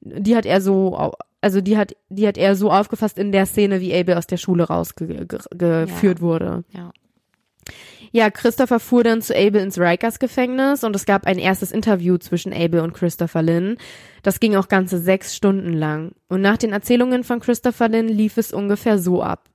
Die 0.00 0.34
hat 0.34 0.46
er 0.46 0.60
so, 0.60 1.12
also 1.40 1.60
die 1.60 1.76
hat, 1.76 1.94
die 2.08 2.26
hat 2.26 2.38
er 2.38 2.56
so 2.56 2.70
aufgefasst 2.72 3.18
in 3.18 3.30
der 3.32 3.46
Szene, 3.46 3.80
wie 3.80 3.94
Abel 3.94 4.16
aus 4.16 4.26
der 4.26 4.38
Schule 4.38 4.64
rausgeführt 4.64 5.46
Ja. 5.60 6.20
wurde. 6.20 6.64
Ja. 6.72 6.90
Ja, 8.10 8.30
Christopher 8.30 8.80
fuhr 8.80 9.04
dann 9.04 9.20
zu 9.20 9.36
Abel 9.36 9.60
ins 9.60 9.78
Rikers 9.78 10.18
Gefängnis 10.18 10.82
und 10.82 10.96
es 10.96 11.04
gab 11.04 11.26
ein 11.26 11.38
erstes 11.38 11.72
Interview 11.72 12.16
zwischen 12.16 12.54
Abel 12.54 12.80
und 12.80 12.94
Christopher 12.94 13.42
Lynn. 13.42 13.76
Das 14.22 14.40
ging 14.40 14.56
auch 14.56 14.68
ganze 14.68 14.98
sechs 14.98 15.36
Stunden 15.36 15.72
lang. 15.72 16.12
Und 16.28 16.40
nach 16.40 16.56
den 16.56 16.72
Erzählungen 16.72 17.24
von 17.24 17.40
Christopher 17.40 17.88
Lynn 17.88 18.08
lief 18.08 18.38
es 18.38 18.52
ungefähr 18.52 18.98
so 18.98 19.22
ab. 19.22 19.50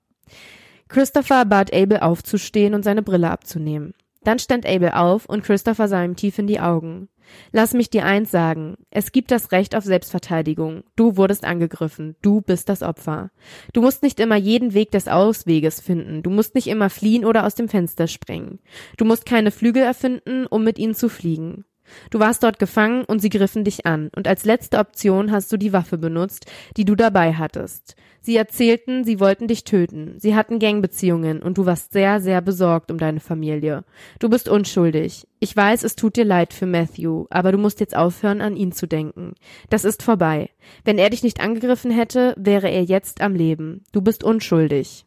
Christopher 0.88 1.45
bat 1.45 1.73
Abel 1.73 1.99
aufzustehen 1.99 2.76
und 2.76 2.84
seine 2.84 3.02
Brille 3.02 3.32
abzunehmen. 3.32 3.95
Dann 4.23 4.39
stand 4.39 4.65
Abel 4.65 4.91
auf 4.91 5.26
und 5.26 5.43
Christopher 5.43 5.88
sah 5.88 6.04
ihm 6.04 6.15
tief 6.15 6.38
in 6.38 6.47
die 6.47 6.60
Augen. 6.60 7.10
Lass 7.51 7.73
mich 7.73 7.89
dir 7.89 8.05
eins 8.05 8.31
sagen. 8.31 8.75
Es 8.89 9.12
gibt 9.12 9.31
das 9.31 9.51
Recht 9.51 9.75
auf 9.75 9.83
Selbstverteidigung. 9.83 10.83
Du 10.95 11.17
wurdest 11.17 11.43
angegriffen. 11.43 12.15
Du 12.21 12.41
bist 12.41 12.69
das 12.69 12.81
Opfer. 12.81 13.31
Du 13.73 13.81
musst 13.81 14.03
nicht 14.03 14.19
immer 14.19 14.36
jeden 14.36 14.73
Weg 14.73 14.91
des 14.91 15.07
Ausweges 15.07 15.81
finden. 15.81 16.23
Du 16.23 16.29
musst 16.29 16.55
nicht 16.55 16.67
immer 16.67 16.89
fliehen 16.89 17.25
oder 17.25 17.45
aus 17.45 17.55
dem 17.55 17.69
Fenster 17.69 18.07
springen. 18.07 18.59
Du 18.97 19.05
musst 19.05 19.25
keine 19.25 19.51
Flügel 19.51 19.83
erfinden, 19.83 20.45
um 20.45 20.63
mit 20.63 20.79
ihnen 20.79 20.95
zu 20.95 21.09
fliegen. 21.09 21.65
Du 22.10 22.19
warst 22.19 22.43
dort 22.43 22.60
gefangen 22.60 23.03
und 23.06 23.19
sie 23.19 23.29
griffen 23.29 23.63
dich 23.63 23.86
an. 23.86 24.10
Und 24.15 24.27
als 24.27 24.45
letzte 24.45 24.79
Option 24.79 25.32
hast 25.32 25.51
du 25.51 25.58
die 25.58 25.73
Waffe 25.73 25.97
benutzt, 25.97 26.45
die 26.77 26.86
du 26.86 26.95
dabei 26.95 27.34
hattest. 27.34 27.95
Sie 28.25 28.38
erzählten, 28.38 29.03
sie 29.03 29.19
wollten 29.19 29.49
dich 29.49 29.65
töten. 29.65 30.15
Sie 30.17 30.34
hatten 30.34 30.60
Gangbeziehungen 30.60 31.43
und 31.43 31.58
du 31.58 31.65
warst 31.65 31.91
sehr, 31.91 32.21
sehr 32.21 32.41
besorgt 32.41 32.89
um 32.89 32.97
deine 32.97 33.19
Familie. 33.19 33.84
Du 34.19 34.29
bist 34.29 34.47
unschuldig. 34.47 35.27
Ich 35.41 35.56
weiß, 35.56 35.84
es 35.84 35.97
tut 35.97 36.15
dir 36.15 36.23
leid 36.23 36.53
für 36.53 36.65
Matthew, 36.65 37.25
aber 37.29 37.51
du 37.51 37.58
musst 37.58 37.82
jetzt 37.82 37.97
aufhören, 37.97 38.39
an 38.39 38.56
ihn 38.56 38.71
zu 38.71 38.88
denken. 38.88 39.34
Das 39.69 39.84
ist 39.84 40.03
vorbei. 40.03 40.49
Wenn 40.86 40.97
er 40.97 41.10
dich 41.10 41.21
nicht 41.21 41.41
angegriffen 41.41 41.91
hätte, 41.91 42.34
wäre 42.38 42.69
er 42.69 42.84
jetzt 42.84 43.19
am 43.19 43.36
Leben. 43.36 43.84
Du 43.91 44.01
bist 44.01 44.23
unschuldig. 44.23 45.06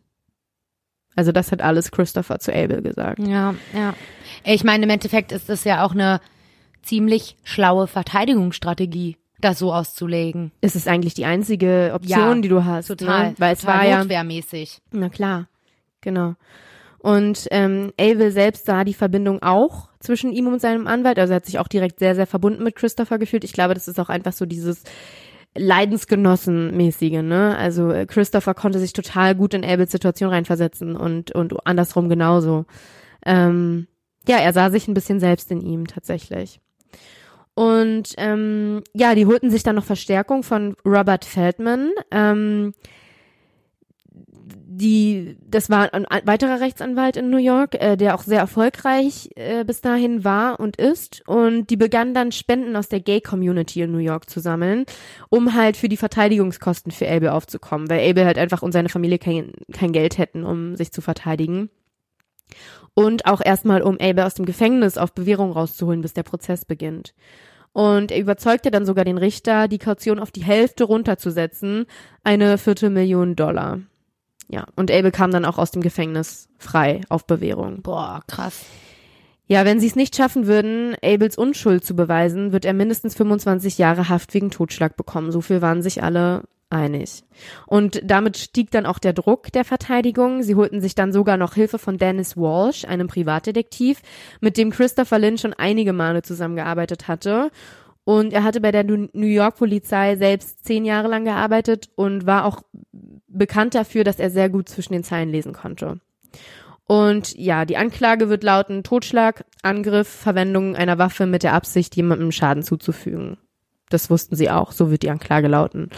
Also 1.16 1.32
das 1.32 1.50
hat 1.50 1.62
alles 1.62 1.90
Christopher 1.90 2.38
zu 2.38 2.54
Abel 2.54 2.82
gesagt. 2.82 3.18
Ja, 3.26 3.54
ja. 3.72 3.94
Ich 4.44 4.62
meine, 4.62 4.84
im 4.84 4.90
Endeffekt 4.90 5.32
ist 5.32 5.48
das 5.48 5.64
ja 5.64 5.82
auch 5.84 5.92
eine 5.92 6.20
ziemlich 6.86 7.36
schlaue 7.44 7.86
Verteidigungsstrategie. 7.86 9.16
das 9.40 9.58
so 9.58 9.72
auszulegen. 9.72 10.50
Es 10.62 10.74
ist 10.76 10.88
eigentlich 10.88 11.12
die 11.14 11.26
einzige 11.26 11.92
Option, 11.94 12.18
Ja, 12.36 12.40
die 12.40 12.48
du 12.48 12.64
hast. 12.64 12.86
Total. 12.86 13.30
Ne? 13.30 13.34
Weil 13.38 13.52
es 13.54 13.66
war 13.66 13.84
ja, 13.86 13.98
notwehrmäßig. 13.98 14.80
na 14.92 15.08
klar, 15.10 15.48
genau. 16.00 16.34
Und 16.98 17.46
ähm, 17.50 17.92
Abel 18.00 18.32
selbst 18.32 18.64
sah 18.66 18.82
die 18.82 18.94
Verbindung 18.94 19.42
auch 19.42 19.90
zwischen 20.00 20.32
ihm 20.32 20.46
und 20.48 20.60
seinem 20.60 20.86
Anwalt. 20.86 21.18
Also 21.18 21.34
er 21.34 21.36
hat 21.36 21.46
sich 21.46 21.58
auch 21.58 21.68
direkt 21.68 21.98
sehr, 21.98 22.14
sehr 22.14 22.26
verbunden 22.26 22.64
mit 22.64 22.74
Christopher 22.74 23.18
gefühlt. 23.18 23.44
Ich 23.44 23.52
glaube, 23.52 23.74
das 23.74 23.86
ist 23.88 24.00
auch 24.00 24.08
einfach 24.08 24.32
so 24.32 24.46
dieses 24.46 24.82
Leidensgenossenmäßige, 25.54 27.22
ne? 27.22 27.56
Also 27.56 27.90
äh, 27.90 28.06
Christopher 28.06 28.54
konnte 28.54 28.78
sich 28.78 28.92
total 28.92 29.34
gut 29.34 29.54
in 29.54 29.64
Abels 29.64 29.92
Situation 29.92 30.30
reinversetzen 30.30 30.96
und, 30.96 31.32
und 31.32 31.54
andersrum 31.66 32.08
genauso. 32.08 32.64
Ähm, 33.24 33.86
ja, 34.28 34.38
er 34.38 34.52
sah 34.52 34.70
sich 34.70 34.88
ein 34.88 34.94
bisschen 34.94 35.20
selbst 35.20 35.50
in 35.50 35.60
ihm 35.60 35.86
tatsächlich. 35.86 36.60
Und 37.56 38.12
ähm, 38.18 38.84
ja, 38.92 39.14
die 39.14 39.24
holten 39.24 39.50
sich 39.50 39.62
dann 39.62 39.76
noch 39.76 39.84
Verstärkung 39.84 40.42
von 40.42 40.76
Robert 40.84 41.24
Feldman. 41.24 41.90
Ähm, 42.10 42.74
die, 44.78 45.38
das 45.48 45.70
war 45.70 45.94
ein 45.94 46.06
weiterer 46.24 46.60
Rechtsanwalt 46.60 47.16
in 47.16 47.30
New 47.30 47.38
York, 47.38 47.74
äh, 47.80 47.96
der 47.96 48.14
auch 48.14 48.22
sehr 48.22 48.40
erfolgreich 48.40 49.30
äh, 49.36 49.64
bis 49.64 49.80
dahin 49.80 50.22
war 50.22 50.60
und 50.60 50.76
ist. 50.76 51.26
Und 51.26 51.70
die 51.70 51.78
begannen 51.78 52.12
dann 52.12 52.30
Spenden 52.30 52.76
aus 52.76 52.88
der 52.88 53.00
Gay-Community 53.00 53.80
in 53.80 53.92
New 53.92 53.98
York 53.98 54.28
zu 54.28 54.40
sammeln, 54.40 54.84
um 55.30 55.54
halt 55.54 55.78
für 55.78 55.88
die 55.88 55.96
Verteidigungskosten 55.96 56.92
für 56.92 57.08
Abel 57.08 57.30
aufzukommen, 57.30 57.88
weil 57.88 58.10
Abel 58.10 58.26
halt 58.26 58.36
einfach 58.36 58.60
und 58.60 58.72
seine 58.72 58.90
Familie 58.90 59.18
kein, 59.18 59.52
kein 59.72 59.92
Geld 59.92 60.18
hätten, 60.18 60.44
um 60.44 60.76
sich 60.76 60.92
zu 60.92 61.00
verteidigen. 61.00 61.70
Und 62.98 63.26
auch 63.26 63.42
erstmal, 63.44 63.82
um 63.82 63.98
Abel 64.00 64.24
aus 64.24 64.32
dem 64.32 64.46
Gefängnis 64.46 64.96
auf 64.96 65.12
Bewährung 65.12 65.52
rauszuholen, 65.52 66.00
bis 66.00 66.14
der 66.14 66.22
Prozess 66.22 66.64
beginnt. 66.64 67.12
Und 67.74 68.10
er 68.10 68.18
überzeugte 68.18 68.70
dann 68.70 68.86
sogar 68.86 69.04
den 69.04 69.18
Richter, 69.18 69.68
die 69.68 69.76
Kaution 69.76 70.18
auf 70.18 70.30
die 70.30 70.42
Hälfte 70.42 70.84
runterzusetzen, 70.84 71.84
eine 72.24 72.56
Viertelmillion 72.56 73.36
Dollar. 73.36 73.80
Ja, 74.48 74.64
und 74.76 74.90
Abel 74.90 75.10
kam 75.10 75.30
dann 75.30 75.44
auch 75.44 75.58
aus 75.58 75.72
dem 75.72 75.82
Gefängnis 75.82 76.48
frei 76.56 77.02
auf 77.10 77.26
Bewährung. 77.26 77.82
Boah, 77.82 78.22
krass. 78.26 78.64
Ja, 79.46 79.66
wenn 79.66 79.78
sie 79.78 79.88
es 79.88 79.94
nicht 79.94 80.16
schaffen 80.16 80.46
würden, 80.46 80.96
Abels 81.04 81.36
Unschuld 81.36 81.84
zu 81.84 81.94
beweisen, 81.94 82.52
wird 82.52 82.64
er 82.64 82.72
mindestens 82.72 83.14
25 83.14 83.76
Jahre 83.76 84.08
Haft 84.08 84.32
wegen 84.32 84.50
Totschlag 84.50 84.96
bekommen. 84.96 85.30
So 85.30 85.42
viel 85.42 85.60
waren 85.60 85.82
sich 85.82 86.02
alle 86.02 86.44
einig. 86.70 87.24
Und 87.66 88.00
damit 88.04 88.36
stieg 88.36 88.70
dann 88.70 88.86
auch 88.86 88.98
der 88.98 89.12
Druck 89.12 89.52
der 89.52 89.64
Verteidigung. 89.64 90.42
Sie 90.42 90.54
holten 90.54 90.80
sich 90.80 90.94
dann 90.94 91.12
sogar 91.12 91.36
noch 91.36 91.54
Hilfe 91.54 91.78
von 91.78 91.98
Dennis 91.98 92.36
Walsh, 92.36 92.84
einem 92.84 93.06
Privatdetektiv, 93.06 94.02
mit 94.40 94.56
dem 94.56 94.70
Christopher 94.70 95.18
Lynn 95.18 95.38
schon 95.38 95.54
einige 95.54 95.92
Male 95.92 96.22
zusammengearbeitet 96.22 97.08
hatte. 97.08 97.50
Und 98.04 98.32
er 98.32 98.44
hatte 98.44 98.60
bei 98.60 98.70
der 98.70 98.84
New 98.84 99.08
York 99.12 99.56
Polizei 99.56 100.16
selbst 100.16 100.64
zehn 100.64 100.84
Jahre 100.84 101.08
lang 101.08 101.24
gearbeitet 101.24 101.88
und 101.96 102.24
war 102.24 102.44
auch 102.44 102.62
bekannt 103.26 103.74
dafür, 103.74 104.04
dass 104.04 104.20
er 104.20 104.30
sehr 104.30 104.48
gut 104.48 104.68
zwischen 104.68 104.92
den 104.92 105.02
Zeilen 105.04 105.30
lesen 105.30 105.52
konnte. 105.52 106.00
Und 106.86 107.36
ja, 107.36 107.64
die 107.64 107.76
Anklage 107.76 108.28
wird 108.28 108.44
lauten 108.44 108.84
Totschlag, 108.84 109.44
Angriff, 109.62 110.08
Verwendung 110.08 110.76
einer 110.76 110.98
Waffe 110.98 111.26
mit 111.26 111.42
der 111.42 111.52
Absicht, 111.52 111.96
jemandem 111.96 112.30
Schaden 112.30 112.62
zuzufügen. 112.62 113.38
Das 113.88 114.08
wussten 114.08 114.36
sie 114.36 114.50
auch, 114.50 114.70
so 114.70 114.90
wird 114.90 115.02
die 115.02 115.10
Anklage 115.10 115.48
lauten. 115.48 115.90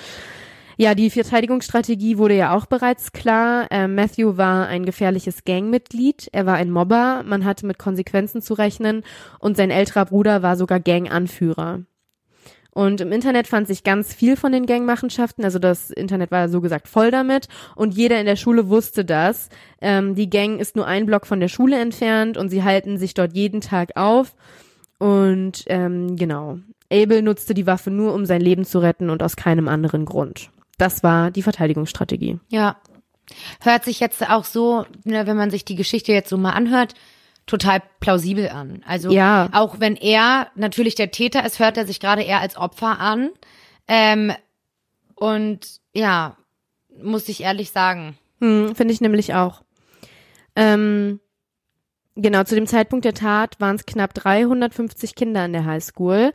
Ja, 0.80 0.94
die 0.94 1.10
Verteidigungsstrategie 1.10 2.18
wurde 2.18 2.36
ja 2.36 2.54
auch 2.54 2.66
bereits 2.66 3.10
klar. 3.10 3.66
Äh, 3.72 3.88
Matthew 3.88 4.36
war 4.36 4.68
ein 4.68 4.86
gefährliches 4.86 5.42
Gangmitglied, 5.44 6.28
er 6.30 6.46
war 6.46 6.54
ein 6.54 6.70
Mobber, 6.70 7.24
man 7.26 7.44
hatte 7.44 7.66
mit 7.66 7.80
Konsequenzen 7.80 8.42
zu 8.42 8.54
rechnen 8.54 9.02
und 9.40 9.56
sein 9.56 9.72
älterer 9.72 10.04
Bruder 10.04 10.44
war 10.44 10.56
sogar 10.56 10.78
Ganganführer. 10.78 11.80
Und 12.70 13.00
im 13.00 13.10
Internet 13.10 13.48
fand 13.48 13.66
sich 13.66 13.82
ganz 13.82 14.14
viel 14.14 14.36
von 14.36 14.52
den 14.52 14.66
Gangmachenschaften. 14.66 15.42
Also 15.44 15.58
das 15.58 15.90
Internet 15.90 16.30
war 16.30 16.48
so 16.48 16.60
gesagt 16.60 16.86
voll 16.86 17.10
damit. 17.10 17.48
Und 17.74 17.96
jeder 17.96 18.20
in 18.20 18.26
der 18.26 18.36
Schule 18.36 18.68
wusste 18.68 19.04
das. 19.04 19.48
Ähm, 19.80 20.14
die 20.14 20.30
Gang 20.30 20.60
ist 20.60 20.76
nur 20.76 20.86
ein 20.86 21.06
Block 21.06 21.26
von 21.26 21.40
der 21.40 21.48
Schule 21.48 21.80
entfernt 21.80 22.36
und 22.36 22.50
sie 22.50 22.62
halten 22.62 22.96
sich 22.96 23.14
dort 23.14 23.32
jeden 23.34 23.62
Tag 23.62 23.96
auf. 23.96 24.36
Und 24.98 25.64
ähm, 25.66 26.14
genau. 26.14 26.60
Abel 26.92 27.22
nutzte 27.22 27.52
die 27.52 27.66
Waffe 27.66 27.90
nur, 27.90 28.14
um 28.14 28.26
sein 28.26 28.40
Leben 28.40 28.64
zu 28.64 28.78
retten 28.78 29.10
und 29.10 29.24
aus 29.24 29.34
keinem 29.34 29.66
anderen 29.66 30.04
Grund. 30.04 30.50
Das 30.78 31.02
war 31.02 31.30
die 31.30 31.42
Verteidigungsstrategie. 31.42 32.38
Ja. 32.48 32.76
Hört 33.60 33.84
sich 33.84 34.00
jetzt 34.00 34.28
auch 34.30 34.44
so, 34.44 34.86
ne, 35.04 35.26
wenn 35.26 35.36
man 35.36 35.50
sich 35.50 35.64
die 35.64 35.74
Geschichte 35.76 36.12
jetzt 36.12 36.30
so 36.30 36.38
mal 36.38 36.52
anhört, 36.52 36.94
total 37.46 37.82
plausibel 38.00 38.48
an. 38.48 38.82
Also 38.86 39.10
Ja. 39.10 39.48
auch 39.52 39.80
wenn 39.80 39.96
er 39.96 40.48
natürlich 40.54 40.94
der 40.94 41.10
Täter 41.10 41.44
ist, 41.44 41.58
hört 41.58 41.76
er 41.76 41.86
sich 41.86 42.00
gerade 42.00 42.22
eher 42.22 42.40
als 42.40 42.56
Opfer 42.56 42.98
an. 43.00 43.30
Ähm, 43.86 44.32
und 45.14 45.80
ja, 45.92 46.36
muss 47.02 47.28
ich 47.28 47.42
ehrlich 47.42 47.70
sagen. 47.70 48.16
Hm, 48.40 48.74
Finde 48.74 48.94
ich 48.94 49.00
nämlich 49.00 49.34
auch. 49.34 49.62
Ähm, 50.56 51.20
genau, 52.16 52.44
zu 52.44 52.54
dem 52.54 52.66
Zeitpunkt 52.66 53.04
der 53.04 53.14
Tat 53.14 53.60
waren 53.60 53.76
es 53.76 53.86
knapp 53.86 54.14
350 54.14 55.14
Kinder 55.14 55.44
in 55.44 55.52
der 55.52 55.64
Highschool. 55.64 56.32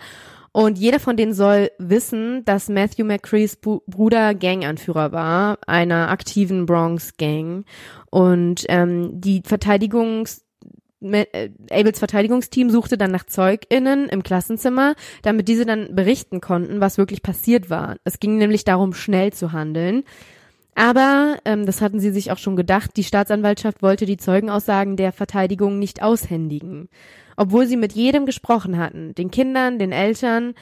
Und 0.53 0.77
jeder 0.77 0.99
von 0.99 1.17
denen 1.17 1.33
soll 1.33 1.71
wissen, 1.79 2.45
dass 2.45 2.69
Matthew 2.69 3.05
McCrees 3.05 3.57
Bruder 3.57 4.35
Ganganführer 4.35 5.11
war, 5.11 5.57
einer 5.65 6.09
aktiven 6.09 6.67
Bronx-Gang. 6.67 7.65
Und 8.11 8.63
ähm, 8.69 9.19
die 9.19 9.41
Verteidigungs 9.43 10.45
äh, 11.01 11.49
Abels 11.71 11.99
Verteidigungsteam 11.99 12.69
suchte 12.69 12.97
dann 12.97 13.11
nach 13.11 13.25
ZeugInnen 13.25 14.07
im 14.09 14.23
Klassenzimmer, 14.23 14.95
damit 15.23 15.47
diese 15.47 15.65
dann 15.65 15.93
berichten 15.95 16.39
konnten, 16.39 16.79
was 16.79 16.97
wirklich 16.97 17.23
passiert 17.23 17.69
war. 17.69 17.97
Es 18.03 18.19
ging 18.19 18.37
nämlich 18.37 18.63
darum, 18.63 18.93
schnell 18.93 19.33
zu 19.33 19.51
handeln. 19.51 20.03
Aber, 20.75 21.37
ähm, 21.45 21.65
das 21.65 21.81
hatten 21.81 21.99
sie 21.99 22.11
sich 22.11 22.31
auch 22.31 22.37
schon 22.37 22.55
gedacht, 22.55 22.91
die 22.95 23.03
Staatsanwaltschaft 23.03 23.81
wollte 23.81 24.05
die 24.05 24.17
Zeugenaussagen 24.17 24.97
der 24.97 25.11
Verteidigung 25.11 25.77
nicht 25.77 26.01
aushändigen. 26.01 26.89
Obwohl 27.35 27.67
sie 27.67 27.77
mit 27.77 27.93
jedem 27.93 28.25
gesprochen 28.25 28.77
hatten, 28.77 29.15
den 29.15 29.31
Kindern, 29.31 29.79
den 29.79 29.91
Eltern. 29.91 30.53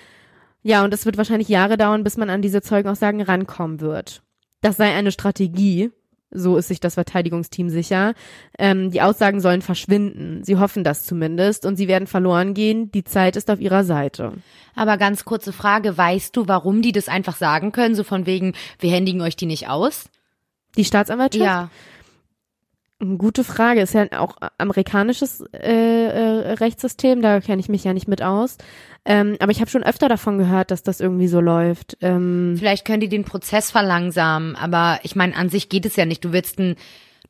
Ja, 0.63 0.83
und 0.83 0.93
es 0.93 1.05
wird 1.05 1.17
wahrscheinlich 1.17 1.49
Jahre 1.49 1.77
dauern, 1.77 2.03
bis 2.03 2.17
man 2.17 2.29
an 2.29 2.41
diese 2.41 2.61
Zeugenaussagen 2.61 3.21
rankommen 3.21 3.81
wird. 3.81 4.21
Das 4.61 4.77
sei 4.77 4.93
eine 4.93 5.11
Strategie, 5.11 5.91
so 6.31 6.57
ist 6.57 6.69
sich 6.69 6.79
das 6.79 6.93
Verteidigungsteam 6.93 7.69
sicher. 7.69 8.13
Ähm, 8.57 8.89
die 8.89 9.01
Aussagen 9.01 9.41
sollen 9.41 9.61
verschwinden. 9.61 10.43
Sie 10.43 10.57
hoffen 10.57 10.83
das 10.83 11.05
zumindest 11.05 11.65
und 11.65 11.75
sie 11.75 11.87
werden 11.87 12.07
verloren 12.07 12.53
gehen. 12.53 12.89
Die 12.91 13.03
Zeit 13.03 13.35
ist 13.35 13.51
auf 13.51 13.59
ihrer 13.59 13.83
Seite. 13.83 14.33
Aber 14.73 14.97
ganz 14.97 15.25
kurze 15.25 15.51
Frage, 15.51 15.97
weißt 15.97 16.35
du, 16.35 16.47
warum 16.47 16.81
die 16.81 16.93
das 16.93 17.09
einfach 17.09 17.35
sagen 17.35 17.73
können? 17.73 17.95
So 17.95 18.03
von 18.03 18.25
wegen, 18.25 18.53
wir 18.79 18.91
händigen 18.91 19.21
euch 19.21 19.35
die 19.35 19.45
nicht 19.45 19.67
aus? 19.67 20.09
Die 20.77 20.85
Staatsanwaltschaft? 20.85 21.43
Ja. 21.43 21.69
Gute 23.17 23.43
Frage. 23.43 23.81
Ist 23.81 23.95
ja 23.95 24.05
auch 24.19 24.37
amerikanisches 24.59 25.43
äh, 25.53 26.05
äh, 26.05 26.53
Rechtssystem, 26.53 27.21
da 27.21 27.39
kenne 27.41 27.59
ich 27.59 27.69
mich 27.69 27.83
ja 27.83 27.93
nicht 27.93 28.07
mit 28.07 28.21
aus. 28.21 28.57
Ähm, 29.05 29.37
aber 29.39 29.51
ich 29.51 29.59
habe 29.59 29.71
schon 29.71 29.83
öfter 29.83 30.07
davon 30.07 30.37
gehört, 30.37 30.69
dass 30.69 30.83
das 30.83 30.99
irgendwie 30.99 31.27
so 31.27 31.41
läuft. 31.41 31.97
Ähm, 32.01 32.55
Vielleicht 32.59 32.85
können 32.85 32.99
die 32.99 33.09
den 33.09 33.25
Prozess 33.25 33.71
verlangsamen, 33.71 34.55
aber 34.55 34.99
ich 35.01 35.15
meine, 35.15 35.35
an 35.35 35.49
sich 35.49 35.69
geht 35.69 35.87
es 35.87 35.95
ja 35.95 36.05
nicht. 36.05 36.23
Du 36.23 36.31
willst 36.31 36.59
ein, 36.59 36.75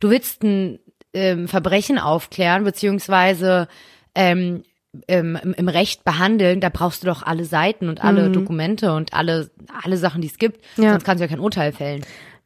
du 0.02 0.10
willst 0.10 0.44
ein 0.44 0.80
ähm, 1.14 1.48
Verbrechen 1.48 1.98
aufklären, 1.98 2.66
beziehungsweise 2.66 3.70
ähm, 4.14 4.64
ähm, 5.08 5.40
im, 5.42 5.54
im 5.54 5.70
Recht 5.70 6.04
behandeln, 6.04 6.60
da 6.60 6.68
brauchst 6.68 7.04
du 7.04 7.08
doch 7.08 7.24
alle 7.24 7.46
Seiten 7.46 7.88
und 7.88 8.04
alle 8.04 8.30
Dokumente 8.30 8.94
und 8.94 9.14
alle, 9.14 9.50
alle 9.82 9.96
Sachen, 9.96 10.22
die 10.22 10.28
es 10.28 10.38
gibt. 10.38 10.60
Ja. 10.76 10.92
Sonst 10.92 11.06
kannst 11.06 11.22
du 11.22 11.24
ja 11.24 11.30
kein 11.30 11.40
Urteil 11.40 11.72
fällen. 11.72 12.02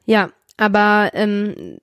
ja, 0.06 0.30
aber 0.58 1.12
ähm, 1.14 1.78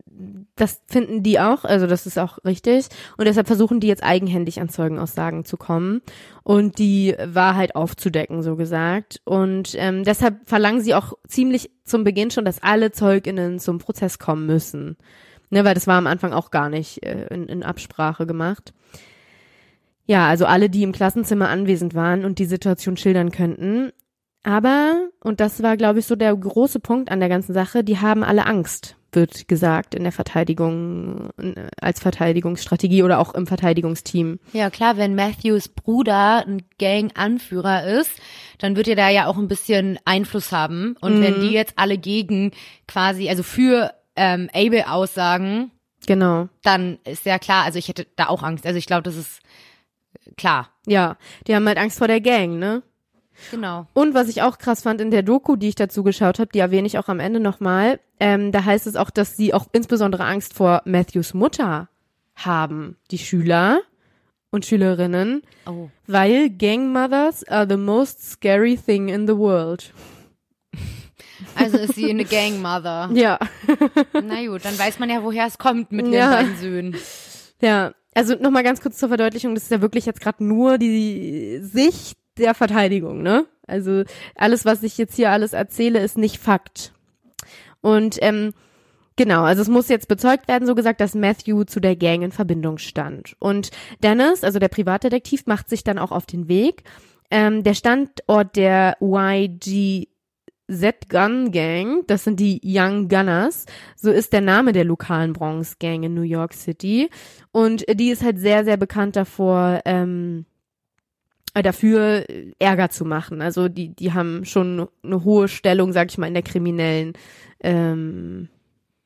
das 0.57 0.81
finden 0.87 1.23
die 1.23 1.39
auch, 1.39 1.65
also 1.65 1.87
das 1.87 2.07
ist 2.07 2.19
auch 2.19 2.39
richtig. 2.45 2.87
Und 3.17 3.27
deshalb 3.27 3.47
versuchen 3.47 3.81
die 3.81 3.87
jetzt 3.87 4.03
eigenhändig 4.03 4.61
an 4.61 4.69
Zeugenaussagen 4.69 5.45
zu 5.45 5.57
kommen 5.57 6.01
und 6.43 6.79
die 6.79 7.15
Wahrheit 7.23 7.75
aufzudecken, 7.75 8.43
so 8.43 8.57
gesagt. 8.57 9.21
Und 9.25 9.75
ähm, 9.77 10.05
deshalb 10.05 10.49
verlangen 10.49 10.81
sie 10.81 10.95
auch 10.95 11.13
ziemlich 11.27 11.71
zum 11.85 12.05
Beginn 12.05 12.31
schon, 12.31 12.45
dass 12.45 12.63
alle 12.63 12.93
ZeugInnen 12.93 13.59
zum 13.59 13.79
Prozess 13.79 14.19
kommen 14.19 14.47
müssen. 14.47 14.97
Ne, 15.51 15.65
weil 15.65 15.75
das 15.75 15.87
war 15.87 15.99
am 15.99 16.07
Anfang 16.07 16.33
auch 16.33 16.51
gar 16.51 16.71
nicht 16.71 17.03
äh, 17.05 17.27
in, 17.27 17.47
in 17.47 17.63
Absprache 17.63 18.27
gemacht. 18.27 18.73
Ja, 20.07 20.27
also 20.27 20.47
alle, 20.47 20.71
die 20.71 20.83
im 20.83 20.93
Klassenzimmer 20.93 21.51
anwesend 21.51 21.95
waren 21.95 22.25
und 22.25 22.39
die 22.39 22.47
Situation 22.47 22.97
schildern 22.97 23.31
könnten. 23.31 23.93
Aber, 24.45 25.09
und 25.21 25.41
das 25.41 25.63
war, 25.63 25.77
glaube 25.77 26.01
ich, 26.01 26.07
so 26.07 26.17
der 26.17 26.35
große 26.35 26.81
Punkt 26.81 27.11
an 27.11 27.21
der 27.21 27.29
ganzen 27.29 27.53
Sache, 27.55 27.85
die 27.85 27.99
haben 27.99 28.25
alle 28.25 28.45
Angst, 28.47 28.97
wird 29.13 29.47
gesagt 29.47 29.95
in 29.95 30.03
der 30.03 30.11
Verteidigung, 30.13 31.31
äh, 31.39 31.67
als 31.81 32.01
Verteidigungsstrategie 32.01 33.03
oder 33.05 33.21
auch 33.21 33.35
im 33.35 33.47
Verteidigungsteam. 33.47 34.41
Ja, 34.53 34.71
klar, 34.71 34.97
wenn 34.97 35.15
Matthews 35.15 35.69
Bruder 35.69 36.45
ein 36.47 36.63
Gang-Anführer 36.79 37.85
ist, 37.85 38.11
dann 38.59 38.75
wird 38.75 38.89
er 38.89 38.97
da 38.97 39.11
ja 39.11 39.27
auch 39.27 39.39
ein 39.39 39.49
bisschen 39.49 39.99
Einfluss 40.05 40.51
haben. 40.51 40.97
Und 41.01 41.23
wenn 41.23 41.41
die 41.41 41.51
jetzt 41.53 41.75
alle 41.77 41.99
gegen 41.99 42.51
quasi, 42.89 43.29
also 43.29 43.43
für 43.43 43.93
ähm, 44.17 44.49
Abel 44.55 44.85
aussagen, 44.89 45.71
Genau. 46.07 46.49
dann 46.65 46.99
ist 47.05 47.25
ja 47.27 47.39
klar, 47.39 47.65
also 47.65 47.79
ich 47.79 47.87
hätte 47.89 48.07
da 48.17 48.27
auch 48.27 48.43
Angst. 48.43 48.67
Also 48.67 48.77
ich 48.77 48.87
glaube, 48.87 49.03
das 49.05 49.15
ist 49.17 49.41
klar. 50.37 50.71
Ja, 50.87 51.17
die 51.47 51.55
haben 51.55 51.67
halt 51.69 51.79
Angst 51.79 51.99
vor 51.99 52.09
der 52.09 52.21
Gang, 52.21 52.59
ne? 52.59 52.83
Genau. 53.51 53.87
Und 53.95 54.15
was 54.15 54.29
ich 54.29 54.43
auch 54.43 54.59
krass 54.59 54.83
fand 54.83 55.01
in 55.01 55.11
der 55.11 55.23
Doku, 55.23 55.57
die 55.57 55.69
ich 55.69 55.75
dazu 55.75 56.03
geschaut 56.03 56.39
habe, 56.39 56.51
die 56.53 56.59
erwähne 56.61 56.87
ich 56.87 56.99
auch 56.99 57.09
am 57.09 57.21
Ende 57.21 57.41
nochmal, 57.41 58.01
ähm, 58.21 58.53
da 58.53 58.65
heißt 58.65 58.87
es 58.87 58.97
auch, 58.97 59.11
dass 59.11 59.37
sie 59.37 59.53
auch 59.55 59.67
insbesondere 59.73 60.25
Angst 60.25 60.55
vor 60.55 60.83
Matthews 60.85 61.35
Mutter 61.35 61.89
haben, 62.37 62.97
die 63.11 63.19
Schüler 63.19 63.81
und 64.51 64.65
Schülerinnen, 64.67 65.43
Oh. 65.67 65.89
weil 66.07 66.51
Gangmothers 66.51 67.47
are 67.49 67.67
the 67.69 67.77
most 67.77 68.23
scary 68.31 68.77
thing 68.77 69.09
in 69.09 69.27
the 69.27 69.37
world. 69.37 69.93
Also 71.55 71.79
ist 71.79 71.95
sie 71.97 72.09
eine 72.11 72.25
Gangmother. 72.25 73.11
Ja, 73.15 73.39
Na 74.13 74.47
gut, 74.47 74.65
dann 74.65 74.79
weiß 74.79 74.99
man 74.99 75.11
ja, 75.11 75.23
woher 75.23 75.47
es 75.47 75.59
kommt 75.59 75.91
mit 75.93 76.07
Ja. 76.09 76.31
den 76.31 76.47
beiden 76.47 76.57
Söhnen. 76.59 76.97
ja. 77.61 77.93
Also 78.15 78.35
nochmal 78.35 78.63
ganz 78.63 78.83
kurz 78.83 78.99
zur 78.99 79.09
Verdeutlichung, 79.09 79.55
das 79.55 79.65
ist 79.65 79.71
ja 79.71 79.81
wirklich 79.81 80.05
jetzt 80.05 80.21
gerade 80.21 80.45
nur 80.45 80.77
die 80.77 81.61
Sicht 81.63 82.19
der 82.39 82.55
Verteidigung, 82.55 83.23
ne? 83.23 83.47
Also 83.67 84.05
alles, 84.35 84.65
was 84.65 84.83
ich 84.83 84.99
jetzt 84.99 85.17
hier 85.17 85.31
alles 85.31 85.53
erzähle, 85.53 86.01
ist 86.01 86.19
nicht 86.19 86.39
Fakt. 86.39 86.93
Und 87.81 88.19
ähm, 88.21 88.53
genau, 89.17 89.43
also 89.43 89.63
es 89.63 89.69
muss 89.69 89.89
jetzt 89.89 90.09
bezeugt 90.09 90.49
werden, 90.49 90.67
so 90.67 90.75
gesagt, 90.75 91.01
dass 91.01 91.15
Matthew 91.15 91.65
zu 91.65 91.81
der 91.81 91.97
Gang 91.97 92.23
in 92.23 92.33
Verbindung 92.33 92.79
stand. 92.79 93.37
Und 93.39 93.71
Dennis, 94.03 94.45
also 94.45 94.59
der 94.59 94.69
Privatdetektiv, 94.69 95.47
macht 95.47 95.69
sich 95.69 95.85
dann 95.85 95.99
auch 95.99 96.13
auf 96.13 96.27
den 96.27 96.49
Weg. 96.49 96.85
Ähm, 97.31 97.63
der 97.63 97.75
Standort 97.75 98.57
der 98.57 98.97
YG 99.01 100.09
Z-Gun 100.71 101.51
Gang, 101.51 102.07
das 102.07 102.25
sind 102.25 102.41
die 102.41 102.61
Young 102.65 103.09
Gunners, 103.09 103.67
so 103.97 104.11
ist 104.11 104.33
der 104.33 104.41
Name 104.41 104.73
der 104.73 104.85
lokalen 104.85 105.33
Bronx 105.33 105.79
Gang 105.79 106.05
in 106.05 106.15
New 106.15 106.23
York 106.23 106.55
City. 106.55 107.11
Und 107.51 107.85
die 107.93 108.11
ist 108.11 108.23
halt 108.23 108.39
sehr, 108.39 108.65
sehr 108.65 108.77
bekannt 108.77 109.17
davor, 109.17 109.83
ähm, 109.85 110.47
äh, 110.47 110.52
dafür 111.55 112.29
äh, 112.29 112.53
Ärger 112.59 112.91
zu 112.91 113.05
machen. 113.05 113.43
Also 113.43 113.69
die, 113.69 113.95
die 113.95 114.13
haben 114.13 114.45
schon 114.45 114.89
eine 115.03 115.25
hohe 115.25 115.49
Stellung, 115.49 115.93
sag 115.93 116.11
ich 116.11 116.19
mal, 116.19 116.29
in 116.29 116.35
der 116.35 116.43
kriminellen 116.43 117.13
ähm, 117.61 118.49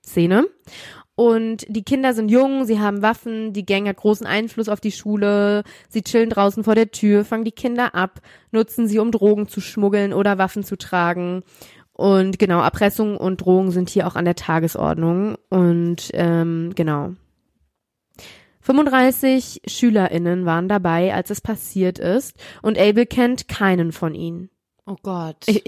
Szene. 0.05 0.47
Und 1.17 1.65
die 1.69 1.83
Kinder 1.83 2.13
sind 2.13 2.31
jung, 2.31 2.67
sie 2.67 2.79
haben 2.79 3.01
Waffen, 3.01 3.55
die 3.55 3.65
Gang 3.65 3.89
hat 3.89 3.97
großen 3.97 4.27
Einfluss 4.27 4.69
auf 4.69 4.81
die 4.81 4.93
Schule, 4.93 5.65
sie 5.89 6.03
chillen 6.03 6.29
draußen 6.29 6.63
vor 6.63 6.75
der 6.75 6.91
Tür, 6.91 7.25
fangen 7.25 7.45
die 7.45 7.53
Kinder 7.53 7.95
ab, 7.95 8.21
nutzen 8.51 8.87
sie, 8.87 8.99
um 8.99 9.11
Drogen 9.11 9.49
zu 9.49 9.63
schmuggeln 9.63 10.13
oder 10.13 10.37
Waffen 10.37 10.63
zu 10.63 10.77
tragen. 10.77 11.43
Und 11.95 12.39
genau, 12.39 12.61
Erpressung 12.61 13.17
und 13.17 13.41
Drohung 13.41 13.71
sind 13.71 13.89
hier 13.89 14.07
auch 14.07 14.17
an 14.17 14.27
der 14.27 14.35
Tagesordnung. 14.35 15.37
Und 15.49 16.11
ähm, 16.13 16.73
genau. 16.75 17.15
35 18.67 19.63
SchülerInnen 19.65 20.45
waren 20.45 20.69
dabei, 20.69 21.15
als 21.15 21.31
es 21.31 21.41
passiert 21.41 22.01
ist. 22.01 22.35
Und 22.63 22.77
Abel 22.77 23.07
kennt 23.07 23.47
keinen 23.47 23.93
von 23.93 24.13
ihnen. 24.13 24.51
Oh 24.89 24.97
Gott. 25.03 25.37
Ich, 25.47 25.63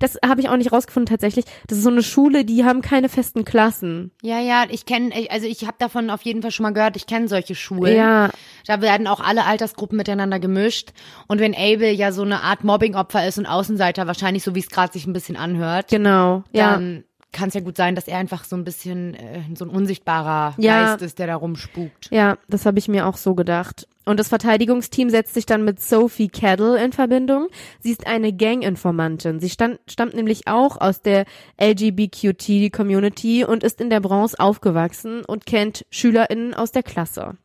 das 0.00 0.18
habe 0.24 0.40
ich 0.40 0.48
auch 0.48 0.56
nicht 0.56 0.72
rausgefunden 0.72 1.08
tatsächlich. 1.08 1.44
Das 1.68 1.78
ist 1.78 1.84
so 1.84 1.90
eine 1.90 2.02
Schule, 2.02 2.44
die 2.44 2.64
haben 2.64 2.80
keine 2.80 3.08
festen 3.08 3.44
Klassen. 3.44 4.12
Ja, 4.22 4.40
ja, 4.40 4.64
ich 4.68 4.84
kenne, 4.86 5.12
also 5.30 5.46
ich 5.46 5.64
habe 5.66 5.76
davon 5.78 6.10
auf 6.10 6.22
jeden 6.22 6.42
Fall 6.42 6.50
schon 6.52 6.64
mal 6.64 6.72
gehört, 6.72 6.96
ich 6.96 7.06
kenne 7.06 7.28
solche 7.28 7.54
Schulen. 7.56 7.96
Ja, 7.96 8.30
Da 8.66 8.80
werden 8.80 9.06
auch 9.06 9.20
alle 9.20 9.44
Altersgruppen 9.44 9.96
miteinander 9.96 10.40
gemischt. 10.40 10.92
Und 11.28 11.40
wenn 11.40 11.54
Abel 11.54 11.90
ja 11.90 12.10
so 12.10 12.22
eine 12.22 12.42
Art 12.42 12.64
Mobbing-Opfer 12.64 13.26
ist 13.26 13.38
und 13.38 13.46
Außenseiter, 13.46 14.08
wahrscheinlich 14.08 14.42
so 14.42 14.54
wie 14.56 14.60
es 14.60 14.68
gerade 14.68 14.92
sich 14.92 15.06
ein 15.06 15.12
bisschen 15.12 15.36
anhört, 15.36 15.88
genau. 15.88 16.42
Ja, 16.52 16.72
dann 16.72 17.04
kann 17.34 17.48
es 17.48 17.54
ja 17.54 17.60
gut 17.60 17.76
sein, 17.76 17.94
dass 17.94 18.08
er 18.08 18.16
einfach 18.16 18.44
so 18.44 18.56
ein 18.56 18.64
bisschen 18.64 19.12
äh, 19.12 19.42
so 19.54 19.66
ein 19.66 19.68
unsichtbarer 19.68 20.54
Ja. 20.56 20.86
Geist 20.86 21.02
ist, 21.02 21.18
der 21.18 21.26
da 21.26 21.36
rumspukt. 21.36 22.08
ja, 22.10 22.38
das 22.48 22.64
habe 22.64 22.78
ich 22.78 22.88
mir 22.88 23.06
auch 23.06 23.18
so 23.18 23.34
gedacht. 23.34 23.86
Und 24.06 24.20
das 24.20 24.28
Verteidigungsteam 24.28 25.08
setzt 25.08 25.32
sich 25.34 25.46
dann 25.46 25.64
mit 25.64 25.80
Sophie 25.80 26.28
Cadell 26.28 26.76
in 26.76 26.92
Verbindung. 26.92 27.48
Sie 27.80 27.90
ist 27.90 28.06
eine 28.06 28.32
Gang-Informantin. 28.34 29.40
Sie 29.40 29.48
stand, 29.48 29.80
stammt 29.86 30.14
nämlich 30.14 30.46
auch 30.46 30.78
aus 30.78 31.00
der 31.00 31.24
LGBTQ-Community 31.60 33.44
und 33.44 33.64
ist 33.64 33.80
in 33.80 33.90
der 33.90 34.00
Bronx 34.00 34.34
aufgewachsen 34.34 35.24
und 35.24 35.46
kennt 35.46 35.86
SchülerInnen 35.90 36.54
aus 36.54 36.72
der 36.72 36.82
Klasse. 36.82 37.36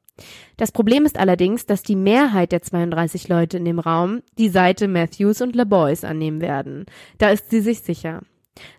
Das 0.58 0.74
Problem 0.74 1.06
ist 1.06 1.18
allerdings, 1.18 1.66
dass 1.66 1.82
die 1.82 1.96
Mehrheit 1.96 2.52
der 2.52 2.62
32 2.62 3.30
Leute 3.30 3.56
in 3.58 3.64
dem 3.64 3.80
Raum 3.80 4.22
die 4.38 4.50
Seite 4.50 4.90
Matthews 4.90 5.40
und 5.42 5.56
LeBoys 5.56 6.04
annehmen 6.04 6.42
werden. 6.42 6.86
Da 7.20 7.30
ist 7.30 7.50
sie 7.50 7.62
sich 7.62 7.82
sicher. 7.82 8.22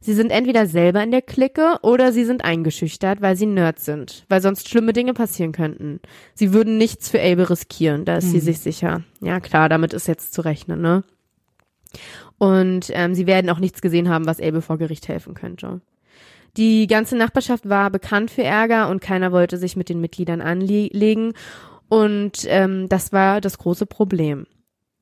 Sie 0.00 0.14
sind 0.14 0.30
entweder 0.30 0.66
selber 0.66 1.02
in 1.02 1.10
der 1.10 1.22
Clique 1.22 1.78
oder 1.82 2.12
sie 2.12 2.24
sind 2.24 2.44
eingeschüchtert, 2.44 3.20
weil 3.20 3.36
sie 3.36 3.46
Nerds 3.46 3.84
sind, 3.84 4.24
weil 4.28 4.40
sonst 4.40 4.68
schlimme 4.68 4.92
Dinge 4.92 5.14
passieren 5.14 5.52
könnten. 5.52 6.00
Sie 6.34 6.52
würden 6.52 6.78
nichts 6.78 7.08
für 7.08 7.20
Abel 7.20 7.44
riskieren, 7.44 8.04
da 8.04 8.16
ist 8.16 8.30
sie 8.30 8.40
sich 8.40 8.60
sicher. 8.60 9.02
Ja 9.20 9.40
klar, 9.40 9.68
damit 9.68 9.92
ist 9.92 10.08
jetzt 10.08 10.32
zu 10.32 10.42
rechnen, 10.42 10.80
ne? 10.80 11.04
Und 12.38 12.90
ähm, 12.94 13.14
sie 13.14 13.26
werden 13.26 13.50
auch 13.50 13.58
nichts 13.58 13.82
gesehen 13.82 14.08
haben, 14.08 14.26
was 14.26 14.40
Abel 14.40 14.62
vor 14.62 14.78
Gericht 14.78 15.08
helfen 15.08 15.34
könnte. 15.34 15.80
Die 16.56 16.86
ganze 16.86 17.16
Nachbarschaft 17.16 17.68
war 17.68 17.90
bekannt 17.90 18.30
für 18.30 18.42
Ärger 18.42 18.88
und 18.88 19.00
keiner 19.00 19.32
wollte 19.32 19.56
sich 19.56 19.76
mit 19.76 19.88
den 19.88 20.00
Mitgliedern 20.00 20.40
anlegen. 20.40 21.34
Und 21.88 22.44
ähm, 22.46 22.88
das 22.88 23.12
war 23.12 23.40
das 23.40 23.58
große 23.58 23.86
Problem. 23.86 24.46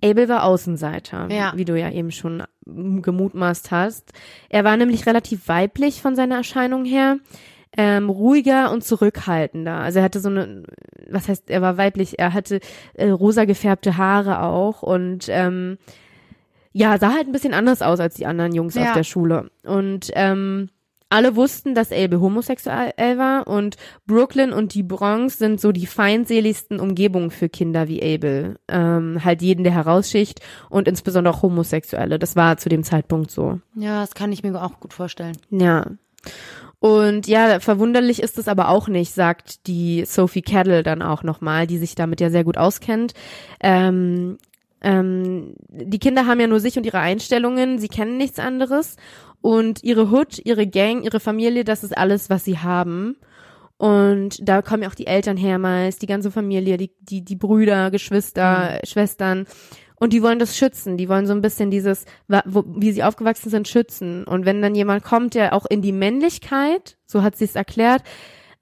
Abel 0.05 0.29
war 0.29 0.45
Außenseiter, 0.45 1.29
Ja. 1.31 1.53
wie 1.57 1.65
du 1.65 1.79
ja 1.79 1.91
eben 1.91 2.11
schon 2.11 2.43
gemutmaßt 2.67 3.71
hast. 3.71 4.13
Er 4.49 4.65
war 4.65 4.77
nämlich 4.77 5.07
relativ 5.07 5.49
weiblich 5.49 6.01
von 6.03 6.15
seiner 6.15 6.37
Erscheinung 6.37 6.85
her, 6.85 7.17
ähm, 7.77 8.09
ruhiger 8.09 8.71
und 8.73 8.83
zurückhaltender. 8.85 9.75
Also 9.77 9.99
er 9.99 10.05
hatte 10.05 10.21
so 10.21 10.29
eine, 10.29 10.63
was 11.11 11.29
heißt, 11.29 11.51
er 11.51 11.63
war 11.63 11.77
weiblich, 11.77 12.19
er 12.19 12.33
hatte 12.33 12.61
äh, 12.95 13.09
rosa 13.11 13.45
gefärbte 13.45 13.97
Haare 13.97 14.43
auch 14.43 14.83
und 14.83 15.27
ähm, 15.29 15.79
ja, 16.73 16.99
sah 16.99 17.13
halt 17.15 17.27
ein 17.27 17.33
bisschen 17.33 17.55
anders 17.55 17.83
aus 17.83 17.99
als 18.01 18.15
die 18.15 18.27
anderen 18.27 18.55
Jungs 18.55 18.75
Ja. 18.75 18.89
auf 18.89 18.93
der 18.93 19.05
Schule. 19.05 19.51
Und 19.65 20.11
ähm, 20.15 20.69
alle 21.11 21.37
wussten, 21.37 21.75
dass 21.75 21.93
Abel 21.93 22.21
homosexuell 22.21 23.19
war 23.19 23.47
und 23.47 23.77
Brooklyn 24.07 24.53
und 24.53 24.75
die 24.75 24.83
Bronx 24.83 25.39
sind 25.39 25.61
so 25.61 25.73
die 25.73 25.87
feindseligsten 25.87 26.81
Umgebungen 26.81 27.31
für 27.31 27.49
Kinder 27.49 27.89
wie 27.89 28.03
Abel. 28.03 28.59
Ähm, 28.69 29.25
halt 29.25 29.43
jeden 29.43 29.65
der 29.65 29.73
Herausschicht 29.75 30.41
und 30.69 30.87
insbesondere 30.87 31.35
auch 31.35 31.43
Homosexuelle. 31.43 32.19
Das 32.19 32.37
war 32.37 32.59
zu 32.59 32.69
dem 32.69 32.85
Zeitpunkt 32.85 33.31
so. 33.31 33.61
Ja, 33.75 34.01
das 34.01 34.15
kann 34.15 34.33
ich 34.33 34.43
mir 34.43 34.63
auch 34.63 34.81
gut 34.81 34.93
vorstellen. 34.93 35.37
Ja. 35.51 35.87
Und 36.81 37.27
ja, 37.27 37.59
verwunderlich 37.59 38.23
ist 38.23 38.39
es 38.39 38.47
aber 38.47 38.69
auch 38.69 38.87
nicht, 38.87 39.13
sagt 39.13 39.67
die 39.67 40.05
Sophie 40.05 40.43
Cadell 40.43 40.83
dann 40.83 41.03
auch 41.03 41.23
nochmal, 41.25 41.67
die 41.67 41.79
sich 41.79 41.95
damit 41.95 42.21
ja 42.21 42.31
sehr 42.31 42.45
gut 42.45 42.57
auskennt. 42.57 43.15
Ähm, 43.61 44.39
ähm, 44.81 45.55
die 45.69 45.99
Kinder 45.99 46.27
haben 46.27 46.39
ja 46.39 46.47
nur 46.47 46.61
sich 46.61 46.77
und 46.77 46.87
ihre 46.87 47.01
Einstellungen, 47.01 47.79
sie 47.79 47.89
kennen 47.89 48.17
nichts 48.17 48.39
anderes. 48.39 48.97
Und 49.41 49.83
ihre 49.85 50.11
Hood, 50.11 50.39
ihre 50.45 50.67
Gang, 50.67 51.05
ihre 51.05 51.21
Familie, 51.21 51.65
das 51.65 51.85
ist 51.85 51.97
alles, 51.97 52.29
was 52.31 52.45
sie 52.45 52.59
haben. 52.59 53.17
Und 53.77 54.37
da 54.47 54.61
kommen 54.61 54.83
ja 54.83 54.89
auch 54.89 54.95
die 54.95 55.07
Eltern 55.07 55.37
her 55.37 55.59
meist, 55.59 56.03
die 56.03 56.07
ganze 56.07 56.33
Familie, 56.33 56.77
die, 56.77 56.91
die, 57.01 57.25
die 57.25 57.37
Brüder, 57.37 57.91
Geschwister, 57.91 58.81
Schwestern. 58.85 59.47
Und 59.95 60.13
die 60.13 60.23
wollen 60.23 60.41
das 60.41 60.57
schützen. 60.57 60.97
Die 60.97 61.09
wollen 61.09 61.27
so 61.27 61.33
ein 61.33 61.43
bisschen 61.43 61.71
dieses, 61.71 62.05
wo, 62.45 62.65
wie 62.67 62.93
sie 62.93 63.05
aufgewachsen 63.05 63.51
sind, 63.51 63.69
schützen. 63.69 64.25
Und 64.25 64.45
wenn 64.45 64.63
dann 64.63 64.75
jemand 64.75 65.05
kommt, 65.05 65.35
der 65.35 65.55
auch 65.55 65.67
in 65.67 65.83
die 65.83 65.93
Männlichkeit, 65.93 66.99
so 67.07 67.23
hat 67.23 67.37
sie 67.37 67.45
es 67.45 67.55
erklärt, 67.55 68.03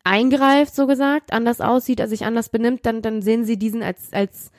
eingreift, 0.05 0.75
so 0.75 0.87
gesagt, 0.87 1.33
anders 1.33 1.61
aussieht, 1.61 2.01
als 2.01 2.11
sich 2.11 2.25
anders 2.25 2.51
benimmt, 2.51 2.87
dann, 2.87 3.03
dann 3.03 3.23
sehen 3.23 3.45
sie 3.45 3.59
diesen 3.59 3.83
als, 3.83 4.13
als, 4.13 4.51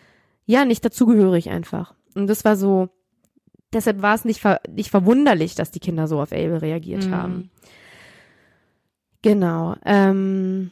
ja, 0.45 0.65
nicht 0.65 0.83
dazugehörig 0.83 1.49
einfach. 1.49 1.93
Und 2.15 2.27
das 2.27 2.43
war 2.43 2.55
so, 2.55 2.89
deshalb 3.73 4.01
war 4.01 4.15
es 4.15 4.25
nicht, 4.25 4.39
ver, 4.41 4.61
nicht 4.69 4.89
verwunderlich, 4.89 5.55
dass 5.55 5.71
die 5.71 5.79
Kinder 5.79 6.07
so 6.07 6.19
auf 6.21 6.31
Abel 6.31 6.57
reagiert 6.57 7.05
Mhm. 7.07 7.11
haben. 7.15 7.49
Genau. 9.21 9.75
Ähm, 9.85 10.71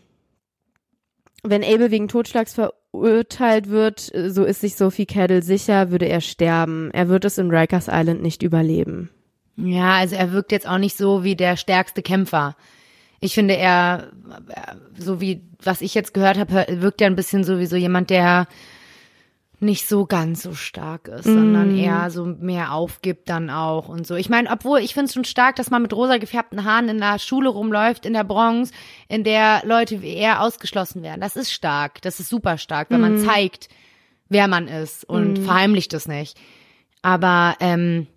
wenn 1.43 1.63
Abel 1.63 1.91
wegen 1.91 2.07
Totschlags 2.07 2.53
verurteilt 2.53 3.69
wird, 3.69 4.11
so 4.27 4.43
ist 4.43 4.61
sich 4.61 4.75
Sophie 4.75 5.05
Cadell 5.05 5.43
sicher, 5.43 5.91
würde 5.91 6.07
er 6.07 6.21
sterben. 6.21 6.89
Er 6.91 7.09
wird 7.09 7.25
es 7.25 7.37
in 7.37 7.51
Rikers 7.51 7.87
Island 7.91 8.21
nicht 8.21 8.43
überleben. 8.43 9.09
Ja, 9.57 9.95
also 9.95 10.15
er 10.15 10.31
wirkt 10.31 10.51
jetzt 10.51 10.67
auch 10.67 10.77
nicht 10.77 10.97
so 10.97 11.23
wie 11.23 11.35
der 11.35 11.55
stärkste 11.57 12.01
Kämpfer. 12.01 12.55
Ich 13.21 13.33
finde, 13.33 13.55
er, 13.55 14.11
so 14.97 15.21
wie, 15.21 15.41
was 15.63 15.81
ich 15.81 15.93
jetzt 15.95 16.13
gehört 16.13 16.37
habe, 16.37 16.65
wirkt 16.81 17.01
er 17.01 17.07
ein 17.07 17.15
bisschen 17.15 17.43
so 17.43 17.57
wie 17.59 17.65
so 17.65 17.75
jemand, 17.75 18.09
der 18.09 18.47
nicht 19.65 19.87
so 19.89 20.05
ganz 20.05 20.43
so 20.43 20.53
stark 20.53 21.07
ist, 21.07 21.25
sondern 21.25 21.75
eher 21.75 22.09
so 22.11 22.25
mehr 22.25 22.71
aufgibt 22.73 23.29
dann 23.29 23.49
auch 23.49 23.89
und 23.89 24.07
so. 24.07 24.15
Ich 24.15 24.29
meine, 24.29 24.49
obwohl 24.51 24.79
ich 24.79 24.93
finde 24.93 25.07
es 25.07 25.13
schon 25.13 25.25
stark, 25.25 25.55
dass 25.57 25.69
man 25.69 25.81
mit 25.81 25.93
rosa 25.93 26.17
gefärbten 26.17 26.63
Haaren 26.63 26.87
in 26.87 26.99
der 26.99 27.19
Schule 27.19 27.49
rumläuft, 27.49 28.05
in 28.05 28.13
der 28.13 28.23
Bronx, 28.23 28.71
in 29.09 29.23
der 29.23 29.61
Leute 29.65 30.01
wie 30.01 30.13
er 30.15 30.41
ausgeschlossen 30.41 31.01
werden. 31.03 31.21
Das 31.21 31.35
ist 31.35 31.51
stark, 31.51 32.01
das 32.01 32.19
ist 32.19 32.29
super 32.29 32.57
stark, 32.57 32.89
wenn 32.91 33.01
man 33.01 33.17
zeigt, 33.17 33.67
wer 34.29 34.47
man 34.47 34.67
ist 34.67 35.03
und 35.03 35.39
verheimlicht 35.39 35.93
es 35.93 36.07
nicht. 36.07 36.37
Aber 37.01 37.55
ähm, 37.59 38.07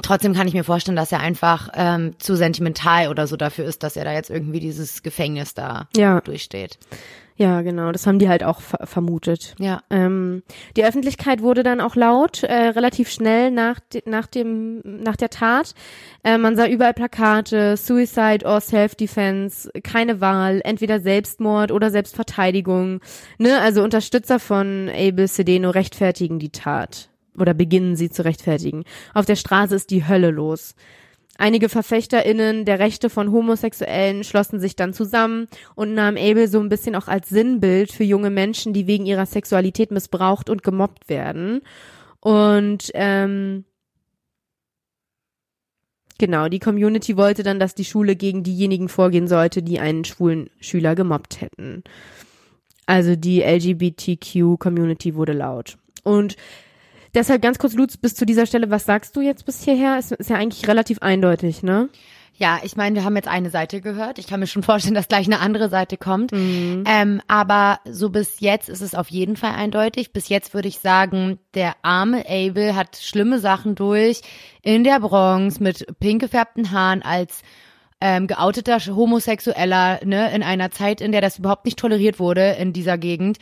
Trotzdem 0.00 0.32
kann 0.32 0.48
ich 0.48 0.54
mir 0.54 0.64
vorstellen, 0.64 0.96
dass 0.96 1.12
er 1.12 1.20
einfach 1.20 1.68
ähm, 1.74 2.18
zu 2.18 2.34
sentimental 2.34 3.08
oder 3.08 3.26
so 3.26 3.36
dafür 3.36 3.66
ist, 3.66 3.82
dass 3.82 3.94
er 3.94 4.04
da 4.06 4.12
jetzt 4.14 4.30
irgendwie 4.30 4.58
dieses 4.58 5.02
Gefängnis 5.02 5.52
da 5.52 5.86
Ja. 5.94 6.18
durchsteht. 6.22 6.78
Ja, 7.36 7.62
genau, 7.62 7.92
das 7.92 8.06
haben 8.06 8.18
die 8.18 8.28
halt 8.28 8.44
auch 8.44 8.60
ver 8.60 8.86
vermutet. 8.86 9.54
Ja. 9.58 9.80
Ähm, 9.90 10.42
die 10.76 10.84
Öffentlichkeit 10.84 11.42
wurde 11.42 11.62
dann 11.62 11.80
auch 11.80 11.96
laut, 11.96 12.42
äh, 12.42 12.68
relativ 12.68 13.10
schnell 13.10 13.50
nach, 13.50 13.80
de 13.80 14.02
nach, 14.06 14.26
dem, 14.26 14.80
nach 14.84 15.16
der 15.16 15.30
Tat. 15.30 15.74
Äh, 16.24 16.38
man 16.38 16.56
sah 16.56 16.66
überall 16.66 16.94
Plakate, 16.94 17.76
Suicide 17.76 18.44
or 18.44 18.60
Self-Defense, 18.60 19.70
keine 19.82 20.20
Wahl, 20.20 20.60
entweder 20.64 21.00
Selbstmord 21.00 21.72
oder 21.72 21.90
Selbstverteidigung. 21.90 23.00
Ne? 23.38 23.60
Also 23.60 23.82
Unterstützer 23.82 24.38
von 24.38 24.90
Abel 24.94 25.26
Sedeno 25.26 25.70
rechtfertigen 25.70 26.38
die 26.38 26.50
Tat 26.50 27.08
oder 27.38 27.54
beginnen 27.54 27.96
sie 27.96 28.10
zu 28.10 28.24
rechtfertigen. 28.24 28.84
Auf 29.14 29.24
der 29.26 29.36
Straße 29.36 29.74
ist 29.74 29.90
die 29.90 30.06
Hölle 30.06 30.30
los. 30.30 30.74
Einige 31.38 31.68
VerfechterInnen 31.68 32.64
der 32.64 32.78
Rechte 32.78 33.08
von 33.08 33.32
Homosexuellen 33.32 34.22
schlossen 34.22 34.60
sich 34.60 34.76
dann 34.76 34.92
zusammen 34.92 35.48
und 35.74 35.94
nahmen 35.94 36.18
Abel 36.18 36.46
so 36.46 36.60
ein 36.60 36.68
bisschen 36.68 36.94
auch 36.94 37.08
als 37.08 37.30
Sinnbild 37.30 37.90
für 37.90 38.04
junge 38.04 38.30
Menschen, 38.30 38.72
die 38.74 38.86
wegen 38.86 39.06
ihrer 39.06 39.26
Sexualität 39.26 39.90
missbraucht 39.90 40.50
und 40.50 40.62
gemobbt 40.62 41.08
werden. 41.08 41.62
Und 42.20 42.90
ähm, 42.94 43.64
genau, 46.18 46.48
die 46.48 46.60
Community 46.60 47.16
wollte 47.16 47.42
dann, 47.42 47.58
dass 47.58 47.74
die 47.74 47.86
Schule 47.86 48.14
gegen 48.14 48.42
diejenigen 48.42 48.88
vorgehen 48.88 49.26
sollte, 49.26 49.62
die 49.62 49.80
einen 49.80 50.04
schwulen 50.04 50.50
Schüler 50.60 50.94
gemobbt 50.94 51.40
hätten. 51.40 51.82
Also 52.84 53.16
die 53.16 53.40
LGBTQ-Community 53.40 55.14
wurde 55.14 55.32
laut. 55.32 55.78
Und 56.04 56.36
Deshalb 57.14 57.42
ganz 57.42 57.58
kurz, 57.58 57.74
Lutz, 57.74 57.96
bis 57.96 58.14
zu 58.14 58.24
dieser 58.24 58.46
Stelle, 58.46 58.70
was 58.70 58.86
sagst 58.86 59.14
du 59.16 59.20
jetzt 59.20 59.44
bis 59.44 59.62
hierher? 59.62 59.98
Ist, 59.98 60.12
ist 60.12 60.30
ja 60.30 60.36
eigentlich 60.36 60.66
relativ 60.66 61.00
eindeutig, 61.00 61.62
ne? 61.62 61.90
Ja, 62.34 62.60
ich 62.62 62.76
meine, 62.76 62.96
wir 62.96 63.04
haben 63.04 63.14
jetzt 63.14 63.28
eine 63.28 63.50
Seite 63.50 63.82
gehört. 63.82 64.18
Ich 64.18 64.26
kann 64.26 64.40
mir 64.40 64.46
schon 64.46 64.62
vorstellen, 64.62 64.94
dass 64.94 65.08
gleich 65.08 65.26
eine 65.26 65.40
andere 65.40 65.68
Seite 65.68 65.98
kommt. 65.98 66.32
Ähm, 66.86 67.20
aber 67.28 67.80
so 67.84 68.08
bis 68.08 68.40
jetzt 68.40 68.70
ist 68.70 68.80
es 68.80 68.94
auf 68.94 69.08
jeden 69.08 69.36
Fall 69.36 69.52
eindeutig. 69.52 70.12
Bis 70.12 70.28
jetzt 70.28 70.54
würde 70.54 70.68
ich 70.68 70.78
sagen, 70.78 71.38
der 71.54 71.74
arme 71.82 72.24
Abel 72.26 72.74
hat 72.74 72.96
schlimme 72.96 73.38
Sachen 73.38 73.74
durch 73.74 74.22
in 74.62 74.82
der 74.82 75.00
Bronx 75.00 75.60
mit 75.60 75.86
pink 76.00 76.22
gefärbten 76.22 76.72
Haaren 76.72 77.02
als 77.02 77.42
ähm, 78.00 78.26
geouteter 78.26 78.78
Homosexueller, 78.78 80.00
ne, 80.04 80.34
in 80.34 80.42
einer 80.42 80.70
Zeit, 80.70 81.00
in 81.00 81.12
der 81.12 81.20
das 81.20 81.38
überhaupt 81.38 81.66
nicht 81.66 81.78
toleriert 81.78 82.18
wurde 82.18 82.56
in 82.58 82.72
dieser 82.72 82.98
Gegend, 82.98 83.38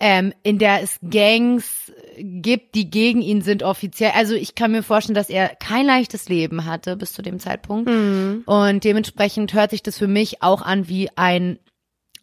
ähm, 0.00 0.34
in 0.42 0.58
der 0.58 0.82
es 0.82 0.98
Gangs 1.08 1.90
gibt, 2.18 2.74
die 2.74 2.90
gegen 2.90 3.20
ihn 3.20 3.42
sind 3.42 3.62
offiziell. 3.62 4.12
Also 4.14 4.34
ich 4.34 4.54
kann 4.54 4.72
mir 4.72 4.82
vorstellen, 4.82 5.14
dass 5.14 5.30
er 5.30 5.48
kein 5.48 5.86
leichtes 5.86 6.28
Leben 6.28 6.64
hatte 6.64 6.96
bis 6.96 7.12
zu 7.12 7.22
dem 7.22 7.38
Zeitpunkt. 7.40 7.90
Und 8.46 8.84
dementsprechend 8.84 9.54
hört 9.54 9.70
sich 9.70 9.82
das 9.82 9.98
für 9.98 10.08
mich 10.08 10.42
auch 10.42 10.62
an 10.62 10.88
wie 10.88 11.08
ein, 11.16 11.58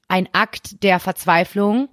ein 0.07 0.27
Akt 0.33 0.83
der 0.83 0.99
Verzweiflung 0.99 1.89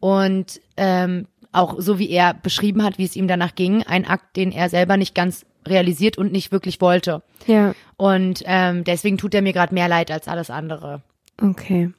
und 0.00 0.60
ähm, 0.76 1.26
auch 1.52 1.76
so 1.78 1.98
wie 1.98 2.10
er 2.10 2.34
beschrieben 2.34 2.82
hat, 2.82 2.98
wie 2.98 3.04
es 3.04 3.16
ihm 3.16 3.28
danach 3.28 3.54
ging, 3.54 3.82
ein 3.82 4.06
Akt, 4.06 4.36
den 4.36 4.52
er 4.52 4.68
selber 4.68 4.96
nicht 4.96 5.14
ganz 5.14 5.44
realisiert 5.66 6.18
und 6.18 6.32
nicht 6.32 6.50
wirklich 6.50 6.80
wollte. 6.80 7.22
Ja. 7.46 7.74
Und 7.96 8.42
ähm, 8.46 8.84
deswegen 8.84 9.18
tut 9.18 9.34
er 9.34 9.42
mir 9.42 9.52
gerade 9.52 9.74
mehr 9.74 9.88
leid 9.88 10.10
als 10.10 10.28
alles 10.28 10.50
andere. 10.50 11.02
Okay. 11.40 11.90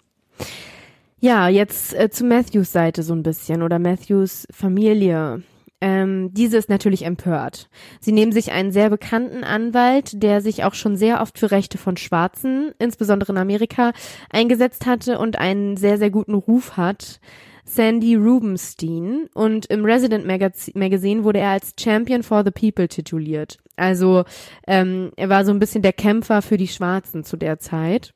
Ja, 1.24 1.48
jetzt 1.48 1.94
äh, 1.96 2.10
zu 2.10 2.26
Matthews 2.26 2.74
Seite 2.74 3.02
so 3.02 3.14
ein 3.14 3.24
bisschen 3.24 3.64
oder 3.64 3.80
Matthews 3.80 4.46
Familie. 4.52 5.42
Ähm, 5.80 6.34
diese 6.34 6.58
ist 6.58 6.68
natürlich 6.68 7.06
empört. 7.06 7.70
Sie 8.02 8.12
nehmen 8.12 8.34
sich 8.34 8.52
einen 8.52 8.74
sehr 8.74 8.90
bekannten 8.90 9.46
Anwalt, 9.46 10.22
der 10.22 10.42
sich 10.42 10.66
auch 10.66 10.74
schon 10.74 10.98
sehr 10.98 11.22
oft 11.22 11.40
für 11.40 11.50
Rechte 11.50 11.78
von 11.78 11.96
Schwarzen, 11.96 12.74
insbesondere 12.78 13.32
in 13.32 13.38
Amerika, 13.38 13.94
eingesetzt 14.32 14.86
hatte 14.86 15.18
und 15.18 15.40
einen 15.40 15.78
sehr, 15.78 15.98
sehr 15.98 16.10
guten 16.10 16.34
Ruf 16.34 16.76
hat. 16.76 17.22
Sandy 17.64 18.16
Rubenstein 18.16 19.30
und 19.34 19.68
im 19.68 19.86
Resident 19.86 20.28
Magaz 20.28 20.72
Magazine 20.74 21.24
wurde 21.24 21.40
er 21.40 21.52
als 21.52 21.74
Champion 21.80 22.24
for 22.24 22.44
the 22.44 22.52
People 22.52 22.90
tituliert. 22.90 23.60
Also 23.78 24.26
ähm, 24.68 25.12
er 25.16 25.30
war 25.30 25.46
so 25.46 25.54
ein 25.54 25.60
bisschen 25.60 25.84
der 25.84 25.94
Kämpfer 25.94 26.42
für 26.42 26.58
die 26.58 26.68
Schwarzen 26.68 27.24
zu 27.24 27.38
der 27.38 27.60
Zeit. 27.60 28.14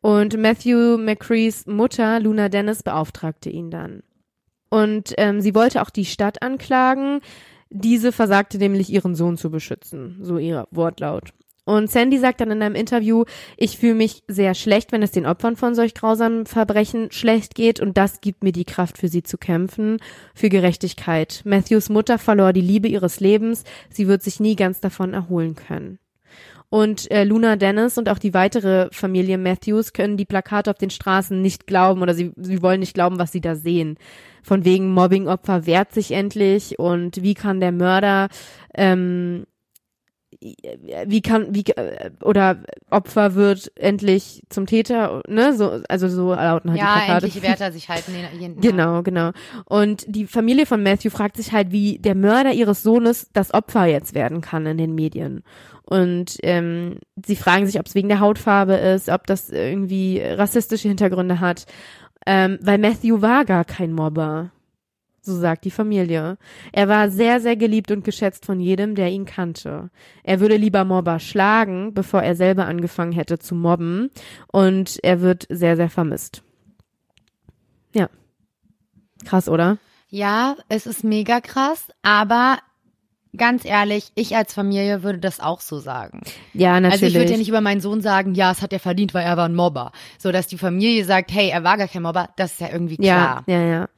Und 0.00 0.36
Matthew 0.38 0.96
McCrees 0.98 1.66
Mutter, 1.66 2.20
Luna 2.20 2.48
Dennis, 2.48 2.82
beauftragte 2.82 3.50
ihn 3.50 3.70
dann. 3.70 4.02
Und 4.70 5.14
ähm, 5.16 5.40
sie 5.40 5.54
wollte 5.54 5.82
auch 5.82 5.90
die 5.90 6.04
Stadt 6.04 6.42
anklagen. 6.42 7.20
Diese 7.70 8.12
versagte 8.12 8.58
nämlich, 8.58 8.90
ihren 8.90 9.14
Sohn 9.14 9.36
zu 9.36 9.50
beschützen. 9.50 10.18
So 10.22 10.38
ihr 10.38 10.66
Wortlaut. 10.70 11.32
Und 11.68 11.90
Sandy 11.90 12.18
sagt 12.18 12.40
dann 12.40 12.50
in 12.50 12.62
einem 12.62 12.74
Interview, 12.74 13.24
ich 13.58 13.76
fühle 13.76 13.94
mich 13.94 14.22
sehr 14.26 14.54
schlecht, 14.54 14.90
wenn 14.90 15.02
es 15.02 15.10
den 15.10 15.26
Opfern 15.26 15.54
von 15.54 15.74
solch 15.74 15.92
grausamen 15.92 16.46
Verbrechen 16.46 17.10
schlecht 17.12 17.54
geht 17.54 17.78
und 17.78 17.98
das 17.98 18.22
gibt 18.22 18.42
mir 18.42 18.52
die 18.52 18.64
Kraft 18.64 18.96
für 18.96 19.08
sie 19.08 19.22
zu 19.22 19.36
kämpfen, 19.36 19.98
für 20.34 20.48
Gerechtigkeit. 20.48 21.42
Matthews 21.44 21.90
Mutter 21.90 22.16
verlor 22.16 22.54
die 22.54 22.62
Liebe 22.62 22.88
ihres 22.88 23.20
Lebens, 23.20 23.64
sie 23.90 24.08
wird 24.08 24.22
sich 24.22 24.40
nie 24.40 24.56
ganz 24.56 24.80
davon 24.80 25.12
erholen 25.12 25.56
können. 25.56 25.98
Und 26.70 27.10
äh, 27.10 27.24
Luna 27.24 27.56
Dennis 27.56 27.96
und 27.96 28.10
auch 28.10 28.18
die 28.18 28.34
weitere 28.34 28.88
Familie 28.92 29.38
Matthews 29.38 29.94
können 29.94 30.18
die 30.18 30.26
Plakate 30.26 30.70
auf 30.70 30.76
den 30.76 30.90
Straßen 30.90 31.40
nicht 31.40 31.66
glauben 31.66 32.02
oder 32.02 32.12
sie, 32.12 32.32
sie 32.36 32.62
wollen 32.62 32.80
nicht 32.80 32.92
glauben, 32.92 33.18
was 33.18 33.32
sie 33.32 33.40
da 33.40 33.54
sehen. 33.54 33.96
Von 34.42 34.64
wegen 34.64 34.92
Mobbingopfer 34.92 35.64
wehrt 35.64 35.92
sich 35.92 36.12
endlich 36.12 36.78
und 36.78 37.22
wie 37.22 37.34
kann 37.34 37.60
der 37.60 37.72
Mörder 37.72 38.28
ähm, 38.74 39.46
wie 40.40 41.22
kann 41.22 41.54
wie 41.54 41.64
äh, 41.64 42.10
oder 42.22 42.58
Opfer 42.90 43.34
wird 43.34 43.72
endlich 43.76 44.42
zum 44.50 44.66
Täter, 44.66 45.22
ne? 45.26 45.54
So 45.54 45.80
also 45.88 46.08
so 46.08 46.34
lauten 46.34 46.70
halt 46.70 46.80
die 46.80 46.84
ja, 46.84 46.94
Plakate. 46.96 47.26
endlich 47.26 47.42
wehrt 47.42 47.60
er 47.60 47.72
sich 47.78 47.88
halt. 47.88 48.04
Nee, 48.08 48.24
jeden, 48.38 48.60
Genau, 48.60 49.02
genau. 49.02 49.32
Und 49.64 50.04
die 50.06 50.26
Familie 50.26 50.66
von 50.66 50.82
Matthew 50.82 51.10
fragt 51.10 51.36
sich 51.36 51.52
halt, 51.52 51.72
wie 51.72 51.98
der 51.98 52.14
Mörder 52.14 52.52
ihres 52.52 52.82
Sohnes 52.82 53.30
das 53.32 53.54
Opfer 53.54 53.86
jetzt 53.86 54.14
werden 54.14 54.40
kann 54.40 54.66
in 54.66 54.78
den 54.78 54.94
Medien. 54.94 55.42
Und 55.84 56.36
ähm, 56.42 56.98
sie 57.24 57.36
fragen 57.36 57.66
sich, 57.66 57.80
ob 57.80 57.86
es 57.86 57.94
wegen 57.94 58.08
der 58.08 58.20
Hautfarbe 58.20 58.74
ist, 58.74 59.08
ob 59.08 59.26
das 59.26 59.48
irgendwie 59.48 60.20
rassistische 60.20 60.88
Hintergründe 60.88 61.40
hat. 61.40 61.64
Ähm, 62.26 62.58
weil 62.60 62.76
Matthew 62.76 63.22
war 63.22 63.46
gar 63.46 63.64
kein 63.64 63.92
Mobber. 63.92 64.50
So 65.28 65.38
sagt 65.38 65.64
die 65.64 65.70
Familie. 65.70 66.38
Er 66.72 66.88
war 66.88 67.10
sehr, 67.10 67.40
sehr 67.40 67.56
geliebt 67.56 67.90
und 67.90 68.04
geschätzt 68.04 68.46
von 68.46 68.60
jedem, 68.60 68.94
der 68.94 69.10
ihn 69.10 69.26
kannte. 69.26 69.90
Er 70.24 70.40
würde 70.40 70.56
lieber 70.56 70.84
Mobber 70.84 71.20
schlagen, 71.20 71.92
bevor 71.92 72.22
er 72.22 72.34
selber 72.34 72.66
angefangen 72.66 73.12
hätte 73.12 73.38
zu 73.38 73.54
mobben. 73.54 74.10
Und 74.50 74.98
er 75.02 75.20
wird 75.20 75.46
sehr, 75.50 75.76
sehr 75.76 75.90
vermisst. 75.90 76.42
Ja. 77.92 78.08
Krass, 79.24 79.48
oder? 79.48 79.78
Ja, 80.08 80.56
es 80.68 80.86
ist 80.86 81.04
mega 81.04 81.40
krass, 81.42 81.88
aber 82.02 82.58
ganz 83.36 83.64
ehrlich, 83.64 84.10
ich 84.14 84.34
als 84.34 84.54
Familie 84.54 85.02
würde 85.02 85.18
das 85.18 85.40
auch 85.40 85.60
so 85.60 85.78
sagen. 85.78 86.22
Ja, 86.54 86.80
natürlich. 86.80 86.92
Also 86.92 87.06
ich 87.06 87.14
würde 87.14 87.32
ja 87.32 87.38
nicht 87.38 87.48
über 87.48 87.60
meinen 87.60 87.80
Sohn 87.80 88.00
sagen, 88.00 88.34
ja, 88.34 88.50
es 88.50 88.62
hat 88.62 88.72
er 88.72 88.80
verdient, 88.80 89.12
weil 89.12 89.24
er 89.24 89.36
war 89.36 89.46
ein 89.46 89.54
Mobber. 89.54 89.92
So, 90.18 90.32
dass 90.32 90.46
die 90.46 90.58
Familie 90.58 91.04
sagt, 91.04 91.32
hey, 91.32 91.50
er 91.50 91.64
war 91.64 91.76
gar 91.76 91.88
kein 91.88 92.02
Mobber, 92.02 92.30
das 92.36 92.52
ist 92.52 92.60
ja 92.60 92.68
irgendwie 92.72 92.96
klar. 92.96 93.44
Ja, 93.46 93.60
ja, 93.60 93.66
ja. 93.66 93.88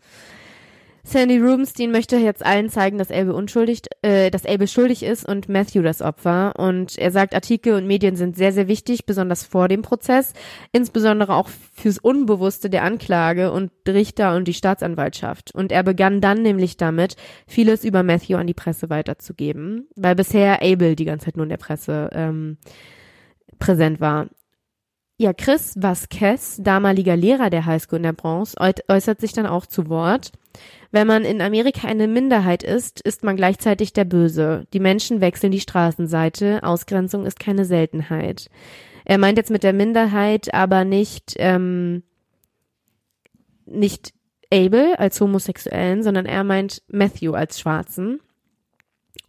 Sandy 1.10 1.38
Rubenstein 1.38 1.90
möchte 1.90 2.16
jetzt 2.18 2.46
allen 2.46 2.68
zeigen, 2.68 2.96
dass 2.96 3.10
Elbe 3.10 3.34
unschuldig, 3.34 3.82
äh, 4.02 4.30
dass 4.30 4.44
Elbe 4.44 4.68
schuldig 4.68 5.02
ist 5.02 5.28
und 5.28 5.48
Matthew 5.48 5.82
das 5.82 6.02
Opfer. 6.02 6.54
Und 6.56 6.96
er 6.98 7.10
sagt, 7.10 7.34
Artikel 7.34 7.74
und 7.74 7.88
Medien 7.88 8.14
sind 8.14 8.36
sehr, 8.36 8.52
sehr 8.52 8.68
wichtig, 8.68 9.06
besonders 9.06 9.44
vor 9.44 9.66
dem 9.66 9.82
Prozess, 9.82 10.34
insbesondere 10.70 11.34
auch 11.34 11.48
fürs 11.74 11.98
Unbewusste 11.98 12.70
der 12.70 12.84
Anklage 12.84 13.50
und 13.50 13.72
Richter 13.88 14.36
und 14.36 14.46
die 14.46 14.54
Staatsanwaltschaft. 14.54 15.52
Und 15.52 15.72
er 15.72 15.82
begann 15.82 16.20
dann 16.20 16.42
nämlich 16.42 16.76
damit, 16.76 17.16
vieles 17.48 17.84
über 17.84 18.04
Matthew 18.04 18.36
an 18.36 18.46
die 18.46 18.54
Presse 18.54 18.88
weiterzugeben, 18.88 19.88
weil 19.96 20.14
bisher 20.14 20.62
Abel 20.62 20.94
die 20.94 21.06
ganze 21.06 21.24
Zeit 21.24 21.36
nur 21.36 21.44
in 21.44 21.50
der 21.50 21.56
Presse 21.56 22.10
ähm, 22.12 22.56
präsent 23.58 24.00
war. 24.00 24.28
Ja, 25.20 25.34
Chris 25.34 25.74
Vasquez, 25.76 26.56
damaliger 26.62 27.14
Lehrer 27.14 27.50
der 27.50 27.66
Highschool 27.66 27.98
in 27.98 28.04
der 28.04 28.14
Bronx, 28.14 28.54
äußert 28.56 29.20
sich 29.20 29.34
dann 29.34 29.44
auch 29.44 29.66
zu 29.66 29.90
Wort. 29.90 30.32
Wenn 30.92 31.06
man 31.06 31.26
in 31.26 31.42
Amerika 31.42 31.86
eine 31.86 32.08
Minderheit 32.08 32.62
ist, 32.62 33.02
ist 33.02 33.22
man 33.22 33.36
gleichzeitig 33.36 33.92
der 33.92 34.06
Böse. 34.06 34.66
Die 34.72 34.80
Menschen 34.80 35.20
wechseln 35.20 35.52
die 35.52 35.60
Straßenseite. 35.60 36.62
Ausgrenzung 36.62 37.26
ist 37.26 37.38
keine 37.38 37.66
Seltenheit. 37.66 38.48
Er 39.04 39.18
meint 39.18 39.36
jetzt 39.36 39.50
mit 39.50 39.62
der 39.62 39.74
Minderheit 39.74 40.54
aber 40.54 40.86
nicht, 40.86 41.34
ähm, 41.36 42.02
nicht 43.66 44.14
Abel 44.50 44.94
als 44.94 45.20
Homosexuellen, 45.20 46.02
sondern 46.02 46.24
er 46.24 46.44
meint 46.44 46.82
Matthew 46.88 47.34
als 47.34 47.60
Schwarzen. 47.60 48.20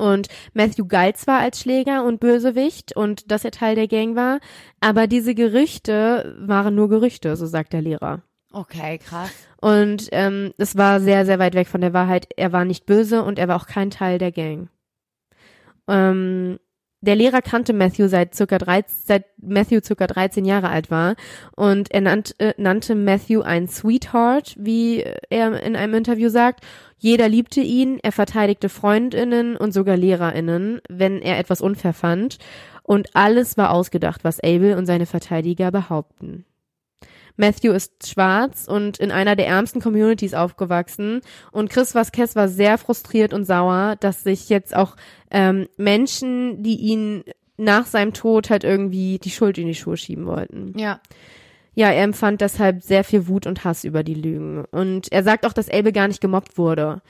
Und 0.02 0.30
Matthew 0.56 0.88
galt 0.88 1.18
zwar 1.18 1.42
als 1.42 1.60
Schläger 1.60 2.04
und 2.04 2.20
Bösewicht 2.20 2.96
und 2.96 3.30
dass 3.30 3.46
er 3.46 3.52
Teil 3.52 3.76
der 3.76 3.88
Gang 3.88 4.16
war, 4.16 4.40
aber 4.80 5.06
diese 5.06 5.36
Gerüchte 5.36 6.36
waren 6.40 6.74
nur 6.74 6.90
Gerüchte, 6.90 7.36
so 7.36 7.46
sagt 7.46 7.72
der 7.72 7.84
Lehrer. 7.84 8.24
Okay, 8.52 8.98
krass. 8.98 9.30
Und 9.62 10.10
ähm, 10.12 10.56
es 10.58 10.76
war 10.76 11.02
sehr, 11.02 11.28
sehr 11.28 11.38
weit 11.38 11.54
weg 11.54 11.68
von 11.68 11.82
der 11.82 11.94
Wahrheit. 11.94 12.28
Er 12.36 12.52
war 12.52 12.66
nicht 12.66 12.88
böse 12.88 13.22
und 13.22 13.38
er 13.38 13.48
war 13.48 13.58
auch 13.58 13.68
kein 13.68 13.92
Teil 13.92 14.18
der 14.18 14.32
Gang. 14.32 14.70
Ähm, 15.88 16.58
der 17.02 17.16
Lehrer 17.16 17.42
kannte 17.42 17.74
Matthew 17.74 18.08
seit 18.08 18.36
circa 18.36 18.60
13, 18.60 18.96
seit 19.06 19.26
Matthew 19.42 19.80
circa 19.84 20.08
13 20.08 20.46
Jahre 20.46 20.70
alt 20.70 20.92
war 20.92 21.16
und 21.56 21.92
er 21.92 22.02
nannt, 22.02 22.36
äh, 22.40 22.54
nannte 22.58 22.96
Matthew 22.96 23.42
ein 23.42 23.68
Sweetheart, 23.68 24.56
wie 24.58 25.04
er 25.30 25.62
in 25.62 25.76
einem 25.76 25.96
Interview 25.96 26.30
sagt. 26.30 26.64
Jeder 26.98 27.28
liebte 27.28 27.62
ihn, 27.62 28.00
er 28.04 28.12
verteidigte 28.12 28.70
Freundinnen 28.70 29.58
und 29.58 29.74
sogar 29.74 29.98
Lehrerinnen, 29.98 30.82
wenn 30.88 31.22
er 31.22 31.40
etwas 31.40 31.62
unfair 31.62 31.94
fand. 31.94 32.38
Und 32.84 33.16
alles 33.16 33.58
war 33.58 33.72
ausgedacht, 33.72 34.24
was 34.24 34.40
Abel 34.40 34.78
und 34.78 34.86
seine 34.86 35.08
Verteidiger 35.08 35.72
behaupten. 35.72 36.46
Matthew 37.38 37.72
ist 37.72 38.08
schwarz 38.08 38.68
und 38.68 38.98
in 38.98 39.12
einer 39.12 39.36
der 39.36 39.48
ärmsten 39.48 39.82
Communities 39.82 40.34
aufgewachsen. 40.34 41.22
Und 41.52 41.70
Chris 41.70 41.96
Vasquez 41.96 42.36
war 42.36 42.48
sehr 42.48 42.78
frustriert 42.78 43.34
und 43.34 43.46
sauer, 43.46 43.96
dass 44.00 44.24
sich 44.24 44.50
jetzt 44.50 44.76
auch 44.76 44.96
ähm, 45.30 45.68
Menschen, 45.78 46.64
die 46.64 46.76
ihn 46.76 47.24
nach 47.58 47.86
seinem 47.86 48.14
Tod 48.14 48.50
halt 48.50 48.64
irgendwie 48.64 49.20
die 49.20 49.30
Schuld 49.30 49.58
in 49.58 49.68
die 49.68 49.76
Schuhe 49.76 49.98
schieben 49.98 50.26
wollten. 50.26 50.78
Ja. 50.78 51.00
Ja, 51.74 51.90
er 51.90 52.04
empfand 52.04 52.42
deshalb 52.42 52.84
sehr 52.84 53.06
viel 53.06 53.28
Wut 53.28 53.48
und 53.48 53.64
Hass 53.64 53.86
über 53.86 54.04
die 54.04 54.14
Lügen. 54.14 54.66
Und 54.72 55.12
er 55.12 55.24
sagt 55.24 55.46
auch, 55.46 55.54
dass 55.54 55.70
Abel 55.70 55.94
gar 55.94 56.08
nicht 56.08 56.20
gemobbt 56.20 56.58
wurde. 56.58 57.02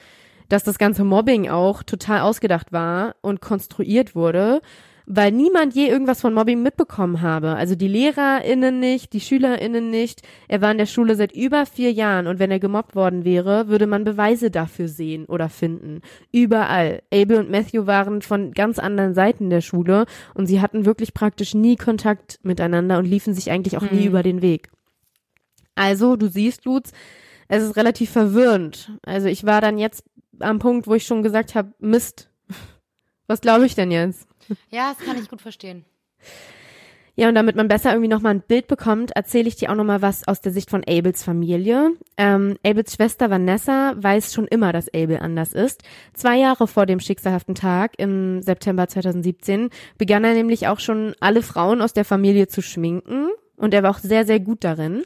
Dass 0.48 0.62
das 0.62 0.78
ganze 0.78 1.02
Mobbing 1.02 1.48
auch 1.48 1.82
total 1.82 2.20
ausgedacht 2.20 2.70
war 2.70 3.16
und 3.22 3.40
konstruiert 3.40 4.14
wurde 4.14 4.60
weil 5.06 5.32
niemand 5.32 5.74
je 5.74 5.88
irgendwas 5.88 6.20
von 6.20 6.34
Mobbing 6.34 6.62
mitbekommen 6.62 7.20
habe. 7.20 7.54
Also 7.56 7.74
die 7.74 7.88
LehrerInnen 7.88 8.78
nicht, 8.78 9.12
die 9.12 9.20
SchülerInnen 9.20 9.90
nicht. 9.90 10.22
Er 10.48 10.60
war 10.60 10.70
in 10.70 10.78
der 10.78 10.86
Schule 10.86 11.16
seit 11.16 11.32
über 11.32 11.66
vier 11.66 11.92
Jahren 11.92 12.26
und 12.26 12.38
wenn 12.38 12.50
er 12.50 12.60
gemobbt 12.60 12.94
worden 12.94 13.24
wäre, 13.24 13.68
würde 13.68 13.86
man 13.86 14.04
Beweise 14.04 14.50
dafür 14.50 14.88
sehen 14.88 15.26
oder 15.26 15.48
finden. 15.48 16.00
Überall. 16.30 17.02
Abel 17.12 17.38
und 17.38 17.50
Matthew 17.50 17.86
waren 17.86 18.22
von 18.22 18.52
ganz 18.52 18.78
anderen 18.78 19.14
Seiten 19.14 19.50
der 19.50 19.60
Schule 19.60 20.06
und 20.34 20.46
sie 20.46 20.60
hatten 20.60 20.86
wirklich 20.86 21.14
praktisch 21.14 21.54
nie 21.54 21.76
Kontakt 21.76 22.38
miteinander 22.42 22.98
und 22.98 23.04
liefen 23.04 23.34
sich 23.34 23.50
eigentlich 23.50 23.76
auch 23.76 23.90
nie 23.90 24.02
Hm. 24.02 24.06
über 24.08 24.22
den 24.22 24.42
Weg. 24.42 24.70
Also, 25.74 26.16
du 26.16 26.28
siehst, 26.28 26.64
Lutz, 26.64 26.92
es 27.48 27.62
ist 27.62 27.76
relativ 27.76 28.10
verwirrend. 28.10 28.92
Also 29.02 29.28
ich 29.28 29.44
war 29.44 29.60
dann 29.60 29.78
jetzt 29.78 30.04
am 30.40 30.58
Punkt, 30.58 30.86
wo 30.86 30.94
ich 30.94 31.04
schon 31.04 31.22
gesagt 31.22 31.54
habe, 31.54 31.72
Mist, 31.78 32.30
was 33.32 33.40
glaube 33.40 33.66
ich 33.66 33.74
denn 33.74 33.90
jetzt? 33.90 34.28
Ja, 34.70 34.92
das 34.92 35.06
kann 35.06 35.18
ich 35.18 35.30
gut 35.30 35.40
verstehen. 35.40 35.84
Ja, 37.14 37.28
und 37.28 37.34
damit 37.34 37.56
man 37.56 37.68
besser 37.68 37.90
irgendwie 37.90 38.08
nochmal 38.08 38.34
ein 38.34 38.40
Bild 38.40 38.68
bekommt, 38.68 39.10
erzähle 39.12 39.48
ich 39.48 39.56
dir 39.56 39.70
auch 39.70 39.74
nochmal 39.74 40.00
was 40.00 40.26
aus 40.26 40.40
der 40.40 40.52
Sicht 40.52 40.70
von 40.70 40.82
Abels 40.86 41.22
Familie. 41.22 41.92
Ähm, 42.16 42.56
Abels 42.66 42.94
Schwester 42.94 43.30
Vanessa 43.30 43.94
weiß 43.96 44.32
schon 44.32 44.46
immer, 44.46 44.72
dass 44.72 44.92
Abel 44.94 45.18
anders 45.18 45.52
ist. 45.52 45.82
Zwei 46.14 46.38
Jahre 46.38 46.66
vor 46.66 46.86
dem 46.86 47.00
schicksalhaften 47.00 47.54
Tag 47.54 47.92
im 47.98 48.40
September 48.40 48.88
2017 48.88 49.68
begann 49.98 50.24
er 50.24 50.32
nämlich 50.32 50.68
auch 50.68 50.80
schon 50.80 51.14
alle 51.20 51.42
Frauen 51.42 51.82
aus 51.82 51.92
der 51.92 52.06
Familie 52.06 52.48
zu 52.48 52.62
schminken. 52.62 53.28
Und 53.62 53.72
er 53.74 53.84
war 53.84 53.90
auch 53.90 53.98
sehr, 53.98 54.26
sehr 54.26 54.40
gut 54.40 54.64
darin. 54.64 55.04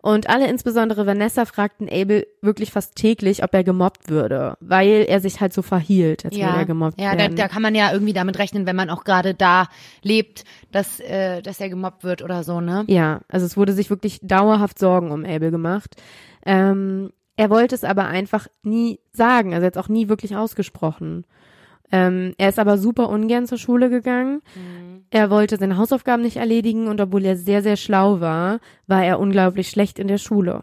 Und 0.00 0.28
alle, 0.28 0.46
insbesondere 0.46 1.04
Vanessa, 1.04 1.44
fragten 1.46 1.88
Abel 1.88 2.28
wirklich 2.42 2.70
fast 2.70 2.94
täglich, 2.94 3.42
ob 3.42 3.52
er 3.52 3.64
gemobbt 3.64 4.08
würde, 4.08 4.56
weil 4.60 5.04
er 5.08 5.18
sich 5.18 5.40
halt 5.40 5.52
so 5.52 5.62
verhielt, 5.62 6.24
als 6.24 6.36
würde 6.36 6.58
er 6.58 6.64
gemobbt 6.64 7.00
ja 7.00 7.14
da, 7.14 7.18
werden. 7.18 7.36
da 7.36 7.48
kann 7.48 7.60
man 7.60 7.74
ja 7.74 7.92
irgendwie 7.92 8.12
damit 8.12 8.38
rechnen, 8.38 8.66
wenn 8.66 8.76
man 8.76 8.88
auch 8.88 9.02
gerade 9.02 9.34
da 9.34 9.66
lebt, 10.02 10.44
dass, 10.70 11.00
äh, 11.00 11.42
dass 11.42 11.58
er 11.58 11.70
gemobbt 11.70 12.04
wird 12.04 12.22
oder 12.22 12.44
so, 12.44 12.60
ne? 12.60 12.84
Ja, 12.86 13.22
also 13.26 13.44
es 13.44 13.56
wurde 13.56 13.72
sich 13.72 13.90
wirklich 13.90 14.20
dauerhaft 14.22 14.78
Sorgen 14.78 15.10
um 15.10 15.24
Abel 15.24 15.50
gemacht. 15.50 15.96
Ähm, 16.46 17.10
er 17.34 17.50
wollte 17.50 17.74
es 17.74 17.82
aber 17.82 18.06
einfach 18.06 18.46
nie 18.62 19.00
sagen, 19.10 19.54
also 19.54 19.64
jetzt 19.64 19.78
auch 19.78 19.88
nie 19.88 20.08
wirklich 20.08 20.36
ausgesprochen. 20.36 21.24
Ähm, 21.90 22.34
er 22.38 22.48
ist 22.48 22.58
aber 22.58 22.78
super 22.78 23.08
ungern 23.08 23.46
zur 23.46 23.58
Schule 23.58 23.90
gegangen. 23.90 24.42
Er 25.10 25.30
wollte 25.30 25.56
seine 25.56 25.78
Hausaufgaben 25.78 26.22
nicht 26.22 26.36
erledigen 26.36 26.86
und 26.86 27.00
obwohl 27.00 27.24
er 27.24 27.36
sehr, 27.36 27.62
sehr 27.62 27.76
schlau 27.76 28.20
war, 28.20 28.60
war 28.86 29.04
er 29.04 29.18
unglaublich 29.18 29.70
schlecht 29.70 29.98
in 29.98 30.08
der 30.08 30.18
Schule. 30.18 30.62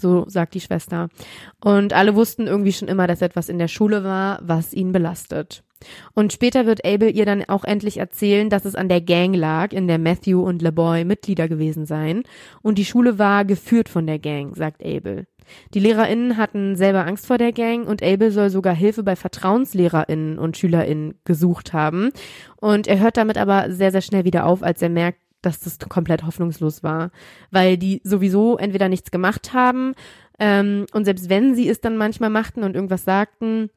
So 0.00 0.24
sagt 0.28 0.54
die 0.54 0.60
Schwester. 0.60 1.08
Und 1.60 1.92
alle 1.92 2.16
wussten 2.16 2.46
irgendwie 2.46 2.72
schon 2.72 2.88
immer, 2.88 3.06
dass 3.06 3.22
etwas 3.22 3.48
in 3.48 3.58
der 3.58 3.68
Schule 3.68 4.02
war, 4.02 4.40
was 4.42 4.72
ihn 4.72 4.90
belastet. 4.90 5.62
Und 6.14 6.32
später 6.32 6.66
wird 6.66 6.84
Abel 6.84 7.14
ihr 7.14 7.26
dann 7.26 7.44
auch 7.44 7.64
endlich 7.64 7.98
erzählen, 7.98 8.50
dass 8.50 8.64
es 8.64 8.74
an 8.74 8.88
der 8.88 9.00
Gang 9.00 9.34
lag, 9.34 9.72
in 9.72 9.88
der 9.88 9.98
Matthew 9.98 10.40
und 10.40 10.62
LeBoy 10.62 11.04
Mitglieder 11.04 11.48
gewesen 11.48 11.86
seien. 11.86 12.22
Und 12.62 12.78
die 12.78 12.84
Schule 12.84 13.18
war 13.18 13.44
geführt 13.44 13.88
von 13.88 14.06
der 14.06 14.18
Gang, 14.18 14.56
sagt 14.56 14.84
Abel. 14.84 15.26
Die 15.74 15.80
LehrerInnen 15.80 16.36
hatten 16.36 16.76
selber 16.76 17.06
Angst 17.06 17.26
vor 17.26 17.38
der 17.38 17.52
Gang 17.52 17.86
und 17.86 18.02
Abel 18.02 18.30
soll 18.30 18.50
sogar 18.50 18.74
Hilfe 18.74 19.02
bei 19.02 19.16
VertrauenslehrerInnen 19.16 20.38
und 20.38 20.56
SchülerInnen 20.56 21.14
gesucht 21.24 21.72
haben. 21.72 22.10
Und 22.56 22.86
er 22.86 23.00
hört 23.00 23.16
damit 23.16 23.38
aber 23.38 23.70
sehr, 23.70 23.90
sehr 23.92 24.02
schnell 24.02 24.24
wieder 24.24 24.46
auf, 24.46 24.62
als 24.62 24.82
er 24.82 24.88
merkt, 24.88 25.18
dass 25.40 25.60
das 25.60 25.78
komplett 25.80 26.24
hoffnungslos 26.24 26.84
war, 26.84 27.10
weil 27.50 27.76
die 27.76 28.00
sowieso 28.04 28.58
entweder 28.58 28.88
nichts 28.88 29.10
gemacht 29.10 29.52
haben 29.52 29.94
ähm, 30.38 30.86
und 30.92 31.04
selbst 31.04 31.28
wenn 31.28 31.54
sie 31.54 31.68
es 31.68 31.80
dann 31.80 31.96
manchmal 31.96 32.30
machten 32.30 32.64
und 32.64 32.74
irgendwas 32.74 33.04
sagten, 33.04 33.70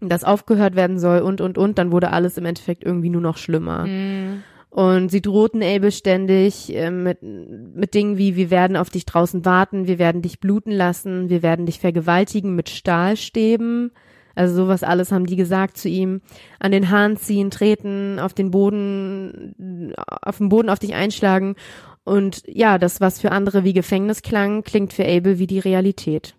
das 0.00 0.24
aufgehört 0.24 0.76
werden 0.76 0.98
soll 0.98 1.20
und 1.20 1.40
und 1.40 1.58
und, 1.58 1.78
dann 1.78 1.90
wurde 1.90 2.12
alles 2.12 2.38
im 2.38 2.44
Endeffekt 2.44 2.84
irgendwie 2.84 3.10
nur 3.10 3.22
noch 3.22 3.38
schlimmer. 3.38 3.86
Mhm. 3.86 4.42
Und 4.76 5.10
sie 5.10 5.22
drohten 5.22 5.62
Abel 5.62 5.90
ständig 5.90 6.70
äh, 6.76 6.90
mit, 6.90 7.22
mit 7.22 7.94
Dingen 7.94 8.18
wie, 8.18 8.36
wir 8.36 8.50
werden 8.50 8.76
auf 8.76 8.90
dich 8.90 9.06
draußen 9.06 9.46
warten, 9.46 9.86
wir 9.86 9.98
werden 9.98 10.20
dich 10.20 10.38
bluten 10.38 10.70
lassen, 10.70 11.30
wir 11.30 11.42
werden 11.42 11.64
dich 11.64 11.80
vergewaltigen 11.80 12.54
mit 12.54 12.68
Stahlstäben. 12.68 13.92
Also 14.34 14.54
sowas 14.54 14.82
alles 14.82 15.12
haben 15.12 15.24
die 15.24 15.36
gesagt 15.36 15.78
zu 15.78 15.88
ihm. 15.88 16.20
An 16.58 16.72
den 16.72 16.90
Haaren 16.90 17.16
ziehen, 17.16 17.50
treten, 17.50 18.18
auf 18.18 18.34
den 18.34 18.50
Boden, 18.50 19.94
auf 20.20 20.36
den 20.36 20.50
Boden 20.50 20.68
auf 20.68 20.78
dich 20.78 20.94
einschlagen. 20.94 21.56
Und 22.04 22.42
ja, 22.46 22.76
das, 22.76 23.00
was 23.00 23.18
für 23.18 23.32
andere 23.32 23.64
wie 23.64 23.72
Gefängnis 23.72 24.20
klang, 24.20 24.62
klingt 24.62 24.92
für 24.92 25.06
Abel 25.06 25.38
wie 25.38 25.46
die 25.46 25.58
Realität. 25.58 26.34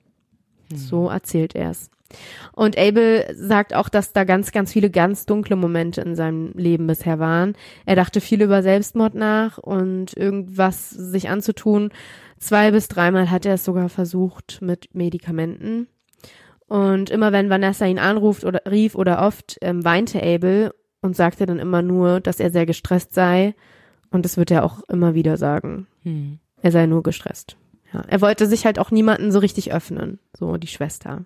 So 0.72 1.10
erzählt 1.10 1.56
er 1.56 1.72
es. 1.72 1.90
Und 2.53 2.78
Abel 2.78 3.26
sagt 3.36 3.74
auch, 3.74 3.89
dass 3.89 4.14
da 4.14 4.24
ganz, 4.24 4.51
ganz 4.51 4.72
viele 4.72 4.89
ganz 4.89 5.26
dunkle 5.26 5.55
Momente 5.55 6.01
in 6.01 6.16
seinem 6.16 6.53
Leben 6.53 6.88
bisher 6.88 7.20
waren. 7.20 7.53
Er 7.86 7.95
dachte 7.95 8.22
viel 8.22 8.41
über 8.41 8.64
Selbstmord 8.64 9.16
nach 9.16 9.58
und 9.58 10.16
irgendwas 10.16 10.89
sich 10.89 11.30
anzutun. 11.30 11.91
Zwei 12.39 12.72
bis 12.72 12.88
dreimal 12.88 13.30
hat 13.32 13.45
er 13.45 13.55
es 13.55 13.66
sogar 13.66 13.89
versucht 13.89 14.60
mit 14.62 14.93
Medikamenten. 14.93 15.88
Und 16.68 17.10
immer 17.10 17.32
wenn 17.32 17.49
Vanessa 17.49 17.86
ihn 17.86 17.99
anruft 17.99 18.43
oder 18.43 18.62
rief 18.70 18.95
oder 18.95 19.26
oft, 19.26 19.58
ähm, 19.62 19.84
weinte 19.84 20.22
Abel 20.22 20.72
und 21.01 21.16
sagte 21.16 21.45
dann 21.45 21.60
immer 21.60 21.82
nur, 21.82 22.20
dass 22.20 22.39
er 22.39 22.51
sehr 22.51 22.66
gestresst 22.66 23.14
sei. 23.14 23.55
Und 24.12 24.26
das 24.26 24.38
wird 24.38 24.51
er 24.51 24.64
auch 24.64 24.82
immer 24.89 25.14
wieder 25.14 25.38
sagen. 25.38 25.88
Hm. 26.03 26.39
Er 26.62 26.72
sei 26.72 26.86
nur 26.86 27.03
gestresst. 27.03 27.58
Ja, 27.93 28.03
er 28.08 28.22
wollte 28.22 28.47
sich 28.47 28.66
halt 28.66 28.80
auch 28.80 28.91
niemanden 28.91 29.32
so 29.32 29.39
richtig 29.39 29.74
öffnen, 29.74 30.20
so 30.34 30.58
die 30.58 30.68
Schwester. 30.68 31.26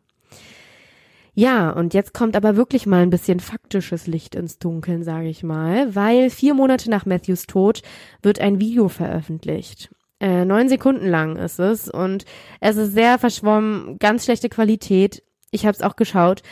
Ja, 1.33 1.69
und 1.71 1.93
jetzt 1.93 2.13
kommt 2.13 2.35
aber 2.35 2.57
wirklich 2.57 2.85
mal 2.85 3.03
ein 3.03 3.09
bisschen 3.09 3.39
faktisches 3.39 4.05
Licht 4.05 4.35
ins 4.35 4.59
Dunkeln, 4.59 5.03
sage 5.03 5.29
ich 5.29 5.43
mal, 5.43 5.95
weil 5.95 6.29
vier 6.29 6.53
Monate 6.53 6.89
nach 6.89 7.05
Matthews 7.05 7.47
Tod 7.47 7.81
wird 8.21 8.39
ein 8.41 8.59
Video 8.59 8.89
veröffentlicht. 8.89 9.89
Äh, 10.19 10.45
neun 10.45 10.69
Sekunden 10.69 11.07
lang 11.07 11.37
ist 11.37 11.59
es 11.59 11.89
und 11.89 12.25
es 12.59 12.75
ist 12.75 12.93
sehr 12.93 13.17
verschwommen, 13.17 13.97
ganz 13.97 14.25
schlechte 14.25 14.49
Qualität. 14.49 15.23
Ich 15.51 15.65
habe 15.65 15.75
es 15.75 15.81
auch 15.81 15.95
geschaut. 15.95 16.43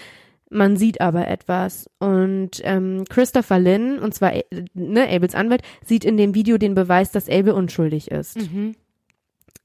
Man 0.49 0.77
sieht 0.77 1.01
aber 1.01 1.27
etwas. 1.27 1.87
Und 1.99 2.61
ähm, 2.63 3.03
Christopher 3.07 3.59
Lynn, 3.59 3.99
und 3.99 4.15
zwar 4.15 4.33
äh, 4.33 4.43
ne, 4.73 5.07
Abels 5.07 5.35
Anwalt, 5.35 5.61
sieht 5.85 6.03
in 6.03 6.17
dem 6.17 6.33
Video 6.33 6.57
den 6.57 6.73
Beweis, 6.73 7.11
dass 7.11 7.29
Abel 7.29 7.53
unschuldig 7.53 8.09
ist. 8.09 8.37
Mhm. 8.37 8.75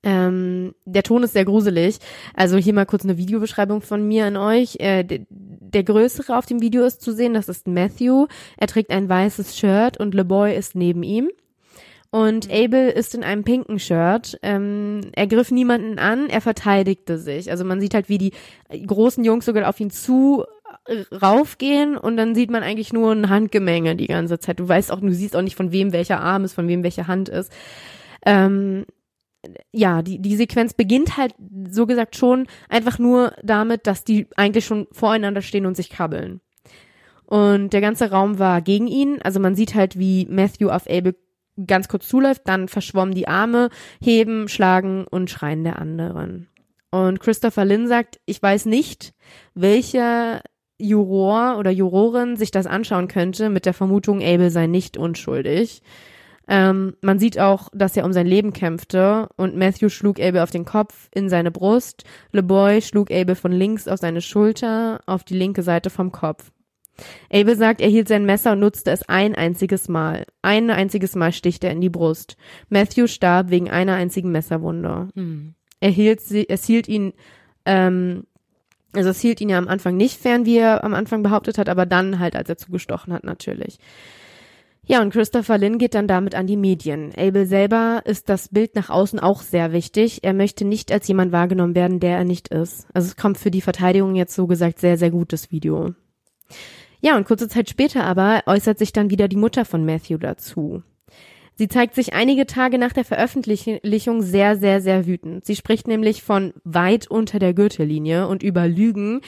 Ähm, 0.02 0.74
der 0.84 1.02
Ton 1.02 1.22
ist 1.22 1.32
sehr 1.32 1.44
gruselig. 1.44 1.98
Also 2.34 2.56
hier 2.56 2.74
mal 2.74 2.86
kurz 2.86 3.04
eine 3.04 3.16
Videobeschreibung 3.16 3.80
von 3.80 4.06
mir 4.06 4.26
an 4.26 4.36
euch. 4.36 4.76
Äh, 4.78 5.04
der, 5.04 5.20
der 5.30 5.82
größere 5.82 6.36
auf 6.36 6.46
dem 6.46 6.60
Video 6.60 6.84
ist 6.84 7.00
zu 7.00 7.12
sehen, 7.12 7.34
das 7.34 7.48
ist 7.48 7.66
Matthew. 7.66 8.26
Er 8.56 8.66
trägt 8.66 8.90
ein 8.90 9.08
weißes 9.08 9.56
Shirt 9.56 9.98
und 9.98 10.14
LeBoy 10.14 10.54
ist 10.54 10.74
neben 10.74 11.02
ihm. 11.02 11.30
Und 12.10 12.48
Abel 12.48 12.90
ist 12.90 13.16
in 13.16 13.24
einem 13.24 13.42
pinken 13.42 13.80
Shirt. 13.80 14.38
Ähm, 14.42 15.00
er 15.14 15.26
griff 15.26 15.50
niemanden 15.50 15.98
an, 15.98 16.28
er 16.28 16.40
verteidigte 16.40 17.18
sich. 17.18 17.50
Also 17.50 17.64
man 17.64 17.80
sieht 17.80 17.94
halt, 17.94 18.08
wie 18.08 18.18
die 18.18 18.32
großen 18.86 19.24
Jungs 19.24 19.46
sogar 19.46 19.68
auf 19.68 19.80
ihn 19.80 19.90
zu 19.90 20.44
äh, 20.86 21.02
raufgehen 21.12 21.96
und 21.96 22.16
dann 22.16 22.36
sieht 22.36 22.52
man 22.52 22.62
eigentlich 22.62 22.92
nur 22.92 23.10
ein 23.10 23.30
Handgemenge 23.30 23.96
die 23.96 24.06
ganze 24.06 24.38
Zeit. 24.38 24.60
Du 24.60 24.68
weißt 24.68 24.92
auch, 24.92 25.00
du 25.00 25.12
siehst 25.12 25.34
auch 25.34 25.42
nicht, 25.42 25.56
von 25.56 25.72
wem 25.72 25.92
welcher 25.92 26.20
Arm 26.20 26.44
ist, 26.44 26.52
von 26.52 26.68
wem 26.68 26.84
welche 26.84 27.08
Hand 27.08 27.28
ist. 27.28 27.52
Ähm, 28.24 28.84
ja, 29.72 30.02
die, 30.02 30.20
die 30.20 30.36
Sequenz 30.36 30.74
beginnt 30.74 31.16
halt, 31.16 31.34
so 31.70 31.86
gesagt, 31.86 32.16
schon 32.16 32.46
einfach 32.68 32.98
nur 32.98 33.34
damit, 33.42 33.86
dass 33.86 34.04
die 34.04 34.26
eigentlich 34.36 34.64
schon 34.64 34.86
voreinander 34.92 35.42
stehen 35.42 35.66
und 35.66 35.76
sich 35.76 35.90
krabbeln. 35.90 36.40
Und 37.26 37.72
der 37.72 37.80
ganze 37.80 38.10
Raum 38.10 38.38
war 38.38 38.60
gegen 38.60 38.86
ihn. 38.86 39.20
Also 39.22 39.40
man 39.40 39.54
sieht 39.54 39.74
halt, 39.74 39.98
wie 39.98 40.26
Matthew 40.30 40.68
auf 40.68 40.88
Abel 40.88 41.16
ganz 41.66 41.88
kurz 41.88 42.08
zuläuft, 42.08 42.42
dann 42.46 42.68
verschwommen 42.68 43.14
die 43.14 43.28
Arme, 43.28 43.70
heben, 44.02 44.48
schlagen 44.48 45.06
und 45.08 45.30
schreien 45.30 45.64
der 45.64 45.78
anderen. 45.78 46.48
Und 46.90 47.20
Christopher 47.20 47.64
Lynn 47.64 47.88
sagt, 47.88 48.20
ich 48.26 48.42
weiß 48.42 48.66
nicht, 48.66 49.14
welcher 49.54 50.42
Juror 50.78 51.58
oder 51.58 51.70
Jurorin 51.70 52.36
sich 52.36 52.50
das 52.50 52.66
anschauen 52.66 53.08
könnte 53.08 53.50
mit 53.50 53.66
der 53.66 53.74
Vermutung, 53.74 54.20
Abel 54.22 54.50
sei 54.50 54.66
nicht 54.66 54.96
unschuldig. 54.96 55.82
Ähm, 56.46 56.94
man 57.00 57.18
sieht 57.18 57.38
auch, 57.38 57.68
dass 57.72 57.96
er 57.96 58.04
um 58.04 58.12
sein 58.12 58.26
Leben 58.26 58.52
kämpfte 58.52 59.28
und 59.36 59.56
Matthew 59.56 59.88
schlug 59.88 60.20
Abel 60.20 60.42
auf 60.42 60.50
den 60.50 60.64
Kopf, 60.64 61.08
in 61.14 61.28
seine 61.28 61.50
Brust. 61.50 62.04
LeBoy 62.32 62.82
schlug 62.82 63.10
Abel 63.10 63.34
von 63.34 63.52
links 63.52 63.88
auf 63.88 63.98
seine 64.00 64.20
Schulter, 64.20 65.00
auf 65.06 65.24
die 65.24 65.36
linke 65.36 65.62
Seite 65.62 65.90
vom 65.90 66.12
Kopf. 66.12 66.50
Abel 67.32 67.56
sagt, 67.56 67.80
er 67.80 67.88
hielt 67.88 68.08
sein 68.08 68.24
Messer 68.24 68.52
und 68.52 68.60
nutzte 68.60 68.90
es 68.90 69.08
ein 69.08 69.34
einziges 69.34 69.88
Mal. 69.88 70.26
Ein 70.42 70.70
einziges 70.70 71.16
Mal 71.16 71.32
sticht 71.32 71.64
er 71.64 71.70
in 71.70 71.80
die 71.80 71.88
Brust. 71.88 72.36
Matthew 72.68 73.06
starb 73.08 73.50
wegen 73.50 73.70
einer 73.70 73.94
einzigen 73.94 74.30
Messerwunde. 74.30 75.08
Hm. 75.14 75.54
Er 75.80 75.90
hielt 75.90 76.20
sie, 76.20 76.48
es 76.48 76.64
hielt 76.64 76.88
ihn, 76.88 77.12
ähm, 77.64 78.26
also 78.92 79.10
es 79.10 79.20
hielt 79.20 79.40
ihn 79.40 79.48
ja 79.48 79.58
am 79.58 79.68
Anfang 79.68 79.96
nicht 79.96 80.20
fern, 80.20 80.46
wie 80.46 80.58
er 80.58 80.84
am 80.84 80.94
Anfang 80.94 81.22
behauptet 81.22 81.58
hat, 81.58 81.68
aber 81.68 81.84
dann 81.84 82.20
halt, 82.20 82.36
als 82.36 82.48
er 82.48 82.56
zugestochen 82.56 83.12
hat, 83.12 83.24
natürlich. 83.24 83.78
Ja, 84.86 85.00
und 85.00 85.12
Christopher 85.12 85.56
Lynn 85.56 85.78
geht 85.78 85.94
dann 85.94 86.06
damit 86.06 86.34
an 86.34 86.46
die 86.46 86.58
Medien. 86.58 87.12
Abel 87.16 87.46
selber 87.46 88.02
ist 88.04 88.28
das 88.28 88.48
Bild 88.48 88.74
nach 88.74 88.90
außen 88.90 89.18
auch 89.18 89.40
sehr 89.40 89.72
wichtig. 89.72 90.20
Er 90.22 90.34
möchte 90.34 90.66
nicht 90.66 90.92
als 90.92 91.08
jemand 91.08 91.32
wahrgenommen 91.32 91.74
werden, 91.74 92.00
der 92.00 92.18
er 92.18 92.24
nicht 92.24 92.48
ist. 92.48 92.86
Also 92.92 93.08
es 93.08 93.16
kommt 93.16 93.38
für 93.38 93.50
die 93.50 93.62
Verteidigung 93.62 94.14
jetzt 94.14 94.34
so 94.34 94.46
gesagt 94.46 94.78
sehr, 94.78 94.98
sehr 94.98 95.10
gutes 95.10 95.50
Video. 95.50 95.94
Ja, 97.00 97.16
und 97.16 97.26
kurze 97.26 97.48
Zeit 97.48 97.70
später 97.70 98.04
aber 98.04 98.42
äußert 98.46 98.78
sich 98.78 98.92
dann 98.92 99.10
wieder 99.10 99.28
die 99.28 99.36
Mutter 99.36 99.64
von 99.64 99.86
Matthew 99.86 100.18
dazu. 100.18 100.82
Sie 101.56 101.68
zeigt 101.68 101.94
sich 101.94 102.14
einige 102.14 102.46
Tage 102.46 102.78
nach 102.78 102.92
der 102.92 103.04
Veröffentlichung 103.04 104.22
sehr, 104.22 104.56
sehr, 104.56 104.80
sehr 104.80 105.06
wütend. 105.06 105.46
Sie 105.46 105.54
spricht 105.54 105.86
nämlich 105.86 106.22
von 106.22 106.52
weit 106.64 107.08
unter 107.08 107.38
der 107.38 107.54
Gürtellinie 107.54 108.26
und 108.26 108.42
über 108.42 108.66
Lügen 108.66 109.20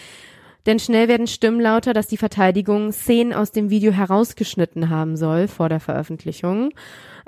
denn 0.67 0.79
schnell 0.79 1.09
werden 1.09 1.27
Stimmen 1.27 1.61
lauter, 1.61 1.93
dass 1.93 2.09
die 2.09 2.17
Verteidigung 2.17 2.93
Szenen 2.93 3.33
aus 3.33 3.53
dem 3.53 3.71
Video 3.71 3.93
herausgeschnitten 3.93 4.91
haben 4.91 5.17
soll 5.17 5.49
vor 5.49 5.69
der 5.69 5.81
Veröffentlichung. 5.81 6.73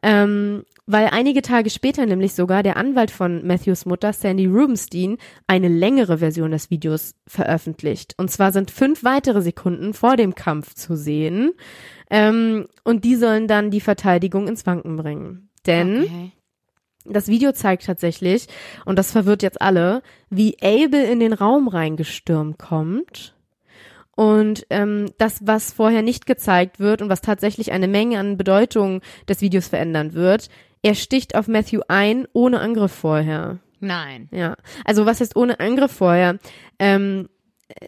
Ähm, 0.02 0.64
weil 0.86 1.08
einige 1.12 1.42
Tage 1.42 1.70
später 1.70 2.06
nämlich 2.06 2.34
sogar 2.34 2.62
der 2.62 2.76
Anwalt 2.76 3.10
von 3.10 3.46
Matthews 3.46 3.84
Mutter, 3.84 4.12
Sandy 4.12 4.46
Rubenstein, 4.46 5.18
eine 5.46 5.68
längere 5.68 6.18
Version 6.18 6.50
des 6.50 6.70
Videos 6.70 7.14
veröffentlicht. 7.26 8.14
Und 8.16 8.30
zwar 8.30 8.52
sind 8.52 8.70
fünf 8.70 9.04
weitere 9.04 9.42
Sekunden 9.42 9.92
vor 9.92 10.16
dem 10.16 10.34
Kampf 10.34 10.74
zu 10.74 10.96
sehen. 10.96 11.52
Ähm, 12.10 12.68
und 12.84 13.04
die 13.04 13.16
sollen 13.16 13.48
dann 13.48 13.70
die 13.70 13.80
Verteidigung 13.80 14.48
ins 14.48 14.66
Wanken 14.66 14.96
bringen. 14.96 15.50
Denn 15.66 16.02
Okay. 16.02 16.32
Das 17.10 17.28
Video 17.28 17.52
zeigt 17.52 17.86
tatsächlich, 17.86 18.46
und 18.84 18.98
das 18.98 19.12
verwirrt 19.12 19.42
jetzt 19.42 19.60
alle, 19.60 20.02
wie 20.30 20.56
Abel 20.62 21.04
in 21.04 21.20
den 21.20 21.32
Raum 21.32 21.68
reingestürmt 21.68 22.58
kommt. 22.58 23.34
Und 24.16 24.66
ähm, 24.70 25.06
das, 25.18 25.46
was 25.46 25.72
vorher 25.72 26.02
nicht 26.02 26.26
gezeigt 26.26 26.80
wird 26.80 27.02
und 27.02 27.08
was 27.08 27.20
tatsächlich 27.20 27.70
eine 27.70 27.86
Menge 27.86 28.18
an 28.18 28.36
Bedeutung 28.36 29.00
des 29.28 29.40
Videos 29.40 29.68
verändern 29.68 30.12
wird, 30.12 30.48
er 30.82 30.94
sticht 30.94 31.36
auf 31.36 31.46
Matthew 31.46 31.82
ein, 31.86 32.26
ohne 32.32 32.60
Angriff 32.60 32.92
vorher. 32.92 33.60
Nein. 33.80 34.28
Ja, 34.32 34.56
also 34.84 35.06
was 35.06 35.20
heißt 35.20 35.36
ohne 35.36 35.60
Angriff 35.60 35.92
vorher? 35.92 36.38
Ähm, 36.78 37.28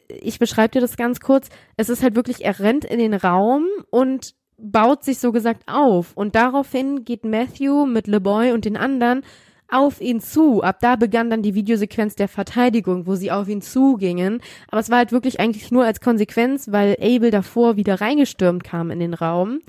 ich 0.08 0.38
beschreibe 0.38 0.72
dir 0.72 0.80
das 0.80 0.96
ganz 0.96 1.20
kurz. 1.20 1.48
Es 1.76 1.88
ist 1.88 2.02
halt 2.02 2.14
wirklich, 2.14 2.44
er 2.44 2.60
rennt 2.60 2.84
in 2.84 2.98
den 2.98 3.14
Raum 3.14 3.66
und 3.90 4.34
baut 4.62 5.04
sich 5.04 5.18
so 5.18 5.32
gesagt 5.32 5.62
auf. 5.66 6.12
Und 6.14 6.34
daraufhin 6.34 7.04
geht 7.04 7.24
Matthew 7.24 7.86
mit 7.86 8.06
LeBoy 8.06 8.52
und 8.52 8.64
den 8.64 8.76
anderen 8.76 9.22
auf 9.70 10.00
ihn 10.00 10.20
zu. 10.20 10.62
Ab 10.62 10.78
da 10.80 10.96
begann 10.96 11.30
dann 11.30 11.42
die 11.42 11.54
Videosequenz 11.54 12.16
der 12.16 12.28
Verteidigung, 12.28 13.06
wo 13.06 13.14
sie 13.14 13.30
auf 13.30 13.48
ihn 13.48 13.62
zugingen. 13.62 14.40
Aber 14.68 14.80
es 14.80 14.90
war 14.90 14.98
halt 14.98 15.12
wirklich 15.12 15.40
eigentlich 15.40 15.70
nur 15.70 15.84
als 15.84 16.00
Konsequenz, 16.00 16.72
weil 16.72 16.96
Abel 17.00 17.30
davor 17.30 17.76
wieder 17.76 18.00
reingestürmt 18.00 18.64
kam 18.64 18.90
in 18.90 18.98
den 18.98 19.14
Raum. 19.14 19.60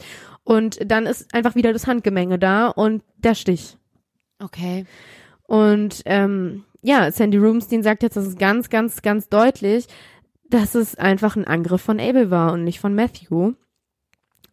Und 0.44 0.80
dann 0.84 1.06
ist 1.06 1.34
einfach 1.34 1.56
wieder 1.56 1.72
das 1.72 1.88
Handgemenge 1.88 2.40
da 2.40 2.68
und 2.68 3.04
der 3.18 3.36
Stich. 3.36 3.78
Okay. 4.40 4.86
Und 5.44 6.02
ähm, 6.06 6.64
ja, 6.82 7.12
Sandy 7.12 7.38
Rubenstein 7.38 7.84
sagt 7.84 8.04
jetzt, 8.04 8.18
das 8.18 8.26
ist 8.26 8.40
ganz, 8.40 8.70
ganz, 8.70 9.02
ganz 9.02 9.30
deutlich, 9.30 9.88
dass 10.50 10.76
es 10.76 10.96
einfach 10.96 11.36
ein 11.36 11.46
Angriff 11.46 11.82
von 11.82 12.00
Abel 12.00 12.32
war 12.32 12.54
und 12.54 12.64
nicht 12.64 12.80
von 12.80 12.96
Matthew. 12.96 13.54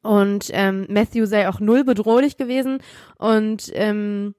Und 0.02 0.50
ähm, 0.52 0.86
Matthew 0.88 1.26
sei 1.26 1.48
auch 1.48 1.60
null 1.60 1.84
bedrohlich 1.84 2.36
gewesen 2.36 2.78
und 3.18 3.70
ähm, 3.74 4.34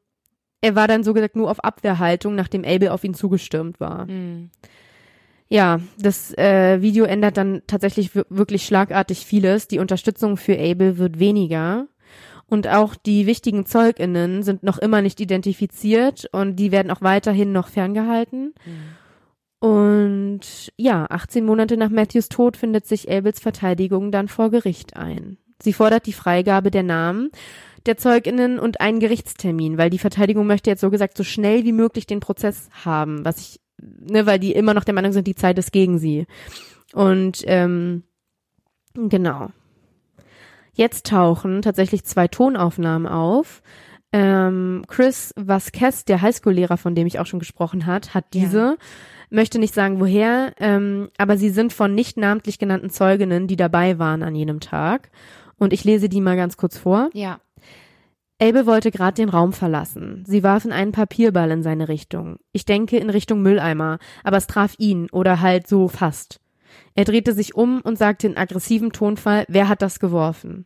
er 0.61 0.75
war 0.75 0.87
dann 0.87 1.03
so 1.03 1.13
gesagt 1.13 1.35
nur 1.35 1.49
auf 1.49 1.63
Abwehrhaltung, 1.63 2.35
nachdem 2.35 2.65
Abel 2.65 2.89
auf 2.89 3.03
ihn 3.03 3.13
zugestürmt 3.13 3.79
war. 3.79 4.07
Hm. 4.07 4.49
Ja, 5.47 5.79
das 5.97 6.37
äh, 6.37 6.81
Video 6.81 7.05
ändert 7.05 7.37
dann 7.37 7.61
tatsächlich 7.65 8.13
wir- 8.13 8.25
wirklich 8.29 8.65
schlagartig 8.65 9.25
vieles. 9.25 9.67
Die 9.67 9.79
Unterstützung 9.79 10.37
für 10.37 10.59
Abel 10.59 10.97
wird 10.97 11.17
weniger. 11.19 11.87
Und 12.45 12.67
auch 12.67 12.95
die 12.95 13.25
wichtigen 13.25 13.65
ZeugInnen 13.65 14.43
sind 14.43 14.63
noch 14.63 14.79
immer 14.79 15.01
nicht 15.01 15.19
identifiziert 15.19 16.27
und 16.31 16.55
die 16.55 16.71
werden 16.71 16.91
auch 16.91 17.01
weiterhin 17.01 17.51
noch 17.51 17.67
ferngehalten. 17.67 18.53
Und 19.59 20.71
ja, 20.77 21.05
18 21.09 21.45
Monate 21.45 21.77
nach 21.77 21.89
Matthews 21.89 22.29
Tod 22.29 22.57
findet 22.57 22.85
sich 22.87 23.11
Abels 23.11 23.39
Verteidigung 23.39 24.11
dann 24.11 24.27
vor 24.27 24.49
Gericht 24.51 24.97
ein. 24.97 25.37
Sie 25.61 25.73
fordert 25.73 26.05
die 26.05 26.13
Freigabe 26.13 26.71
der 26.71 26.83
Namen 26.83 27.31
der 27.85 27.97
ZeugInnen 27.97 28.59
und 28.59 28.81
einen 28.81 28.99
Gerichtstermin, 28.99 29.77
weil 29.77 29.89
die 29.89 29.99
Verteidigung 29.99 30.45
möchte 30.47 30.69
jetzt 30.69 30.81
so 30.81 30.89
gesagt 30.89 31.17
so 31.17 31.23
schnell 31.23 31.63
wie 31.63 31.71
möglich 31.71 32.05
den 32.05 32.19
Prozess 32.19 32.69
haben, 32.83 33.23
was 33.25 33.39
ich, 33.39 33.59
ne, 33.81 34.25
weil 34.25 34.39
die 34.39 34.51
immer 34.51 34.73
noch 34.73 34.83
der 34.83 34.93
Meinung 34.93 35.11
sind, 35.11 35.27
die 35.27 35.35
Zeit 35.35 35.57
ist 35.57 35.71
gegen 35.71 35.97
sie. 35.97 36.25
Und 36.93 37.43
ähm, 37.45 38.03
genau. 38.93 39.49
Jetzt 40.73 41.07
tauchen 41.07 41.61
tatsächlich 41.61 42.03
zwei 42.05 42.27
Tonaufnahmen 42.27 43.07
auf. 43.07 43.61
Ähm, 44.11 44.83
Chris 44.87 45.33
Vasquez, 45.35 46.05
der 46.05 46.21
Highschool-Lehrer, 46.21 46.77
von 46.77 46.95
dem 46.95 47.05
ich 47.05 47.19
auch 47.19 47.25
schon 47.27 47.39
gesprochen 47.39 47.85
hat, 47.85 48.13
hat 48.13 48.33
Ja. 48.33 48.41
diese. 48.41 48.77
Möchte 49.31 49.59
nicht 49.59 49.75
sagen, 49.75 49.99
woher, 49.99 50.53
ähm, 50.59 51.09
aber 51.19 51.37
sie 51.37 51.51
sind 51.51 51.71
von 51.71 51.93
nicht 51.93 52.17
namentlich 52.17 52.57
genannten 52.57 52.89
Zeuginnen, 52.89 53.45
die 53.45 53.57
dabei 53.57 53.99
waren 53.99 54.23
an 54.23 54.33
jenem 54.33 54.59
Tag. 54.59 55.11
Und 55.59 55.73
ich 55.73 55.83
lese 55.83 56.09
die 56.09 56.21
mal 56.21 56.35
ganz 56.35 56.57
kurz 56.57 56.77
vor. 56.77 57.09
Ja. 57.13 57.39
Abel 58.41 58.65
wollte 58.65 58.89
gerade 58.89 59.15
den 59.15 59.29
Raum 59.29 59.51
verlassen. 59.51 60.23
Sie 60.25 60.43
warfen 60.43 60.71
einen 60.71 60.93
Papierball 60.93 61.51
in 61.51 61.61
seine 61.61 61.89
Richtung. 61.89 62.37
Ich 62.53 62.63
denke 62.63 62.97
in 62.97 63.09
Richtung 63.09 63.41
Mülleimer, 63.41 63.99
aber 64.23 64.37
es 64.37 64.47
traf 64.47 64.75
ihn 64.77 65.09
oder 65.11 65.41
halt 65.41 65.67
so 65.67 65.89
fast. 65.89 66.39
Er 66.95 67.03
drehte 67.03 67.33
sich 67.33 67.55
um 67.55 67.81
und 67.81 67.97
sagte 67.97 68.27
in 68.27 68.37
aggressivem 68.37 68.93
Tonfall, 68.93 69.45
wer 69.49 69.67
hat 69.67 69.81
das 69.81 69.99
geworfen? 69.99 70.65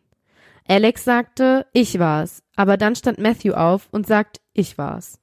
Alex 0.67 1.03
sagte, 1.03 1.65
ich 1.73 1.97
war's, 1.97 2.43
aber 2.55 2.77
dann 2.77 2.95
stand 2.95 3.17
Matthew 3.17 3.53
auf 3.53 3.87
und 3.91 4.05
sagt, 4.05 4.39
ich 4.53 4.77
war's. 4.77 5.19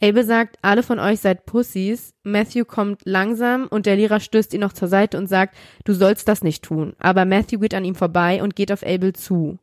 Abel 0.00 0.24
sagt, 0.24 0.58
alle 0.62 0.82
von 0.82 0.98
euch 0.98 1.20
seid 1.20 1.46
Pussys. 1.46 2.14
Matthew 2.24 2.64
kommt 2.64 3.02
langsam 3.04 3.68
und 3.68 3.86
der 3.86 3.96
Lehrer 3.96 4.20
stößt 4.20 4.52
ihn 4.54 4.60
noch 4.60 4.72
zur 4.72 4.88
Seite 4.88 5.16
und 5.18 5.28
sagt, 5.28 5.56
du 5.84 5.92
sollst 5.92 6.28
das 6.28 6.42
nicht 6.42 6.64
tun. 6.64 6.94
Aber 6.98 7.24
Matthew 7.24 7.60
geht 7.60 7.74
an 7.74 7.84
ihm 7.84 7.94
vorbei 7.94 8.42
und 8.42 8.56
geht 8.56 8.72
auf 8.72 8.84
Abel 8.84 9.12
zu. 9.12 9.58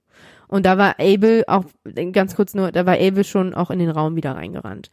Und 0.48 0.66
da 0.66 0.78
war 0.78 1.00
Abel 1.00 1.44
auch, 1.48 1.66
ganz 2.12 2.36
kurz 2.36 2.54
nur, 2.54 2.72
da 2.72 2.86
war 2.86 2.96
Abel 2.96 3.24
schon 3.24 3.54
auch 3.54 3.72
in 3.72 3.80
den 3.80 3.90
Raum 3.90 4.16
wieder 4.16 4.36
reingerannt. 4.36 4.90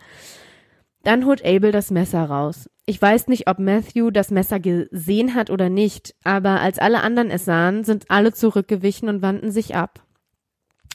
Dann 1.05 1.24
holt 1.24 1.45
Abel 1.45 1.72
das 1.72 1.91
Messer 1.91 2.24
raus. 2.24 2.68
Ich 2.84 3.01
weiß 3.01 3.28
nicht, 3.28 3.49
ob 3.49 3.59
Matthew 3.59 4.11
das 4.11 4.30
Messer 4.30 4.61
gesehen 4.61 5.34
hat 5.34 5.51
oder 5.51 5.68
nicht, 5.68 6.14
aber 6.24 6.61
als 6.61 6.78
alle 6.78 7.03
anderen 7.03 7.30
es 7.30 7.45
sahen, 7.45 7.84
sind 7.84 8.11
alle 8.11 8.32
zurückgewichen 8.32 9.09
und 9.09 9.22
wandten 9.22 9.51
sich 9.51 9.76
ab. 9.76 10.03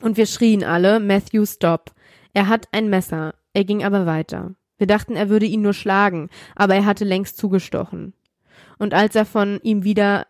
Und 0.01 0.17
wir 0.17 0.25
schrien 0.25 0.63
alle, 0.63 0.99
Matthew, 0.99 1.45
stop. 1.45 1.91
Er 2.33 2.47
hat 2.47 2.67
ein 2.71 2.89
Messer. 2.89 3.35
Er 3.53 3.63
ging 3.63 3.83
aber 3.83 4.05
weiter. 4.05 4.55
Wir 4.77 4.87
dachten, 4.87 5.15
er 5.15 5.29
würde 5.29 5.45
ihn 5.45 5.61
nur 5.61 5.73
schlagen, 5.73 6.29
aber 6.55 6.75
er 6.75 6.85
hatte 6.85 7.05
längst 7.05 7.37
zugestochen. 7.37 8.13
Und 8.79 8.93
als 8.93 9.15
er 9.15 9.25
von 9.25 9.59
ihm 9.63 9.83
wieder 9.83 10.27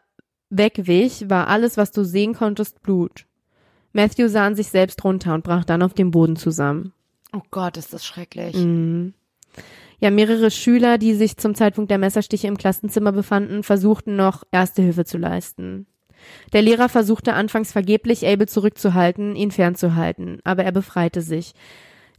wegwich, 0.50 1.30
war 1.30 1.48
alles, 1.48 1.78
was 1.78 1.92
du 1.92 2.04
sehen 2.04 2.34
konntest, 2.34 2.82
Blut. 2.84 3.26
Matthew 3.94 4.28
sah 4.28 4.46
an 4.46 4.56
sich 4.56 4.68
selbst 4.68 5.04
runter 5.04 5.34
und 5.34 5.44
brach 5.44 5.66
dann 5.66 5.82
auf 5.82 5.94
dem 5.94 6.12
Boden 6.12 6.36
zusammen. 6.36 6.94
Oh 7.32 7.42
Gott, 7.52 7.78
ist 7.78 7.94
das 7.94 8.06
schrecklich. 8.06 8.56
Mhm. 8.56 9.14
Ja, 10.00 10.12
mehrere 10.12 10.52
Schüler, 10.52 10.98
die 10.98 11.14
sich 11.14 11.38
zum 11.38 11.56
Zeitpunkt 11.56 11.90
der 11.90 11.98
Messerstiche 11.98 12.48
im 12.48 12.58
Klassenzimmer 12.58 13.12
befanden, 13.12 13.64
versuchten 13.64 14.16
noch 14.16 14.44
Erste 14.52 14.82
Hilfe 14.82 15.06
zu 15.06 15.18
leisten. 15.18 15.88
Der 16.52 16.62
Lehrer 16.62 16.90
versuchte 16.90 17.34
anfangs 17.34 17.72
vergeblich, 17.72 18.28
Abel 18.28 18.48
zurückzuhalten, 18.48 19.36
ihn 19.36 19.52
fernzuhalten, 19.52 20.40
aber 20.44 20.64
er 20.64 20.72
befreite 20.72 21.22
sich. 21.22 21.54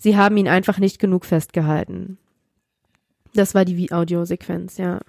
Sie 0.05 0.19
haben 0.19 0.37
ihn 0.37 0.49
einfach 0.49 0.77
nicht 0.77 0.99
genug 0.99 1.25
festgehalten. 1.25 2.19
Das 3.33 3.55
war 3.55 3.65
die 3.65 3.91
Audiosequenz, 3.91 4.77
ja. 4.77 5.01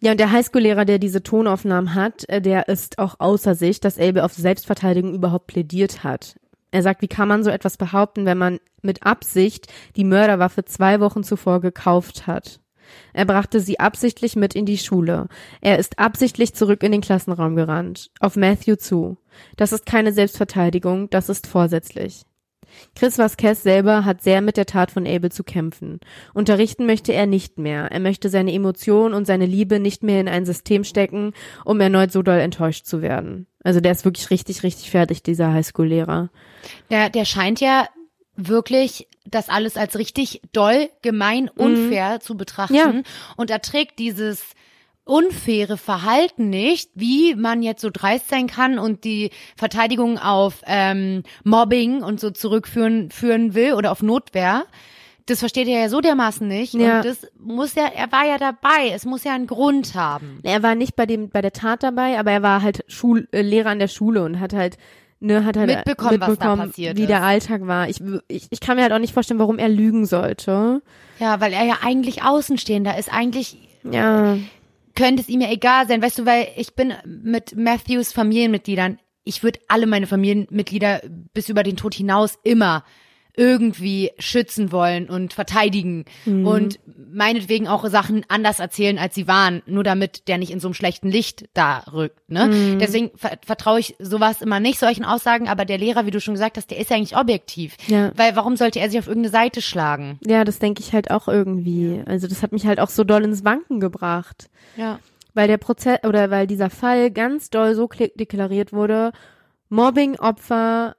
Ja, 0.00 0.10
und 0.10 0.18
der 0.18 0.32
Highschool-Lehrer, 0.32 0.84
der 0.84 0.98
diese 0.98 1.22
Tonaufnahmen 1.22 1.94
hat, 1.94 2.28
äh, 2.28 2.42
der 2.42 2.66
ist 2.66 2.98
auch 2.98 3.20
außer 3.20 3.54
sich, 3.54 3.78
dass 3.78 3.96
Abel 3.96 4.22
auf 4.22 4.32
Selbstverteidigung 4.32 5.14
überhaupt 5.14 5.46
plädiert 5.46 6.02
hat. 6.02 6.36
Er 6.72 6.82
sagt, 6.82 7.00
wie 7.00 7.06
kann 7.06 7.28
man 7.28 7.44
so 7.44 7.50
etwas 7.50 7.76
behaupten, 7.76 8.26
wenn 8.26 8.38
man 8.38 8.58
mit 8.82 9.04
Absicht 9.06 9.72
die 9.94 10.02
Mörderwaffe 10.02 10.64
zwei 10.64 10.98
Wochen 10.98 11.22
zuvor 11.22 11.60
gekauft 11.60 12.26
hat? 12.26 12.58
Er 13.12 13.24
brachte 13.24 13.60
sie 13.60 13.78
absichtlich 13.78 14.34
mit 14.34 14.52
in 14.52 14.66
die 14.66 14.78
Schule. 14.78 15.28
Er 15.60 15.78
ist 15.78 16.00
absichtlich 16.00 16.56
zurück 16.56 16.82
in 16.82 16.90
den 16.90 17.02
Klassenraum 17.02 17.54
gerannt, 17.54 18.10
auf 18.18 18.34
Matthew 18.34 18.78
zu. 18.78 19.16
Das 19.56 19.70
ist 19.70 19.86
keine 19.86 20.12
Selbstverteidigung, 20.12 21.08
das 21.08 21.28
ist 21.28 21.46
vorsätzlich. 21.46 22.24
Chris 22.94 23.18
Vasquez 23.18 23.62
selber 23.62 24.04
hat 24.04 24.22
sehr 24.22 24.40
mit 24.40 24.56
der 24.56 24.66
Tat 24.66 24.90
von 24.90 25.06
Abel 25.06 25.30
zu 25.30 25.44
kämpfen. 25.44 26.00
Unterrichten 26.34 26.86
möchte 26.86 27.12
er 27.12 27.26
nicht 27.26 27.58
mehr. 27.58 27.90
Er 27.90 28.00
möchte 28.00 28.28
seine 28.28 28.52
Emotionen 28.52 29.14
und 29.14 29.26
seine 29.26 29.46
Liebe 29.46 29.80
nicht 29.80 30.02
mehr 30.02 30.20
in 30.20 30.28
ein 30.28 30.46
System 30.46 30.84
stecken, 30.84 31.32
um 31.64 31.80
erneut 31.80 32.12
so 32.12 32.22
doll 32.22 32.38
enttäuscht 32.38 32.86
zu 32.86 33.02
werden. 33.02 33.46
Also 33.62 33.80
der 33.80 33.92
ist 33.92 34.04
wirklich 34.04 34.30
richtig, 34.30 34.62
richtig 34.62 34.90
fertig, 34.90 35.22
dieser 35.22 35.52
Highschool-Lehrer. 35.52 36.30
Der, 36.90 37.10
der 37.10 37.24
scheint 37.24 37.60
ja 37.60 37.86
wirklich 38.36 39.08
das 39.24 39.48
alles 39.48 39.76
als 39.76 39.98
richtig 39.98 40.40
doll, 40.52 40.88
gemein, 41.02 41.50
unfair 41.54 42.14
mhm. 42.14 42.20
zu 42.20 42.36
betrachten 42.36 42.74
ja. 42.74 43.02
und 43.36 43.50
erträgt 43.50 43.98
dieses 43.98 44.42
unfaire 45.08 45.78
Verhalten 45.78 46.50
nicht, 46.50 46.90
wie 46.94 47.34
man 47.34 47.62
jetzt 47.62 47.80
so 47.80 47.88
dreist 47.90 48.28
sein 48.28 48.46
kann 48.46 48.78
und 48.78 49.04
die 49.04 49.30
Verteidigung 49.56 50.18
auf 50.18 50.62
ähm, 50.66 51.22
Mobbing 51.44 52.02
und 52.02 52.20
so 52.20 52.30
zurückführen 52.30 53.10
führen 53.10 53.54
will 53.54 53.72
oder 53.72 53.90
auf 53.90 54.02
Notwehr. 54.02 54.64
Das 55.24 55.40
versteht 55.40 55.68
er 55.68 55.80
ja 55.80 55.88
so 55.88 56.00
dermaßen 56.00 56.46
nicht. 56.46 56.74
Ja. 56.74 56.98
Und 56.98 57.06
das 57.06 57.26
muss 57.38 57.74
ja, 57.74 57.86
er 57.86 58.12
war 58.12 58.26
ja 58.26 58.38
dabei. 58.38 58.90
Es 58.94 59.04
muss 59.04 59.24
ja 59.24 59.34
einen 59.34 59.46
Grund 59.46 59.94
haben. 59.94 60.40
Er 60.42 60.62
war 60.62 60.74
nicht 60.74 60.94
bei 60.94 61.06
dem, 61.06 61.30
bei 61.30 61.40
der 61.40 61.52
Tat 61.52 61.82
dabei, 61.82 62.18
aber 62.18 62.30
er 62.30 62.42
war 62.42 62.62
halt 62.62 62.84
Schul 62.88 63.28
äh, 63.32 63.40
Lehrer 63.42 63.70
an 63.70 63.78
der 63.78 63.88
Schule 63.88 64.22
und 64.24 64.40
hat 64.40 64.52
halt 64.52 64.76
ne, 65.20 65.44
hat 65.44 65.56
halt 65.56 65.68
mitbekommen, 65.68 66.12
mitbekommen 66.12 66.38
was 66.38 66.58
da 66.58 66.66
passiert 66.66 66.96
wie 66.96 67.02
ist. 67.02 67.08
der 67.08 67.22
Alltag 67.22 67.66
war. 67.66 67.88
Ich, 67.88 68.02
ich, 68.28 68.46
ich 68.50 68.60
kann 68.60 68.76
mir 68.76 68.82
halt 68.82 68.92
auch 68.92 68.98
nicht 68.98 69.14
vorstellen, 69.14 69.40
warum 69.40 69.58
er 69.58 69.68
lügen 69.68 70.04
sollte. 70.04 70.82
Ja, 71.18 71.40
weil 71.40 71.52
er 71.52 71.64
ja 71.64 71.78
eigentlich 71.82 72.22
Außenstehender 72.22 72.98
ist. 72.98 73.12
Eigentlich 73.12 73.56
ja. 73.84 74.36
Könnte 74.98 75.22
es 75.22 75.28
ihm 75.28 75.40
ja 75.40 75.50
egal 75.50 75.86
sein. 75.86 76.02
Weißt 76.02 76.18
du, 76.18 76.26
weil 76.26 76.48
ich 76.56 76.74
bin 76.74 76.92
mit 77.06 77.56
Matthews 77.56 78.12
Familienmitgliedern, 78.12 78.98
ich 79.22 79.44
würde 79.44 79.60
alle 79.68 79.86
meine 79.86 80.08
Familienmitglieder 80.08 81.02
bis 81.32 81.48
über 81.48 81.62
den 81.62 81.76
Tod 81.76 81.94
hinaus 81.94 82.36
immer 82.42 82.84
irgendwie 83.38 84.10
schützen 84.18 84.72
wollen 84.72 85.08
und 85.08 85.32
verteidigen 85.32 86.04
mhm. 86.24 86.46
und 86.46 86.80
meinetwegen 87.12 87.68
auch 87.68 87.86
Sachen 87.88 88.24
anders 88.26 88.58
erzählen, 88.58 88.98
als 88.98 89.14
sie 89.14 89.28
waren, 89.28 89.62
nur 89.64 89.84
damit 89.84 90.26
der 90.26 90.38
nicht 90.38 90.50
in 90.50 90.58
so 90.58 90.66
einem 90.66 90.74
schlechten 90.74 91.08
Licht 91.08 91.48
da 91.54 91.84
rückt. 91.92 92.28
Ne? 92.28 92.46
Mhm. 92.46 92.78
Deswegen 92.80 93.10
ver 93.16 93.38
vertraue 93.46 93.78
ich 93.78 93.94
sowas 94.00 94.42
immer 94.42 94.58
nicht, 94.58 94.80
solchen 94.80 95.04
Aussagen, 95.04 95.48
aber 95.48 95.64
der 95.64 95.78
Lehrer, 95.78 96.04
wie 96.04 96.10
du 96.10 96.20
schon 96.20 96.34
gesagt 96.34 96.56
hast, 96.56 96.70
der 96.72 96.78
ist 96.78 96.90
ja 96.90 96.96
eigentlich 96.96 97.16
objektiv. 97.16 97.76
Ja. 97.86 98.10
Weil 98.16 98.34
warum 98.34 98.56
sollte 98.56 98.80
er 98.80 98.90
sich 98.90 98.98
auf 98.98 99.06
irgendeine 99.06 99.32
Seite 99.32 99.62
schlagen? 99.62 100.18
Ja, 100.26 100.44
das 100.44 100.58
denke 100.58 100.82
ich 100.82 100.92
halt 100.92 101.12
auch 101.12 101.28
irgendwie. 101.28 102.02
Also 102.06 102.26
das 102.26 102.42
hat 102.42 102.50
mich 102.50 102.66
halt 102.66 102.80
auch 102.80 102.90
so 102.90 103.04
doll 103.04 103.22
ins 103.22 103.44
Wanken 103.44 103.78
gebracht. 103.78 104.50
Ja. 104.76 104.98
Weil 105.34 105.46
der 105.46 105.58
Prozess 105.58 106.00
oder 106.04 106.30
weil 106.30 106.48
dieser 106.48 106.70
Fall 106.70 107.12
ganz 107.12 107.50
doll 107.50 107.76
so 107.76 107.88
deklariert 107.88 108.72
wurde, 108.72 109.12
Mobbing-Opfer 109.68 110.96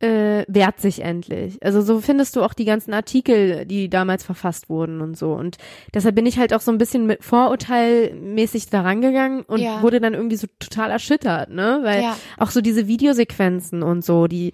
äh, 0.00 0.44
wehrt 0.48 0.78
sich 0.80 1.02
endlich. 1.02 1.62
Also 1.64 1.80
so 1.80 2.00
findest 2.00 2.36
du 2.36 2.42
auch 2.42 2.52
die 2.52 2.66
ganzen 2.66 2.92
Artikel, 2.92 3.64
die 3.64 3.88
damals 3.88 4.24
verfasst 4.24 4.68
wurden 4.68 5.00
und 5.00 5.16
so. 5.16 5.32
Und 5.32 5.56
deshalb 5.94 6.14
bin 6.14 6.26
ich 6.26 6.38
halt 6.38 6.52
auch 6.52 6.60
so 6.60 6.70
ein 6.70 6.76
bisschen 6.78 7.06
mit 7.06 7.24
Vorurteilmäßig 7.24 8.68
da 8.68 8.82
rangegangen 8.82 9.42
und 9.42 9.60
Ja. 9.60 9.82
wurde 9.82 10.00
dann 10.00 10.14
irgendwie 10.14 10.36
so 10.36 10.46
total 10.58 10.90
erschüttert, 10.90 11.50
ne? 11.50 11.80
Weil 11.82 12.02
Ja. 12.02 12.16
auch 12.38 12.50
so 12.50 12.60
diese 12.60 12.86
Videosequenzen 12.86 13.82
und 13.82 14.04
so, 14.04 14.26
die, 14.26 14.52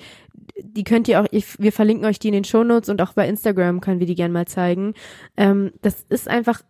die 0.62 0.84
könnt 0.84 1.08
ihr 1.08 1.20
auch, 1.20 1.26
ich, 1.32 1.58
wir 1.58 1.72
verlinken 1.72 2.06
euch 2.06 2.18
die 2.20 2.28
in 2.28 2.34
den 2.34 2.44
Shownotes 2.44 2.88
und 2.88 3.02
auch 3.02 3.12
bei 3.14 3.28
Instagram 3.28 3.80
können 3.80 3.98
wir 4.00 4.06
die 4.06 4.14
gern 4.14 4.32
mal 4.32 4.46
zeigen. 4.46 4.94
Ähm, 5.36 5.72
das 5.82 6.06
ist 6.08 6.28
einfach 6.28 6.62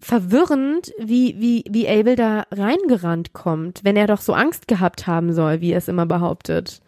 verwirrend, 0.00 0.92
wie, 0.98 1.34
wie, 1.40 1.64
wie 1.68 1.88
Abel 1.88 2.14
da 2.14 2.44
reingerannt 2.52 3.32
kommt, 3.32 3.80
wenn 3.82 3.96
er 3.96 4.06
doch 4.06 4.20
so 4.20 4.32
Angst 4.32 4.68
gehabt 4.68 5.06
haben 5.06 5.32
soll, 5.32 5.60
wie 5.60 5.72
er 5.72 5.78
es 5.78 5.88
immer 5.88 6.06
behauptet. 6.06 6.80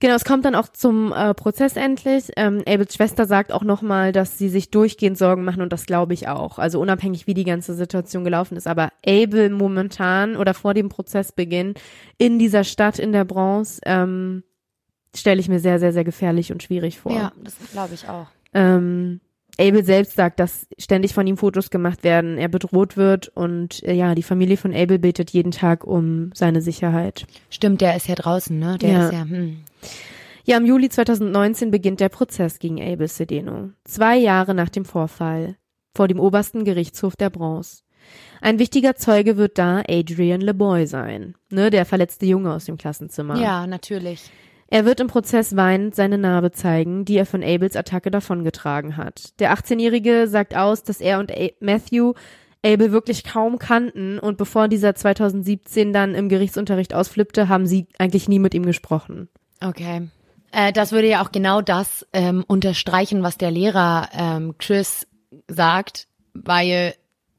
Genau, 0.00 0.14
es 0.14 0.24
kommt 0.24 0.44
dann 0.44 0.54
auch 0.54 0.68
zum 0.68 1.12
äh, 1.12 1.34
Prozess 1.34 1.76
endlich. 1.76 2.30
Ähm, 2.36 2.62
Abels 2.66 2.94
Schwester 2.94 3.26
sagt 3.26 3.52
auch 3.52 3.64
nochmal, 3.64 4.12
dass 4.12 4.38
sie 4.38 4.48
sich 4.48 4.70
durchgehend 4.70 5.18
Sorgen 5.18 5.44
machen 5.44 5.60
und 5.60 5.72
das 5.72 5.86
glaube 5.86 6.14
ich 6.14 6.28
auch. 6.28 6.58
Also 6.58 6.80
unabhängig, 6.80 7.26
wie 7.26 7.34
die 7.34 7.44
ganze 7.44 7.74
Situation 7.74 8.22
gelaufen 8.22 8.56
ist. 8.56 8.68
Aber 8.68 8.92
Abel 9.04 9.50
momentan 9.50 10.36
oder 10.36 10.54
vor 10.54 10.74
dem 10.74 10.88
Prozessbeginn 10.88 11.74
in 12.16 12.38
dieser 12.38 12.62
Stadt 12.64 12.98
in 12.98 13.12
der 13.12 13.24
Bronze 13.24 13.80
ähm, 13.84 14.44
stelle 15.16 15.40
ich 15.40 15.48
mir 15.48 15.58
sehr, 15.58 15.80
sehr, 15.80 15.92
sehr 15.92 16.04
gefährlich 16.04 16.52
und 16.52 16.62
schwierig 16.62 17.00
vor. 17.00 17.12
Ja, 17.12 17.32
das 17.42 17.54
glaube 17.72 17.94
ich 17.94 18.08
auch. 18.08 18.28
Ähm, 18.54 19.20
Abel 19.60 19.84
selbst 19.84 20.14
sagt, 20.14 20.38
dass 20.40 20.66
ständig 20.78 21.14
von 21.14 21.26
ihm 21.26 21.36
Fotos 21.36 21.70
gemacht 21.70 22.04
werden, 22.04 22.38
er 22.38 22.48
bedroht 22.48 22.96
wird 22.96 23.28
und 23.28 23.82
äh, 23.82 23.92
ja, 23.92 24.14
die 24.14 24.22
Familie 24.22 24.56
von 24.56 24.74
Abel 24.74 24.98
betet 24.98 25.30
jeden 25.30 25.50
Tag 25.50 25.84
um 25.84 26.30
seine 26.34 26.62
Sicherheit. 26.62 27.26
Stimmt, 27.50 27.80
der 27.80 27.96
ist 27.96 28.06
ja 28.08 28.14
draußen, 28.14 28.58
ne? 28.58 28.78
Der 28.78 28.90
Ja. 28.90 29.06
ist 29.06 29.12
ja, 29.12 29.22
hm. 29.22 29.58
Ja, 30.44 30.56
im 30.56 30.64
Juli 30.64 30.88
2019 30.88 31.70
beginnt 31.70 32.00
der 32.00 32.08
Prozess 32.08 32.58
gegen 32.58 32.80
Abel 32.80 33.08
Cedeno. 33.08 33.70
Zwei 33.84 34.16
Jahre 34.16 34.54
nach 34.54 34.70
dem 34.70 34.84
Vorfall. 34.86 35.56
Vor 35.94 36.08
dem 36.08 36.20
obersten 36.20 36.64
Gerichtshof 36.64 37.16
der 37.16 37.28
Bronze. 37.28 37.82
Ein 38.40 38.58
wichtiger 38.58 38.94
Zeuge 38.94 39.36
wird 39.36 39.58
da 39.58 39.82
Adrian 39.88 40.40
LeBoy 40.40 40.86
sein. 40.86 41.34
Ne, 41.50 41.70
der 41.70 41.84
verletzte 41.84 42.24
Junge 42.24 42.52
aus 42.54 42.64
dem 42.64 42.78
Klassenzimmer. 42.78 43.36
Ja, 43.38 43.66
natürlich. 43.66 44.30
Er 44.70 44.84
wird 44.84 45.00
im 45.00 45.06
Prozess 45.06 45.56
weinend 45.56 45.94
seine 45.94 46.18
Narbe 46.18 46.52
zeigen, 46.52 47.04
die 47.04 47.16
er 47.16 47.26
von 47.26 47.42
Abels 47.42 47.74
Attacke 47.74 48.10
davongetragen 48.10 48.96
hat. 48.98 49.38
Der 49.40 49.54
18-Jährige 49.54 50.28
sagt 50.28 50.54
aus, 50.54 50.82
dass 50.82 51.00
er 51.00 51.18
und 51.20 51.32
A 51.32 51.48
Matthew 51.60 52.12
Abel 52.64 52.92
wirklich 52.92 53.24
kaum 53.24 53.58
kannten 53.58 54.18
und 54.18 54.36
bevor 54.36 54.68
dieser 54.68 54.94
2017 54.94 55.92
dann 55.92 56.14
im 56.14 56.28
Gerichtsunterricht 56.28 56.92
ausflippte, 56.92 57.48
haben 57.48 57.66
sie 57.66 57.86
eigentlich 57.98 58.28
nie 58.28 58.40
mit 58.40 58.52
ihm 58.52 58.66
gesprochen. 58.66 59.28
Okay. 59.62 60.08
Äh, 60.52 60.72
das 60.72 60.92
würde 60.92 61.08
ja 61.08 61.22
auch 61.22 61.32
genau 61.32 61.62
das 61.62 62.06
ähm, 62.12 62.44
unterstreichen, 62.46 63.22
was 63.22 63.38
der 63.38 63.50
Lehrer 63.50 64.08
ähm, 64.12 64.54
Chris 64.58 65.06
sagt, 65.46 66.08
weil 66.34 66.94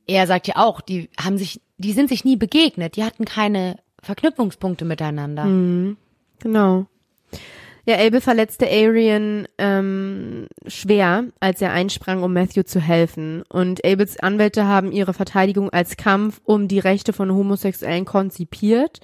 er 0.08 0.26
sagt 0.26 0.48
ja 0.48 0.56
auch, 0.58 0.82
die 0.82 1.10
haben 1.20 1.38
sich, 1.38 1.62
die 1.78 1.94
sind 1.94 2.10
sich 2.10 2.24
nie 2.24 2.38
begegnet, 2.38 2.96
die 2.96 3.04
hatten 3.04 3.26
keine 3.26 3.78
Verknüpfungspunkte 4.02 4.86
miteinander. 4.86 5.44
Genau. 6.40 6.88
Ja, 7.90 7.98
Abel 7.98 8.22
verletzte 8.22 8.68
Arian 8.68 9.48
ähm, 9.58 10.46
schwer, 10.68 11.24
als 11.40 11.60
er 11.60 11.74
einsprang, 11.74 12.22
um 12.22 12.32
Matthew 12.34 12.62
zu 12.62 12.80
helfen. 12.80 13.42
Und 13.50 13.84
Abels 13.84 14.20
Anwälte 14.20 14.68
haben 14.68 14.92
ihre 14.92 15.16
Verteidigung 15.16 15.72
als 15.72 15.98
Kampf 15.98 16.40
um 16.44 16.68
die 16.68 16.78
Rechte 16.78 17.14
von 17.14 17.34
Homosexuellen 17.34 18.06
konzipiert 18.06 19.00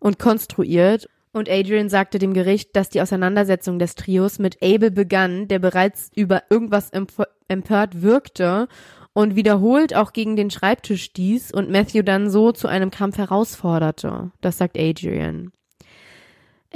und 0.00 0.18
konstruiert. 0.18 1.08
Und 1.32 1.48
Adrian 1.48 1.88
sagte 1.88 2.18
dem 2.18 2.34
Gericht, 2.34 2.74
dass 2.74 2.88
die 2.88 3.00
Auseinandersetzung 3.00 3.78
des 3.78 3.94
Trios 3.94 4.40
mit 4.40 4.60
Abel 4.60 4.90
begann, 4.90 5.46
der 5.46 5.60
bereits 5.60 6.10
über 6.16 6.42
irgendwas 6.50 6.90
empört 7.46 8.02
wirkte 8.02 8.66
und 9.12 9.36
wiederholt 9.36 9.94
auch 9.94 10.12
gegen 10.12 10.34
den 10.34 10.50
Schreibtisch 10.50 11.04
stieß 11.04 11.52
und 11.52 11.70
Matthew 11.70 12.02
dann 12.02 12.28
so 12.28 12.50
zu 12.50 12.66
einem 12.66 12.90
Kampf 12.90 13.18
herausforderte. 13.18 14.32
Das 14.40 14.58
sagt 14.58 14.76
Adrian. 14.76 15.52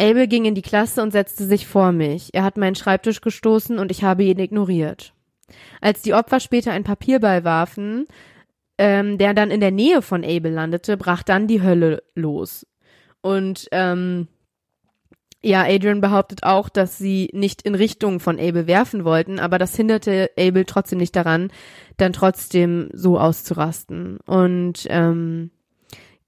Abel 0.00 0.26
ging 0.26 0.44
in 0.46 0.54
die 0.54 0.62
Klasse 0.62 1.02
und 1.02 1.10
setzte 1.10 1.44
sich 1.44 1.66
vor 1.66 1.92
mich. 1.92 2.30
Er 2.32 2.42
hat 2.42 2.56
meinen 2.56 2.74
Schreibtisch 2.74 3.20
gestoßen 3.20 3.78
und 3.78 3.90
ich 3.90 4.02
habe 4.02 4.24
ihn 4.24 4.38
ignoriert. 4.38 5.12
Als 5.80 6.02
die 6.02 6.14
Opfer 6.14 6.40
später 6.40 6.72
einen 6.72 6.84
Papierball 6.84 7.44
warfen, 7.44 8.06
ähm, 8.78 9.18
der 9.18 9.34
dann 9.34 9.50
in 9.50 9.60
der 9.60 9.72
Nähe 9.72 10.00
von 10.00 10.24
Abel 10.24 10.52
landete, 10.52 10.96
brach 10.96 11.22
dann 11.22 11.46
die 11.46 11.62
Hölle 11.62 12.02
los. 12.14 12.66
Und 13.20 13.68
ähm, 13.72 14.28
ja, 15.42 15.64
Adrian 15.64 16.00
behauptet 16.00 16.44
auch, 16.44 16.68
dass 16.68 16.98
sie 16.98 17.30
nicht 17.32 17.62
in 17.62 17.74
Richtung 17.74 18.20
von 18.20 18.38
Abel 18.38 18.66
werfen 18.66 19.04
wollten, 19.04 19.38
aber 19.38 19.58
das 19.58 19.74
hinderte 19.74 20.30
Abel 20.38 20.64
trotzdem 20.64 20.98
nicht 20.98 21.16
daran, 21.16 21.50
dann 21.96 22.12
trotzdem 22.12 22.90
so 22.92 23.18
auszurasten. 23.18 24.18
Und 24.26 24.86
ähm, 24.88 25.50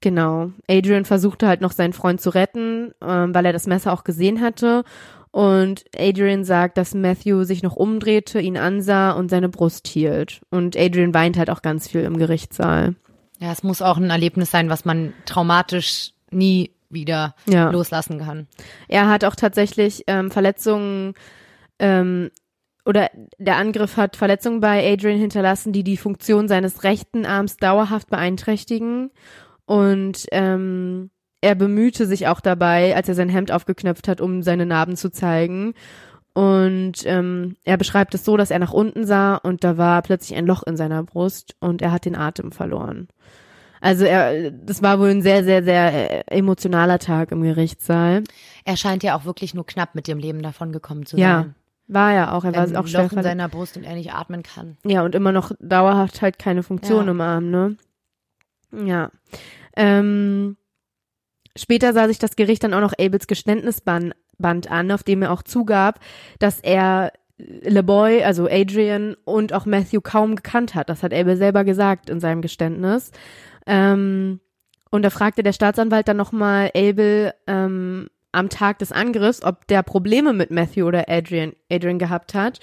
genau, 0.03 0.51
Adrian 0.69 1.05
versuchte 1.05 1.47
halt 1.47 1.61
noch 1.61 1.71
seinen 1.71 1.93
Freund 1.93 2.21
zu 2.21 2.29
retten, 2.29 2.93
ähm, 3.01 3.33
weil 3.33 3.45
er 3.47 3.53
das 3.53 3.65
Messer 3.65 3.91
auch 3.91 4.03
gesehen 4.03 4.41
hatte. 4.41 4.83
Und 5.31 5.85
Adrian 5.97 6.43
sagt, 6.43 6.77
dass 6.77 6.93
Matthew 6.93 7.43
sich 7.45 7.63
noch 7.63 7.75
umdrehte, 7.75 8.39
ihn 8.39 8.55
ansah 8.57 9.13
und 9.13 9.29
seine 9.29 9.49
Brust 9.49 9.87
hielt. 9.87 10.41
Und 10.51 10.77
Adrian 10.77 11.15
weint 11.15 11.37
halt 11.37 11.49
auch 11.49 11.63
ganz 11.63 11.87
viel 11.87 12.01
im 12.01 12.17
Gerichtssaal. 12.17 12.93
Ja, 13.39 13.51
es 13.51 13.63
muss 13.63 13.81
auch 13.81 13.97
ein 13.97 14.11
Erlebnis 14.11 14.51
sein, 14.51 14.69
was 14.69 14.85
man 14.85 15.13
traumatisch 15.25 16.11
nie 16.29 16.69
wieder 16.91 17.33
Ja. 17.49 17.71
loslassen 17.71 18.19
kann. 18.19 18.47
Er 18.87 19.09
hat 19.09 19.23
auch 19.25 19.35
tatsächlich 19.35 20.03
ähm, 20.05 20.29
Verletzungen 20.29 21.15
ähm, 21.79 22.29
oder 22.85 23.09
der 23.39 23.55
Angriff 23.57 23.97
hat 23.97 24.15
Verletzungen 24.15 24.59
bei 24.59 24.91
Adrian 24.93 25.17
hinterlassen, 25.17 25.73
die 25.73 25.83
die 25.83 25.97
Funktion 25.97 26.47
seines 26.47 26.83
rechten 26.83 27.25
Arms 27.25 27.57
dauerhaft 27.57 28.09
beeinträchtigen. 28.11 29.09
Und 29.73 30.25
ähm, 30.31 31.09
er 31.41 31.55
bemühte 31.55 32.05
sich 32.05 32.27
auch 32.27 32.41
dabei, 32.41 32.95
als 32.95 33.09
er 33.09 33.15
sein 33.15 33.29
Hemd 33.29 33.51
aufgeknöpft 33.51 34.07
hat, 34.07 34.21
um 34.21 34.43
seine 34.43 34.65
Narben 34.65 34.95
zu 34.95 35.11
zeigen. 35.11 35.73
Und 36.33 37.05
ähm, 37.05 37.57
er 37.63 37.77
beschreibt 37.77 38.13
es 38.15 38.25
so, 38.25 38.37
dass 38.37 38.51
er 38.51 38.59
nach 38.59 38.73
unten 38.73 39.05
sah 39.05 39.35
und 39.35 39.63
da 39.63 39.77
war 39.77 40.01
plötzlich 40.01 40.37
ein 40.37 40.45
Loch 40.47 40.63
in 40.63 40.77
seiner 40.77 41.03
Brust 41.03 41.55
und 41.59 41.81
er 41.81 41.91
hat 41.91 42.05
den 42.05 42.15
Atem 42.15 42.51
verloren. 42.51 43.07
Also 43.81 44.05
er, 44.05 44.49
das 44.51 44.81
war 44.81 44.99
wohl 44.99 45.09
ein 45.09 45.21
sehr, 45.21 45.43
sehr, 45.43 45.63
sehr 45.63 46.27
äh, 46.27 46.37
emotionaler 46.37 46.99
Tag 46.99 47.31
im 47.31 47.41
Gerichtssaal. 47.43 48.23
Er 48.65 48.77
scheint 48.77 49.03
ja 49.03 49.15
auch 49.17 49.25
wirklich 49.25 49.53
nur 49.53 49.65
knapp 49.65 49.93
mit 49.95 50.07
dem 50.07 50.17
Leben 50.19 50.41
davon 50.41 50.71
gekommen 50.71 51.05
zu 51.05 51.17
Ja, 51.17 51.41
sein. 51.41 51.55
war 51.87 52.13
er 52.13 52.33
auch. 52.33 52.45
Er 52.45 52.55
war 52.55 52.67
Wenn 52.67 52.77
auch 52.77 52.81
ein 52.83 52.87
schwer 52.87 53.03
Loch 53.03 53.11
in 53.13 53.23
seiner 53.23 53.49
Brust 53.49 53.75
und 53.77 53.83
er 53.83 53.95
nicht 53.95 54.13
atmen 54.13 54.41
kann. 54.41 54.77
Ja, 54.85 55.03
und 55.03 55.13
immer 55.15 55.31
noch 55.33 55.51
dauerhaft 55.59 56.21
halt 56.21 56.39
keine 56.39 56.63
Funktion 56.63 57.05
Ja. 57.05 57.11
im 57.11 57.21
Arm, 57.21 57.51
ne? 57.51 57.75
Ja. 58.71 59.11
Ähm, 59.75 60.57
später 61.55 61.93
sah 61.93 62.07
sich 62.07 62.19
das 62.19 62.35
Gericht 62.35 62.63
dann 62.63 62.73
auch 62.73 62.81
noch 62.81 62.93
Abels 62.97 63.27
Geständnisband 63.27 64.13
Band 64.37 64.69
an, 64.69 64.91
auf 64.91 65.03
dem 65.03 65.21
er 65.21 65.31
auch 65.31 65.43
zugab, 65.43 65.99
dass 66.39 66.59
er 66.59 67.11
LeBoy, 67.37 68.23
also 68.23 68.47
Adrian 68.49 69.15
und 69.25 69.53
auch 69.53 69.65
Matthew 69.65 70.01
kaum 70.01 70.35
gekannt 70.35 70.75
hat. 70.75 70.89
Das 70.89 71.03
hat 71.03 71.13
Abel 71.13 71.35
selber 71.35 71.63
gesagt 71.63 72.09
in 72.09 72.19
seinem 72.19 72.41
Geständnis. 72.41 73.11
Ähm, 73.65 74.39
und 74.91 75.01
da 75.01 75.09
fragte 75.09 75.41
der 75.41 75.53
Staatsanwalt 75.53 76.07
dann 76.07 76.17
nochmal 76.17 76.71
Abel 76.75 77.33
ähm, 77.47 78.09
am 78.31 78.49
Tag 78.49 78.79
des 78.79 78.91
Angriffs, 78.91 79.43
ob 79.43 79.67
der 79.67 79.81
Probleme 79.83 80.33
mit 80.33 80.51
Matthew 80.51 80.85
oder 80.85 81.05
Adrian, 81.09 81.53
Adrian 81.71 81.99
gehabt 81.99 82.33
hat. 82.33 82.59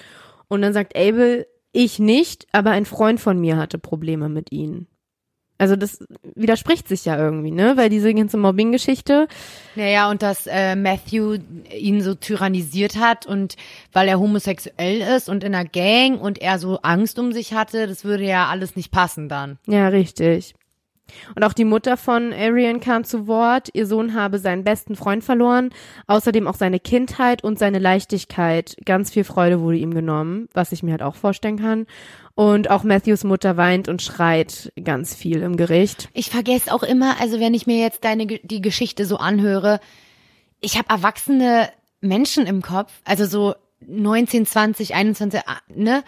Und 0.49 0.63
dann 0.63 0.73
sagt 0.73 0.97
Abel, 0.97 1.47
ich 1.73 1.99
nicht, 1.99 2.47
aber 2.53 2.71
ein 2.71 2.85
Freund 2.85 3.21
von 3.21 3.41
mir 3.41 3.57
hatte 3.57 3.79
Probleme 3.79 4.29
mit 4.29 4.53
ihnen. 4.53 4.87
Also 5.61 5.77
das 5.77 5.99
widerspricht 6.35 6.89
sich 6.89 7.05
ja 7.05 7.19
irgendwie, 7.19 7.51
ne? 7.51 7.77
Weil 7.77 7.91
diese 7.91 8.15
ganze 8.15 8.39
Mobbing-Geschichte, 8.39 9.29
Naja, 9.75 10.09
und 10.09 10.23
dass 10.23 10.47
äh, 10.47 10.75
Matthew 10.75 11.37
ihn 11.77 12.01
so 12.01 12.15
tyrannisiert 12.15 12.97
hat 12.97 13.27
und 13.27 13.57
weil 13.93 14.09
er 14.09 14.19
homosexuell 14.19 15.03
ist 15.03 15.29
und 15.29 15.45
in 15.45 15.55
einer 15.55 15.69
Gang 15.69 16.19
und 16.19 16.41
er 16.41 16.59
so 16.59 16.79
Angst 16.81 17.19
um 17.19 17.33
sich 17.33 17.53
hatte, 17.53 17.87
das 17.87 18.05
würde 18.05 18.25
ja 18.25 18.49
alles 18.49 18.75
nicht 18.75 18.91
passen 18.91 19.29
dann. 19.29 19.59
ja, 19.67 19.89
richtig. 19.89 20.55
Und 21.35 21.45
auch 21.45 21.53
die 21.53 21.65
Mutter 21.65 21.97
von 21.97 22.33
Arian 22.33 22.81
kam 22.81 23.05
zu 23.05 23.27
Wort. 23.27 23.69
Ihr 23.73 23.87
Sohn 23.87 24.15
habe 24.15 24.39
seinen 24.39 24.65
besten 24.65 24.97
Freund 24.97 25.25
verloren, 25.25 25.71
außerdem 26.07 26.47
auch 26.47 26.55
seine 26.55 26.81
Kindheit 26.81 27.45
und 27.45 27.59
seine 27.59 27.79
Leichtigkeit. 27.79 28.77
Ganz 28.85 29.11
viel 29.11 29.25
Freude 29.25 29.61
wurde 29.61 29.79
ihm 29.79 29.95
genommen, 29.95 30.49
was 30.53 30.73
ich 30.73 30.83
mir 30.83 30.93
halt 30.93 31.03
auch 31.03 31.15
vorstellen 31.15 31.59
kann. 31.59 31.87
Und 32.35 32.71
auch 32.71 32.85
Matthews 32.85 33.25
Mutter 33.25 33.57
weint 33.57 33.89
und 33.89 34.03
schreit 34.03 34.73
ganz 34.83 35.15
viel 35.15 35.43
im 35.43 35.57
Gericht. 35.57 36.09
Ich 36.15 36.31
vergesse 36.31 36.73
auch 36.73 36.83
immer, 36.83 37.21
also 37.21 37.41
wenn 37.41 37.55
ich 37.55 37.67
mir 37.67 37.79
jetzt 37.79 38.05
deine 38.05 38.27
die 38.27 38.63
Geschichte 38.63 39.05
so 39.05 39.17
anhöre, 39.17 39.81
ich 40.61 40.79
habe 40.79 40.89
erwachsene 40.89 41.69
Menschen 42.01 42.47
im 42.47 42.63
Kopf, 42.63 42.93
also 43.05 43.27
so 43.27 43.55
19, 43.87 44.47
20, 44.47 44.95
21, 44.95 45.41
ah, 45.47 45.59
ne? 45.69 46.03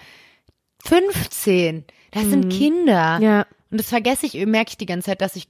15. 0.84 1.84
Das 2.10 2.24
sind 2.24 2.50
Kinder. 2.50 3.18
Ja, 3.20 3.46
Und 3.72 3.80
das 3.80 3.88
vergesse 3.88 4.26
ich, 4.26 4.34
merke 4.46 4.70
ich 4.70 4.76
die 4.76 4.86
ganze 4.86 5.06
Zeit, 5.06 5.20
dass 5.20 5.34
ich 5.34 5.48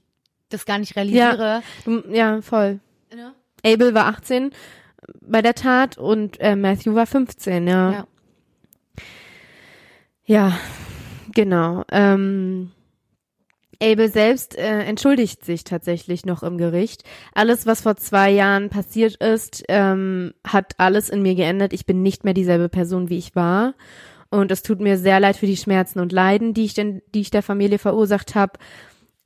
das 0.49 0.65
gar 0.65 0.79
nicht 0.79 0.95
realisiere. 0.95 1.61
du- 1.85 2.03
ja, 2.11 2.41
voll. 2.41 2.79
Ne? 3.15 3.33
Abel 3.65 3.93
war 3.93 4.05
18 4.07 4.51
bei 5.21 5.41
der 5.43 5.53
Tat 5.53 5.97
und 5.97 6.39
äh, 6.39 6.55
Matthew 6.55 6.95
war 6.95 7.05
15, 7.05 7.67
ja. 7.67 7.91
Ja. 7.91 8.07
Ja, 10.25 10.57
genau. 11.33 11.83
Ähm, 11.91 12.71
Abel 13.81 14.09
selbst 14.09 14.55
äh, 14.57 14.83
entschuldigt 14.83 15.43
sich 15.43 15.65
tatsächlich 15.65 16.25
noch 16.25 16.41
im 16.43 16.57
Gericht. 16.57 17.03
Alles, 17.33 17.65
was 17.65 17.81
vor 17.81 17.97
zwei 17.97 18.31
Jahren 18.31 18.69
passiert 18.69 19.15
ist, 19.17 19.63
ähm, 19.67 20.33
hat 20.47 20.73
alles 20.77 21.09
in 21.09 21.21
mir 21.21 21.35
geändert. 21.35 21.73
Ich 21.73 21.85
bin 21.85 22.01
nicht 22.01 22.23
mehr 22.23 22.33
dieselbe 22.33 22.69
Person, 22.69 23.09
wie 23.09 23.17
ich 23.17 23.35
war. 23.35 23.73
Und 24.33 24.49
es 24.49 24.63
tut 24.63 24.79
mir 24.79 24.97
sehr 24.97 25.19
leid 25.19 25.37
für 25.37 25.45
die 25.45 25.55
Schmerzen 25.55 25.99
und 25.99 26.11
Leiden, 26.11 26.55
die 26.55 26.65
ich 26.65 26.73
denn, 26.73 27.03
die 27.13 27.21
ich 27.21 27.29
der 27.29 27.43
Familie 27.43 27.77
verursacht 27.77 28.33
habe. 28.33 28.53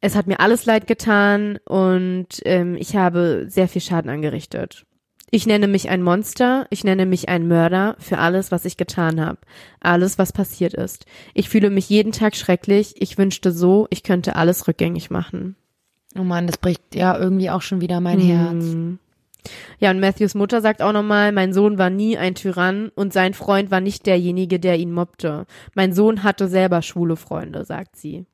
Es 0.02 0.16
hat 0.18 0.28
mir 0.28 0.42
alles 0.42 0.66
leid 0.66 0.86
getan 0.86 1.60
und 1.64 2.28
ähm, 2.44 2.76
ich 2.76 2.98
habe 2.98 3.46
sehr 3.48 3.70
viel 3.70 3.82
Schaden 3.82 4.12
angerichtet. 4.12 4.86
Ich 5.32 5.48
nenne 5.48 5.70
mich 5.70 5.88
ein 5.88 6.04
Monster, 6.04 6.68
ich 6.72 6.84
nenne 6.84 7.06
mich 7.06 7.30
ein 7.30 7.48
Mörder 7.48 7.96
für 8.00 8.18
alles, 8.18 8.52
was 8.52 8.66
ich 8.66 8.76
getan 8.76 9.22
habe, 9.22 9.40
alles, 9.80 10.18
was 10.18 10.34
passiert 10.34 10.74
ist. 10.74 11.06
Ich 11.34 11.48
fühle 11.48 11.70
mich 11.70 11.88
jeden 11.90 12.12
Tag 12.12 12.36
schrecklich, 12.36 12.96
ich 12.98 13.18
wünschte 13.18 13.54
so, 13.54 13.88
ich 13.90 14.04
könnte 14.04 14.36
alles 14.36 14.68
rückgängig 14.68 15.10
machen. 15.10 15.56
Oh 16.20 16.24
Mann, 16.24 16.48
das 16.48 16.58
bricht 16.58 16.96
ja 16.96 17.18
irgendwie 17.18 17.50
auch 17.50 17.62
schon 17.62 17.80
wieder 17.80 18.02
mein 18.02 18.20
Herz. 18.20 18.76
Ja, 19.80 19.92
und 19.92 20.00
Matthews 20.00 20.36
Mutter 20.36 20.62
sagt 20.62 20.82
auch 20.82 20.94
nochmal, 20.94 21.32
mein 21.32 21.54
Sohn 21.54 21.78
war 21.78 21.90
nie 21.90 22.18
ein 22.18 22.36
Tyrann 22.36 22.90
und 22.96 23.14
sein 23.14 23.34
Freund 23.34 23.72
war 23.72 23.82
nicht 23.82 24.06
derjenige, 24.06 24.60
der 24.60 24.78
ihn 24.78 24.92
mobbte. 24.92 25.46
Mein 25.76 25.94
Sohn 25.94 26.24
hatte 26.24 26.48
selber 26.48 26.82
schwule 26.82 27.16
Freunde, 27.16 27.66
sagt 27.66 27.96
sie. 27.96 28.26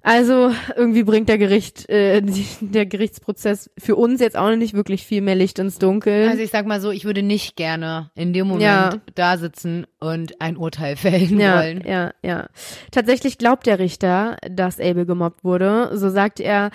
Also 0.00 0.52
irgendwie 0.76 1.02
bringt 1.02 1.28
der 1.28 1.38
Gericht, 1.38 1.88
äh, 1.90 2.22
der 2.60 2.86
Gerichtsprozess 2.86 3.70
für 3.76 3.96
uns 3.96 4.20
jetzt 4.20 4.36
auch 4.36 4.54
nicht 4.54 4.72
wirklich 4.74 5.04
viel 5.04 5.20
mehr 5.20 5.34
Licht 5.34 5.58
ins 5.58 5.78
Dunkel. 5.78 6.28
Also 6.28 6.42
ich 6.42 6.50
sag 6.50 6.66
mal 6.66 6.80
so, 6.80 6.90
ich 6.90 7.04
würde 7.04 7.22
nicht 7.22 7.56
gerne 7.56 8.10
in 8.14 8.32
dem 8.32 8.46
Moment 8.46 8.62
Ja. 8.64 8.90
da 9.16 9.36
sitzen 9.36 9.86
und 9.98 10.40
ein 10.40 10.56
Urteil 10.56 10.96
fällen 10.96 11.38
ja, 11.38 11.58
wollen. 11.58 11.82
ja, 11.86 12.12
ja. 12.22 12.46
Tatsächlich 12.90 13.38
glaubt 13.38 13.66
der 13.66 13.78
Richter, 13.80 14.36
dass 14.48 14.80
Abel 14.80 15.04
gemobbt 15.04 15.44
wurde. 15.44 15.90
So 15.94 16.08
sagt 16.10 16.40
er, 16.40 16.70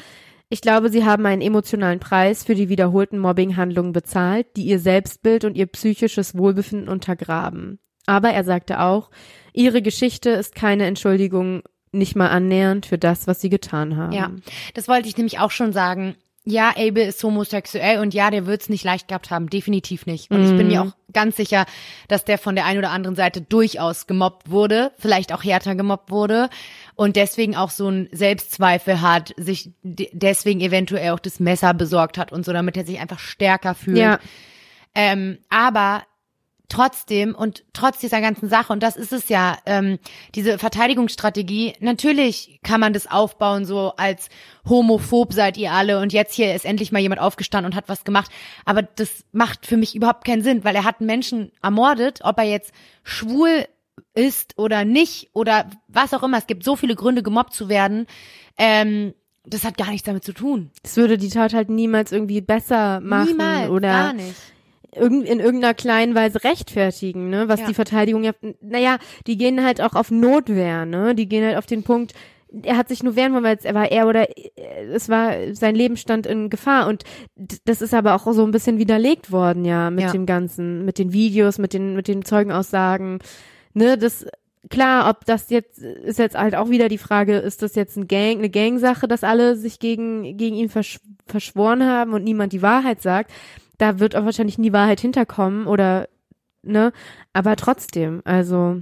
ich 0.53 0.61
glaube, 0.61 0.89
sie 0.89 1.03
haben 1.03 1.25
einen 1.25 1.41
emotionalen 1.41 1.99
Preis 1.99 2.43
für 2.43 2.53
die 2.53 2.69
wiederholten 2.69 3.17
Mobbinghandlungen 3.17 3.91
bezahlt, 3.91 4.45
die 4.55 4.65
ihr 4.65 4.77
Selbstbild 4.77 5.45
und 5.45 5.57
ihr 5.57 5.65
psychisches 5.65 6.37
Wohlbefinden 6.37 6.89
untergraben. 6.89 7.79
Aber 8.05 8.29
er 8.29 8.43
sagte 8.43 8.79
auch, 8.79 9.09
ihre 9.51 9.81
Geschichte 9.81 10.29
ist 10.29 10.53
keine 10.53 10.85
Entschuldigung, 10.85 11.63
nicht 11.91 12.15
mal 12.15 12.27
annähernd 12.27 12.85
für 12.85 12.99
das, 12.99 13.25
was 13.25 13.41
sie 13.41 13.49
getan 13.49 13.97
haben. 13.97 14.11
Ja, 14.11 14.29
das 14.75 14.87
wollte 14.87 15.07
ich 15.07 15.17
nämlich 15.17 15.39
auch 15.39 15.49
schon 15.49 15.73
sagen. 15.73 16.15
Ja, 16.45 16.71
Abel 16.77 17.07
ist 17.07 17.23
homosexuell 17.23 17.99
und 17.99 18.13
ja, 18.13 18.29
der 18.29 18.45
wird's 18.45 18.69
nicht 18.69 18.83
leicht 18.83 19.07
gehabt 19.07 19.31
haben, 19.31 19.49
definitiv 19.49 20.05
nicht. 20.05 20.29
Und 20.29 20.43
ich 20.43 20.55
bin 20.55 20.67
mir 20.67 20.83
auch 20.83 20.91
ganz 21.13 21.37
sicher, 21.37 21.65
dass 22.09 22.25
der 22.25 22.37
von 22.37 22.53
der 22.53 22.65
einen 22.65 22.79
oder 22.79 22.91
anderen 22.91 23.15
Seite 23.15 23.41
durchaus 23.41 24.05
gemobbt 24.05 24.51
wurde, 24.51 24.91
vielleicht 24.99 25.33
auch 25.33 25.43
härter 25.43 25.73
gemobbt 25.73 26.11
wurde 26.11 26.49
und 26.95 27.15
deswegen 27.15 27.55
auch 27.55 27.69
so 27.71 27.89
ein 27.89 28.09
Selbstzweifel 28.11 29.01
hat, 29.01 29.33
sich 29.37 29.71
de- 29.83 30.09
deswegen 30.13 30.61
eventuell 30.61 31.11
auch 31.11 31.19
das 31.19 31.39
Messer 31.39 31.73
besorgt 31.73 32.17
hat 32.17 32.31
und 32.31 32.45
so, 32.45 32.53
damit 32.53 32.77
er 32.77 32.85
sich 32.85 32.99
einfach 32.99 33.19
stärker 33.19 33.75
fühlt. 33.75 33.97
Ja, 33.97 34.19
Ähm, 34.95 35.39
aber 35.49 36.03
trotzdem 36.69 37.35
und 37.35 37.63
trotz 37.73 37.99
dieser 37.99 38.19
ganzen 38.21 38.49
Sache, 38.49 38.73
und 38.73 38.81
das 38.81 38.95
ist 38.95 39.13
es 39.13 39.29
ja, 39.29 39.57
ähm, 39.65 39.99
diese 40.33 40.57
Verteidigungsstrategie, 40.57 41.73
natürlich 41.81 42.59
kann 42.63 42.79
man 42.79 42.93
das 42.93 43.05
aufbauen, 43.09 43.65
so 43.65 43.93
als 43.97 44.29
homophob 44.67 45.33
seid 45.33 45.57
ihr 45.57 45.71
alle 45.71 45.99
und 45.99 46.13
jetzt 46.13 46.33
hier 46.33 46.55
ist 46.55 46.65
endlich 46.65 46.91
mal 46.91 46.99
jemand 46.99 47.21
aufgestanden 47.21 47.71
und 47.71 47.75
hat 47.75 47.89
was 47.89 48.03
gemacht. 48.05 48.31
Aber 48.65 48.81
das 48.81 49.23
macht 49.31 49.65
für 49.67 49.77
mich 49.77 49.95
überhaupt 49.95 50.25
keinen 50.25 50.41
Sinn, 50.41 50.63
weil 50.63 50.75
er 50.75 50.83
hat 50.85 50.99
einen 50.99 51.07
Menschen 51.07 51.51
ermordet, 51.61 52.21
ob 52.23 52.37
er 52.39 52.45
jetzt 52.45 52.71
schwul 53.03 53.65
ist 54.13 54.57
oder 54.57 54.85
nicht 54.85 55.29
oder 55.33 55.69
was 55.87 56.13
auch 56.13 56.23
immer. 56.23 56.37
Es 56.37 56.47
gibt 56.47 56.63
so 56.63 56.75
viele 56.75 56.95
Gründe, 56.95 57.23
gemobbt 57.23 57.53
zu 57.53 57.69
werden. 57.69 58.05
Ähm, 58.57 59.13
das 59.45 59.63
hat 59.65 59.77
gar 59.77 59.89
nichts 59.89 60.05
damit 60.05 60.23
zu 60.23 60.33
tun. 60.33 60.71
es 60.83 60.95
würde 60.95 61.17
die 61.17 61.29
Tat 61.29 61.53
halt 61.53 61.69
niemals 61.69 62.11
irgendwie 62.11 62.39
besser 62.41 63.01
machen 63.01 63.27
Niemals, 63.31 63.69
oder 63.69 63.89
gar 63.89 64.13
nicht. 64.13 64.35
in 64.93 65.25
irgendeiner 65.25 65.73
kleinen 65.73 66.15
Weise 66.15 66.43
rechtfertigen, 66.43 67.29
ne? 67.29 67.47
Was 67.49 67.59
Ja. 67.61 67.67
die 67.67 67.73
Verteidigung 67.73 68.23
ja, 68.23 68.31
naja, 68.61 68.97
die 69.27 69.37
gehen 69.37 69.63
halt 69.63 69.81
auch 69.81 69.93
auf 69.95 70.11
Notwehr, 70.11 70.85
ne? 70.85 71.13
Die 71.15 71.27
gehen 71.27 71.43
halt 71.43 71.57
auf 71.57 71.65
den 71.65 71.83
Punkt, 71.83 72.13
er 72.61 72.77
hat 72.77 72.87
sich 72.87 73.01
nur 73.03 73.15
wehren 73.15 73.33
wollen, 73.33 73.43
weil 73.43 73.57
es, 73.57 73.65
er 73.65 73.73
war 73.73 73.91
er 73.91 74.07
oder 74.07 74.29
äh, 74.29 74.85
es 74.93 75.09
war 75.09 75.33
sein 75.53 75.75
Leben 75.75 75.97
stand 75.97 76.25
in 76.27 76.49
Gefahr 76.49 76.87
und 76.87 77.03
das 77.65 77.81
ist 77.81 77.93
aber 77.93 78.13
auch 78.15 78.31
so 78.31 78.45
ein 78.45 78.51
bisschen 78.51 78.77
widerlegt 78.77 79.31
worden, 79.31 79.65
ja, 79.65 79.89
mit 79.89 80.05
Ja. 80.05 80.11
dem 80.11 80.25
ganzen, 80.25 80.85
mit 80.85 80.99
den 80.99 81.11
Videos, 81.11 81.57
mit 81.57 81.73
den 81.73 81.95
mit 81.95 82.07
den 82.07 82.23
Zeugenaussagen, 82.23 83.19
ne? 83.73 83.97
Das 83.97 84.25
klar, 84.69 85.09
ob 85.09 85.25
das 85.25 85.49
jetzt 85.49 85.79
ist 85.79 86.19
jetzt 86.19 86.37
halt 86.37 86.55
auch 86.55 86.69
wieder 86.69 86.89
die 86.89 86.97
Frage, 86.97 87.37
ist 87.37 87.61
das 87.61 87.75
jetzt 87.75 87.97
ein 87.97 88.07
Gang, 88.07 88.39
eine 88.39 88.49
Gangsache, 88.49 89.07
dass 89.07 89.23
alle 89.23 89.55
sich 89.55 89.79
gegen 89.79 90.37
gegen 90.37 90.55
ihn 90.55 90.69
versch 90.69 90.99
verschworen 91.25 91.83
haben 91.83 92.13
und 92.13 92.23
niemand 92.23 92.51
die 92.53 92.61
Wahrheit 92.61 93.01
sagt 93.01 93.31
da 93.77 93.99
wird 93.99 94.15
auch 94.15 94.23
wahrscheinlich 94.25 94.57
nie 94.57 94.71
Wahrheit 94.73 95.01
hinterkommen 95.01 95.67
oder 95.67 96.07
ne, 96.61 96.93
aber 97.33 97.55
trotzdem, 97.55 98.21
also 98.23 98.81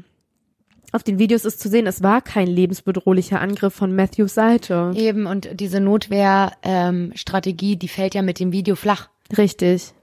auf 0.92 1.04
den 1.04 1.20
Videos 1.20 1.46
ist 1.46 1.62
zu 1.62 1.70
sehen, 1.70 1.88
es 1.88 2.04
war 2.04 2.22
kein 2.22 2.48
lebensbedrohlicher 2.48 3.40
Angriff 3.40 3.74
von 3.74 3.96
Matthews 3.96 4.34
Seite. 4.34 4.92
Eben, 4.94 5.26
und 5.26 5.50
diese 5.60 5.80
Notwehr-Strategie, 5.80 7.78
die 7.78 7.88
fällt 7.88 8.14
ja 8.14 8.22
mit 8.22 8.42
dem 8.42 8.52
Video 8.52 8.76
flach. 8.76 9.08
Richtig. 9.38 9.94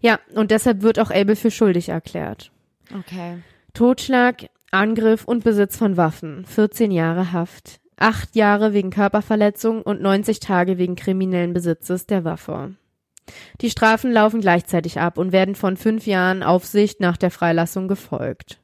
Ja, 0.00 0.18
und 0.34 0.50
deshalb 0.50 0.82
wird 0.82 0.98
auch 0.98 1.12
Abel 1.12 1.36
für 1.36 1.52
schuldig 1.52 1.88
erklärt. 1.88 2.50
Okay. 2.98 3.38
Totschlag, 3.74 4.50
Angriff 4.70 5.24
und 5.24 5.44
Besitz 5.44 5.76
von 5.76 5.96
Waffen, 5.96 6.44
14 6.44 6.90
Jahre 6.90 7.32
Haft, 7.32 7.80
8 7.96 8.36
Jahre 8.36 8.72
wegen 8.72 8.90
Körperverletzung 8.90 9.82
und 9.82 10.02
90 10.02 10.40
Tage 10.40 10.78
wegen 10.78 10.96
kriminellen 10.96 11.52
Besitzes 11.52 12.06
der 12.06 12.24
Waffe. 12.24 12.74
Die 13.60 13.70
Strafen 13.70 14.12
laufen 14.12 14.40
gleichzeitig 14.40 14.98
ab 14.98 15.18
und 15.18 15.32
werden 15.32 15.54
von 15.54 15.76
fünf 15.76 16.06
Jahren 16.06 16.42
Aufsicht 16.42 17.00
nach 17.00 17.16
der 17.16 17.30
Freilassung 17.30 17.88
gefolgt. 17.88 18.60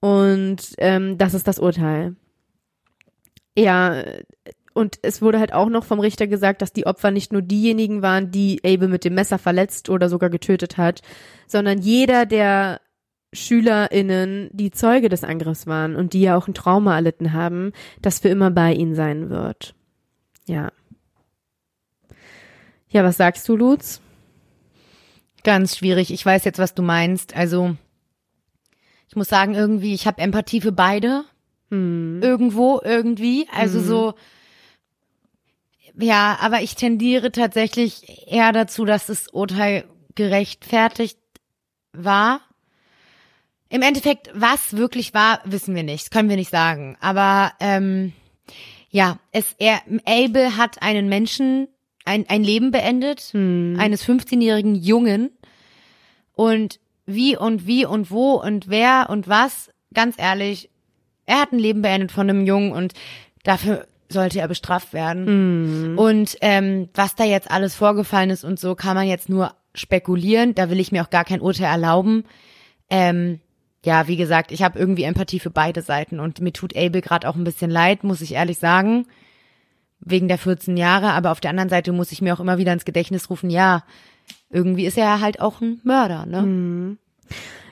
Und 0.00 0.74
ähm, 0.78 1.18
das 1.18 1.34
ist 1.34 1.46
das 1.46 1.58
Urteil. 1.58 2.16
Ja, 3.56 4.02
und 4.74 4.98
es 5.02 5.22
wurde 5.22 5.38
halt 5.38 5.54
auch 5.54 5.68
noch 5.68 5.84
vom 5.84 6.00
Richter 6.00 6.26
gesagt, 6.26 6.60
dass 6.60 6.72
die 6.72 6.86
Opfer 6.86 7.10
nicht 7.10 7.32
nur 7.32 7.42
diejenigen 7.42 8.02
waren, 8.02 8.30
die 8.30 8.60
Abel 8.64 8.88
mit 8.88 9.04
dem 9.04 9.14
Messer 9.14 9.38
verletzt 9.38 9.88
oder 9.88 10.08
sogar 10.08 10.28
getötet 10.28 10.76
hat, 10.76 11.00
sondern 11.46 11.78
jeder 11.78 12.26
der 12.26 12.80
SchülerInnen, 13.32 14.50
die 14.52 14.70
Zeuge 14.70 15.08
des 15.08 15.24
Angriffs 15.24 15.66
waren 15.66 15.96
und 15.96 16.12
die 16.12 16.22
ja 16.22 16.36
auch 16.36 16.48
ein 16.48 16.54
Trauma 16.54 16.94
erlitten 16.94 17.32
haben, 17.32 17.72
das 18.00 18.20
für 18.20 18.28
immer 18.28 18.50
bei 18.50 18.72
ihnen 18.72 18.94
sein 18.94 19.30
wird. 19.30 19.74
Ja. 20.46 20.72
Ja, 22.88 23.04
was 23.04 23.16
sagst 23.16 23.48
du, 23.48 23.56
Lutz? 23.56 24.00
Ganz 25.42 25.76
schwierig. 25.76 26.12
Ich 26.12 26.24
weiß 26.24 26.44
jetzt, 26.44 26.58
was 26.58 26.74
du 26.74 26.82
meinst. 26.82 27.36
Also, 27.36 27.76
ich 29.08 29.16
muss 29.16 29.28
sagen, 29.28 29.54
irgendwie, 29.54 29.94
ich 29.94 30.06
habe 30.06 30.22
Empathie 30.22 30.60
für 30.60 30.72
beide. 30.72 31.24
Hm. 31.70 32.20
Irgendwo, 32.22 32.80
irgendwie. 32.82 33.48
Also 33.52 33.80
so, 33.80 34.14
ja, 35.98 36.36
aber 36.40 36.60
ich 36.60 36.74
tendiere 36.74 37.32
tatsächlich 37.32 38.30
eher 38.30 38.52
dazu, 38.52 38.84
dass 38.84 39.06
das 39.06 39.28
Urteil 39.28 39.84
gerechtfertigt 40.14 41.18
war. 41.92 42.40
Im 43.68 43.82
Endeffekt, 43.82 44.30
was 44.34 44.76
wirklich 44.76 45.12
war, 45.14 45.40
wissen 45.44 45.74
wir 45.74 45.82
nicht. 45.82 46.10
Können 46.10 46.28
wir 46.28 46.36
nicht 46.36 46.50
sagen. 46.50 46.96
Aber 47.00 47.52
ähm, 47.60 48.12
ja, 48.90 49.18
es 49.32 49.54
er 49.58 49.80
Abel 50.06 50.56
hat 50.56 50.82
einen 50.82 51.08
Menschen 51.08 51.68
ein, 52.04 52.24
ein 52.28 52.44
Leben 52.44 52.70
beendet, 52.70 53.32
eines 53.34 54.06
15-jährigen 54.06 54.76
Jungen. 54.76 55.30
Und 56.32 56.78
wie 57.06 57.36
und 57.36 57.66
wie 57.66 57.84
und 57.84 58.10
wo 58.10 58.34
und 58.34 58.68
wer 58.68 59.08
und 59.10 59.28
was, 59.28 59.70
ganz 59.94 60.16
ehrlich, 60.18 60.70
er 61.24 61.40
hat 61.40 61.52
ein 61.52 61.58
Leben 61.58 61.82
beendet 61.82 62.12
von 62.12 62.28
einem 62.28 62.46
Jungen 62.46 62.72
und 62.72 62.94
dafür 63.42 63.86
sollte 64.08 64.40
er 64.40 64.48
bestraft 64.48 64.92
werden. 64.92 65.96
Und 65.98 66.36
ähm, 66.40 66.88
was 66.94 67.16
da 67.16 67.24
jetzt 67.24 67.50
alles 67.50 67.74
vorgefallen 67.74 68.30
ist 68.30 68.44
und 68.44 68.60
so, 68.60 68.74
kann 68.76 68.94
man 68.94 69.08
jetzt 69.08 69.28
nur 69.28 69.54
spekulieren. 69.74 70.54
Da 70.54 70.70
will 70.70 70.78
ich 70.78 70.92
mir 70.92 71.02
auch 71.02 71.10
gar 71.10 71.24
kein 71.24 71.40
Urteil 71.40 71.66
erlauben. 71.66 72.24
Ähm, 72.88 73.40
ja, 73.86 74.08
wie 74.08 74.16
gesagt, 74.16 74.50
ich 74.50 74.64
habe 74.64 74.80
irgendwie 74.80 75.04
Empathie 75.04 75.38
für 75.38 75.50
beide 75.50 75.80
Seiten 75.80 76.18
und 76.18 76.40
mir 76.40 76.52
tut 76.52 76.76
Abel 76.76 77.00
gerade 77.00 77.28
auch 77.28 77.36
ein 77.36 77.44
bisschen 77.44 77.70
leid, 77.70 78.02
muss 78.02 78.20
ich 78.20 78.32
ehrlich 78.32 78.58
sagen, 78.58 79.06
wegen 80.00 80.26
der 80.26 80.38
14 80.38 80.76
Jahre. 80.76 81.12
Aber 81.12 81.30
auf 81.30 81.38
der 81.38 81.50
anderen 81.50 81.68
Seite 81.68 81.92
muss 81.92 82.10
ich 82.10 82.20
mir 82.20 82.34
auch 82.34 82.40
immer 82.40 82.58
wieder 82.58 82.72
ins 82.72 82.84
Gedächtnis 82.84 83.30
rufen, 83.30 83.48
ja, 83.48 83.84
irgendwie 84.50 84.86
ist 84.86 84.98
er 84.98 85.20
halt 85.20 85.40
auch 85.40 85.60
ein 85.60 85.80
Mörder, 85.84 86.26
ne? 86.26 86.96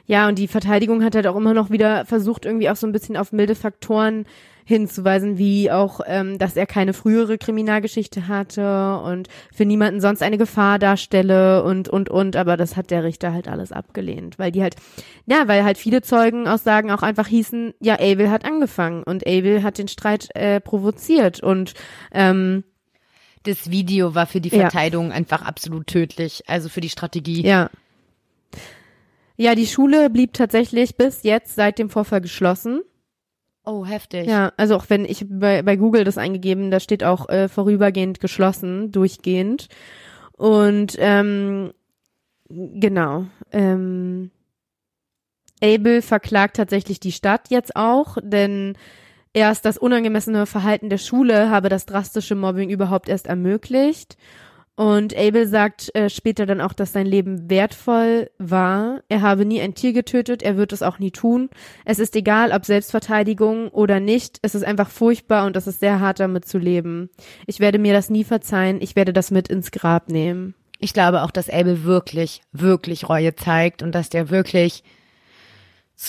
Ja, 0.06 0.28
und 0.28 0.38
die 0.38 0.46
Verteidigung 0.46 1.02
hat 1.02 1.16
halt 1.16 1.26
auch 1.26 1.34
immer 1.34 1.52
noch 1.52 1.70
wieder 1.70 2.04
versucht, 2.04 2.46
irgendwie 2.46 2.70
auch 2.70 2.76
so 2.76 2.86
ein 2.86 2.92
bisschen 2.92 3.16
auf 3.16 3.32
milde 3.32 3.56
Faktoren 3.56 4.24
hinzuweisen, 4.64 5.38
wie 5.38 5.70
auch, 5.70 6.00
ähm, 6.06 6.38
dass 6.38 6.56
er 6.56 6.66
keine 6.66 6.92
frühere 6.92 7.38
Kriminalgeschichte 7.38 8.28
hatte 8.28 8.98
und 8.98 9.28
für 9.52 9.64
niemanden 9.64 10.00
sonst 10.00 10.22
eine 10.22 10.38
Gefahr 10.38 10.78
darstelle 10.78 11.62
und, 11.62 11.88
und, 11.88 12.08
und, 12.10 12.36
aber 12.36 12.56
das 12.56 12.76
hat 12.76 12.90
der 12.90 13.04
Richter 13.04 13.32
halt 13.32 13.46
alles 13.48 13.72
abgelehnt, 13.72 14.38
weil 14.38 14.52
die 14.52 14.62
halt, 14.62 14.76
ja, 15.26 15.46
weil 15.48 15.64
halt 15.64 15.78
viele 15.78 16.02
Zeugenaussagen 16.02 16.90
auch 16.90 17.02
einfach 17.02 17.26
hießen, 17.26 17.74
ja, 17.80 17.94
Abel 18.00 18.30
hat 18.30 18.44
angefangen 18.44 19.02
und 19.02 19.26
Abel 19.26 19.62
hat 19.62 19.78
den 19.78 19.88
Streit 19.88 20.28
äh, 20.34 20.60
provoziert 20.60 21.42
und, 21.42 21.74
ähm, 22.12 22.64
Das 23.46 23.70
Video 23.70 24.14
war 24.14 24.26
für 24.26 24.40
die 24.40 24.48
Ja. 24.48 24.60
Verteidigung 24.70 25.12
einfach 25.12 25.42
absolut 25.42 25.86
tödlich, 25.86 26.42
also 26.46 26.70
für 26.70 26.80
die 26.80 26.88
Strategie. 26.88 27.42
Ja. 27.46 27.68
Ja, 29.36 29.54
die 29.54 29.66
Schule 29.66 30.10
blieb 30.10 30.32
tatsächlich 30.32 30.96
bis 30.96 31.24
jetzt 31.24 31.54
seit 31.56 31.78
dem 31.78 31.90
Vorfall 31.90 32.20
geschlossen. 32.20 32.82
Oh, 33.64 33.86
heftig. 33.86 34.26
Ja, 34.26 34.52
also 34.56 34.76
auch 34.76 34.86
wenn 34.88 35.04
ich 35.04 35.24
bei, 35.28 35.62
bei 35.62 35.76
Google 35.76 36.04
das 36.04 36.18
eingegeben, 36.18 36.70
da 36.70 36.80
steht 36.80 37.02
auch 37.02 37.28
äh, 37.28 37.48
vorübergehend 37.48 38.20
geschlossen, 38.20 38.92
durchgehend. 38.92 39.68
Und 40.32 40.96
ähm, 40.98 41.72
genau. 42.48 43.26
Ähm, 43.52 44.30
Abel 45.62 46.02
verklagt 46.02 46.56
tatsächlich 46.56 47.00
die 47.00 47.12
Stadt 47.12 47.48
jetzt 47.48 47.74
auch, 47.74 48.18
denn 48.22 48.76
erst 49.32 49.64
das 49.64 49.78
unangemessene 49.78 50.44
Verhalten 50.44 50.90
der 50.90 50.98
Schule 50.98 51.48
habe 51.48 51.70
das 51.70 51.86
drastische 51.86 52.34
Mobbing 52.34 52.68
überhaupt 52.68 53.08
erst 53.08 53.26
ermöglicht. 53.26 54.18
Und 54.77 55.16
Abel 55.16 55.47
sagt 55.47 55.95
äh, 55.95 56.11
später 56.11 56.47
dann 56.47 56.61
auch, 56.61 56.72
dass 56.72 56.93
sein 56.93 57.07
Leben 57.07 57.49
wertvoll 57.49 58.31
war. 58.39 59.03
Er 59.09 59.22
habe 59.22 59.45
nie 59.45 59.61
ein 59.61 59.75
Tier 59.75 59.93
getötet, 59.93 60.43
er 60.43 60.57
wird 60.57 60.72
es 60.72 60.83
auch 60.83 60.99
nie 60.99 61.12
tun. 61.12 61.49
Es 61.85 62.01
ist 62.01 62.16
egal, 62.16 62.51
ob 62.51 62.64
Selbstverteidigung 62.64 63.68
oder 63.68 64.01
nicht. 64.01 64.39
Es 64.43 64.57
ist 64.57 64.64
einfach 64.64 64.91
furchtbar 64.91 65.47
und 65.47 65.57
es 65.57 65.68
ist 65.68 65.79
sehr 65.79 66.01
hart, 66.01 66.18
damit 66.18 66.47
zu 66.47 66.59
leben. 66.59 67.09
Ich 67.47 67.61
werde 67.61 67.79
mir 67.79 67.93
das 67.93 68.11
nie 68.11 68.25
verzeihen. 68.25 68.83
Ich 68.83 68.97
werde 68.97 69.12
das 69.12 69.31
mit 69.31 69.47
ins 69.47 69.70
Grab 69.70 70.09
nehmen. 70.09 70.55
Ich 70.81 70.93
glaube 70.93 71.22
auch, 71.22 71.31
dass 71.31 71.49
Abel 71.49 71.85
wirklich, 71.85 72.43
wirklich 72.51 73.09
Reue 73.09 73.37
zeigt 73.37 73.83
und 73.83 73.93
dass 73.95 74.09
der 74.09 74.29
wirklich 74.31 74.83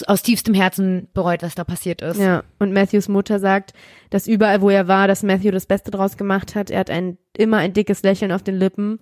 aus 0.07 0.23
tiefstem 0.23 0.53
Herzen 0.53 1.07
bereut, 1.13 1.43
was 1.43 1.55
da 1.55 1.63
passiert 1.63 2.01
ist. 2.01 2.19
Ja, 2.19 2.43
und 2.59 2.73
Matthews 2.73 3.07
Mutter 3.07 3.39
sagt, 3.39 3.73
dass 4.09 4.27
überall, 4.27 4.61
wo 4.61 4.69
er 4.69 4.87
war, 4.87 5.07
dass 5.07 5.23
Matthew 5.23 5.51
das 5.51 5.65
Beste 5.67 5.91
draus 5.91 6.17
gemacht 6.17 6.55
hat. 6.55 6.69
Er 6.71 6.79
hat 6.79 6.89
ein, 6.89 7.17
immer 7.37 7.57
ein 7.57 7.73
dickes 7.73 8.01
Lächeln 8.03 8.31
auf 8.31 8.41
den 8.43 8.55
Lippen, 8.55 8.99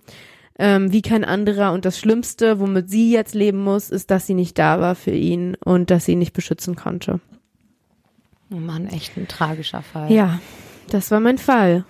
ähm, 0.58 0.92
wie 0.92 1.02
kein 1.02 1.24
anderer. 1.24 1.72
Und 1.72 1.84
das 1.84 1.98
Schlimmste, 1.98 2.60
womit 2.60 2.90
sie 2.90 3.10
jetzt 3.12 3.34
leben 3.34 3.58
muss, 3.64 3.90
ist, 3.90 4.10
dass 4.10 4.26
sie 4.26 4.34
nicht 4.34 4.58
da 4.58 4.80
war 4.80 4.94
für 4.94 5.10
ihn 5.12 5.56
und 5.64 5.90
dass 5.90 6.04
sie 6.04 6.12
ihn 6.12 6.18
nicht 6.18 6.34
beschützen 6.34 6.76
konnte. 6.76 7.20
Oh 8.52 8.56
Mann, 8.56 8.86
echt 8.86 9.16
ein 9.16 9.26
tragischer 9.26 9.82
Fall. 9.82 10.12
Ja, 10.12 10.38
das 10.90 11.10
war 11.10 11.18
mein 11.18 11.38
Fall. 11.38 11.84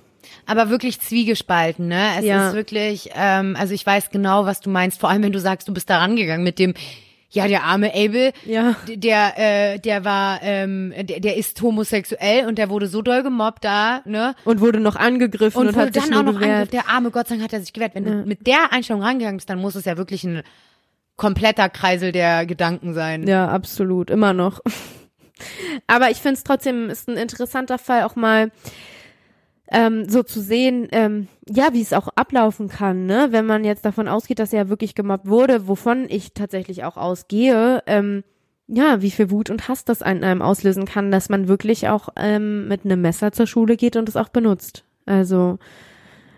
Aber 0.47 0.71
wirklich 0.71 1.01
zwiegespalten, 1.01 1.89
ne? 1.89 2.11
Es 2.19 2.25
Ja. 2.25 2.49
ist 2.49 2.55
wirklich, 2.55 3.11
ähm, 3.15 3.57
also 3.59 3.75
ich 3.75 3.85
weiß 3.85 4.11
genau, 4.11 4.47
was 4.47 4.61
du 4.61 4.71
meinst. 4.71 5.01
Vor 5.01 5.11
allem, 5.11 5.23
wenn 5.23 5.33
du 5.33 5.41
sagst, 5.41 5.69
du 5.69 5.75
bist 5.75 5.91
da 5.91 5.99
rangegangen 5.99 6.45
mit 6.45 6.59
dem, 6.59 6.75
ja, 7.35 7.47
der 7.49 7.65
arme 7.65 7.93
Abel, 7.95 8.33
Ja. 8.47 8.77
der, 8.89 9.35
äh, 9.75 9.79
der 9.79 10.05
war, 10.05 10.41
ähm, 10.43 10.95
der, 10.97 11.21
der 11.21 11.37
ist 11.37 11.61
homosexuell 11.61 12.47
und 12.47 12.57
der 12.59 12.71
wurde 12.71 12.87
so 12.87 13.03
doll 13.03 13.23
gemobbt 13.23 13.65
da, 13.65 14.01
ne? 14.05 14.35
Und 14.45 14.61
wurde 14.61 14.81
noch 14.81 14.97
angegriffen 14.97 15.61
Und, 15.61 15.69
und, 15.69 15.77
hat 15.77 15.93
sich 15.95 16.05
dann 16.05 16.15
auch 16.15 16.23
noch 16.23 16.35
gewehrt. 16.35 16.51
angegriffen. 16.51 16.71
Der 16.71 16.89
arme 16.89 17.11
Gott 17.11 17.29
sei 17.29 17.35
Dank 17.35 17.45
hat 17.45 17.53
er 17.53 17.61
sich 17.61 17.73
gewehrt. 17.73 17.95
Wenn 17.95 18.05
du 18.05 18.11
mit 18.25 18.47
der 18.47 18.73
Einstellung 18.73 19.03
rangegangen 19.03 19.37
bist, 19.37 19.51
dann 19.51 19.61
muss 19.61 19.75
es 19.75 19.85
ja 19.85 19.97
wirklich 19.97 20.25
ein 20.25 20.43
kompletter 21.17 21.69
Kreisel 21.69 22.13
der 22.13 22.47
Gedanken 22.47 22.95
sein. 22.95 23.27
Ja, 23.27 23.49
absolut, 23.49 24.11
immer 24.11 24.33
noch. 24.33 24.61
Aber 25.87 26.11
ich 26.11 26.19
finde 26.19 26.35
es 26.35 26.45
trotzdem 26.45 26.89
ist 26.91 27.09
ein 27.09 27.17
interessanter 27.17 27.79
Fall 27.79 28.05
auch 28.05 28.17
mal 28.17 28.51
ähm, 29.71 30.09
so 30.09 30.23
zu 30.23 30.41
sehen, 30.41 30.89
ähm, 30.93 31.29
ja, 31.49 31.73
wie 31.73 31.81
es 31.81 31.93
auch 31.93 32.09
ablaufen 32.09 32.69
kann, 32.69 33.07
ne? 33.07 33.29
Wenn 33.31 33.47
man 33.47 33.65
jetzt 33.65 33.85
davon 33.85 34.09
ausgeht, 34.09 34.39
dass 34.39 34.53
er 34.53 34.69
wirklich 34.69 34.95
gemobbt 34.95 35.27
wurde, 35.27 35.69
wovon 35.69 36.07
ich 36.09 36.35
tatsächlich 36.35 36.85
auch 36.85 36.97
ausgehe, 36.97 37.83
ähm, 37.87 38.25
ja, 38.67 39.03
wie 39.03 39.11
viel 39.11 39.31
Wut 39.31 39.51
und 39.51 39.69
Hass 39.69 39.85
das 39.85 40.03
an 40.03 40.25
einem 40.25 40.43
auslösen 40.43 40.87
kann, 40.87 41.11
dass 41.11 41.29
man 41.29 41.49
wirklich 41.49 41.89
auch 41.89 42.09
ähm, 42.17 42.69
mit 42.69 42.85
einem 42.85 43.01
Messer 43.01 43.33
zur 43.33 43.47
Schule 43.47 43.77
geht 43.77 43.97
und 43.97 44.09
es 44.09 44.17
auch 44.17 44.29
benutzt. 44.29 44.85
Also 45.07 45.59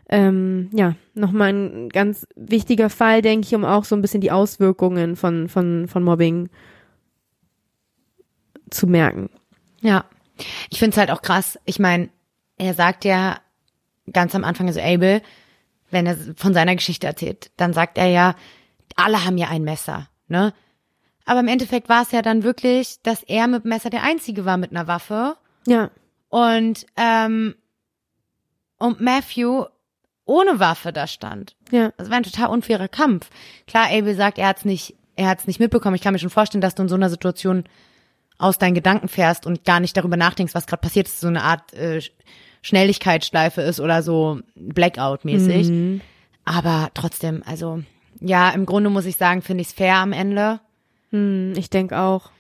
ähm, 0.09 0.71
ja, 0.73 0.95
nochmal 1.15 1.53
ein 1.53 1.89
ganz 1.89 2.27
wichtiger 2.37 2.91
Fall, 2.91 3.23
denke 3.23 3.47
ich, 3.47 3.55
um 3.55 3.65
auch 3.65 3.85
so 3.85 3.97
ein 3.97 4.03
bisschen 4.03 4.21
die 4.21 4.31
Auswirkungen 4.31 5.17
von, 5.17 5.49
von, 5.49 5.89
von 5.89 6.03
Mobbing 6.03 6.49
zu 8.71 8.87
merken. 8.87 9.31
Ja. 9.81 10.05
Ich 10.71 10.79
finde 10.79 10.95
es 10.95 10.99
halt 10.99 11.11
auch 11.11 11.23
krass. 11.23 11.59
Ich 11.65 11.79
meine, 11.79 12.11
er 12.59 12.75
sagt 12.75 13.05
ja 13.05 13.39
ganz 14.13 14.35
am 14.35 14.45
Anfang, 14.45 14.67
also 14.69 14.81
Abel, 14.81 15.23
wenn 15.91 16.07
er 16.07 16.17
von 16.37 16.55
seiner 16.55 16.75
Geschichte 16.77 17.07
erzählt, 17.07 17.51
dann 17.57 17.73
sagt 17.73 17.99
er 17.99 18.07
ja, 18.07 18.35
alle 18.97 19.25
haben 19.25 19.39
ja 19.39 19.49
ein 19.49 19.63
Messer, 19.63 20.09
ne? 20.29 20.53
Aber 21.25 21.41
im 21.41 21.49
Endeffekt 21.49 21.89
war 21.89 22.03
es 22.03 22.13
ja 22.13 22.23
dann 22.23 22.45
wirklich, 22.45 23.03
dass 23.03 23.23
er 23.25 23.49
mit 23.49 23.65
dem 23.65 23.71
Messer 23.71 23.91
der 23.91 24.05
Einzige 24.05 24.45
war 24.45 24.57
mit 24.57 24.71
einer 24.71 24.87
Waffe 24.87 25.37
Ja, 25.67 25.91
und, 26.29 26.87
ähm, 26.97 27.57
und 28.79 29.01
Matthew 29.01 29.65
ohne 30.25 30.61
Waffe 30.61 30.93
da 30.93 31.07
stand. 31.07 31.57
ja, 31.71 31.93
Das 31.97 32.11
war 32.11 32.17
ein 32.17 32.23
total 32.23 32.49
unfairer 32.49 32.89
Kampf. 32.89 33.29
Klar, 33.67 33.87
Abel 33.91 34.15
sagt, 34.15 34.39
er 34.39 34.49
hat's 34.49 34.65
nicht, 34.65 34.95
er 35.17 35.29
hat's 35.29 35.47
nicht 35.49 35.59
mitbekommen. 35.61 35.97
Ich 35.97 36.03
kann 36.03 36.13
mir 36.13 36.19
schon 36.21 36.31
vorstellen, 36.31 36.61
dass 36.63 36.75
du 36.77 36.83
in 36.83 36.89
so 36.89 36.95
einer 36.95 37.11
Situation 37.11 37.65
aus 38.39 38.59
deinen 38.59 38.75
Gedanken 38.75 39.09
fährst 39.09 39.47
und 39.47 39.65
gar 39.65 39.81
nicht 39.81 39.97
darüber 39.97 40.17
nachdenkst, 40.17 40.55
was 40.55 40.67
gerade 40.67 40.81
passiert 40.83 41.07
ist, 41.09 41.21
so 41.21 41.29
eine 41.29 41.43
Art 41.43 41.73
äh, 41.75 42.03
Schnelligkeitsschleife 42.67 43.61
ist 43.63 43.79
oder 43.81 44.03
so 44.03 44.41
Blackout-mäßig. 44.57 46.01
Aber 46.45 46.91
trotzdem, 46.95 47.43
also 47.47 47.83
ja, 48.21 48.51
im 48.51 48.67
Grunde 48.67 48.91
muss 48.91 49.05
ich 49.07 49.17
sagen, 49.17 49.43
finde 49.43 49.63
ich 49.63 49.69
es 49.69 49.73
fair 49.75 49.97
am 49.97 50.13
Ende. 50.13 50.61
hm, 51.11 51.53
ich 51.57 51.71
denke 51.71 51.99
auch. 51.99 52.31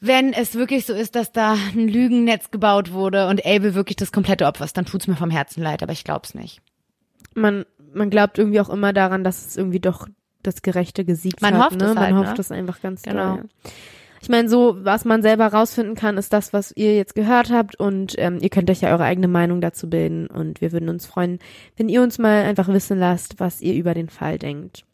Wenn 0.00 0.32
es 0.32 0.54
wirklich 0.56 0.84
so 0.86 0.94
ist, 0.94 1.14
dass 1.14 1.30
da 1.32 1.52
ein 1.52 1.86
Lügennetz 1.88 2.50
gebaut 2.50 2.92
wurde 2.92 3.28
und 3.28 3.44
Abel 3.46 3.74
wirklich 3.74 3.96
das 3.96 4.10
komplette 4.10 4.46
Opfer 4.46 4.64
ist, 4.64 4.76
dann 4.76 4.84
tut's 4.86 5.06
mir 5.06 5.14
vom 5.16 5.30
Herzen 5.30 5.62
leid, 5.62 5.82
aber 5.82 5.92
ich 5.92 6.02
glaub's 6.04 6.34
nicht. 6.34 6.60
Man 7.34 7.64
man 7.94 8.08
glaubt 8.10 8.38
irgendwie 8.38 8.60
auch 8.60 8.70
immer 8.70 8.92
daran, 8.94 9.22
dass 9.22 9.46
es 9.46 9.56
irgendwie 9.56 9.78
doch 9.80 10.08
das 10.42 10.62
Gerechte 10.62 11.04
gesiegt 11.04 11.42
Man 11.42 11.54
hat. 11.58 11.66
hofft 11.72 11.78
ne? 11.80 11.88
es 11.88 11.94
Man 11.94 12.04
halt, 12.04 12.14
hofft 12.16 12.38
ne? 12.38 12.40
es 12.40 12.50
einfach 12.50 12.80
ganz 12.80 13.02
Genau. 13.02 13.36
doll. 13.36 13.44
Ja. 13.64 13.70
Ich 14.22 14.28
meine, 14.28 14.48
so, 14.48 14.76
was 14.78 15.04
man 15.04 15.20
selber 15.20 15.48
rausfinden 15.48 15.96
kann, 15.96 16.16
ist 16.16 16.32
das, 16.32 16.52
was 16.52 16.72
ihr 16.76 16.94
jetzt 16.94 17.16
gehört 17.16 17.50
habt 17.50 17.74
und 17.74 18.14
ähm, 18.18 18.38
ihr 18.40 18.50
könnt 18.50 18.70
euch 18.70 18.80
ja 18.80 18.92
eure 18.92 19.02
eigene 19.02 19.26
Meinung 19.26 19.60
dazu 19.60 19.90
bilden 19.90 20.28
und 20.28 20.60
wir 20.60 20.70
würden 20.70 20.88
uns 20.88 21.06
freuen, 21.06 21.40
wenn 21.76 21.88
ihr 21.88 22.02
uns 22.02 22.18
mal 22.18 22.44
einfach 22.44 22.68
wissen 22.68 23.00
lasst, 23.00 23.40
was 23.40 23.60
ihr 23.60 23.74
über 23.74 23.94
den 23.94 24.08
Fall 24.08 24.38
denkt. 24.38 24.84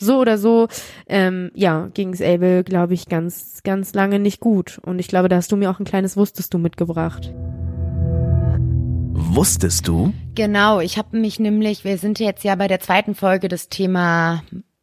So 0.00 0.18
oder 0.18 0.36
so, 0.36 0.66
ähm, 1.06 1.52
ja, 1.54 1.88
ging's 1.94 2.20
Abel, 2.20 2.64
glaube 2.64 2.94
ich, 2.94 3.08
ganz, 3.08 3.62
ganz 3.62 3.94
lange 3.94 4.18
nicht 4.18 4.40
gut. 4.40 4.80
Und 4.82 4.98
ich 4.98 5.06
glaube, 5.06 5.28
da 5.28 5.36
hast 5.36 5.52
du 5.52 5.56
mir 5.56 5.70
auch 5.70 5.78
ein 5.78 5.86
kleines 5.86 6.16
Wusstest 6.16 6.52
du 6.52 6.58
mitgebracht. 6.58 7.32
Wusstest 9.12 9.86
du? 9.86 10.12
Genau, 10.34 10.80
ich 10.80 10.98
habe 10.98 11.16
mich 11.16 11.38
nämlich, 11.38 11.84
wir 11.84 11.98
sind 11.98 12.18
jetzt 12.18 12.42
ja 12.42 12.56
bei 12.56 12.66
der 12.66 12.80
zweiten 12.80 13.14
Folge 13.14 13.46
des 13.46 13.68
Thema 13.68 14.42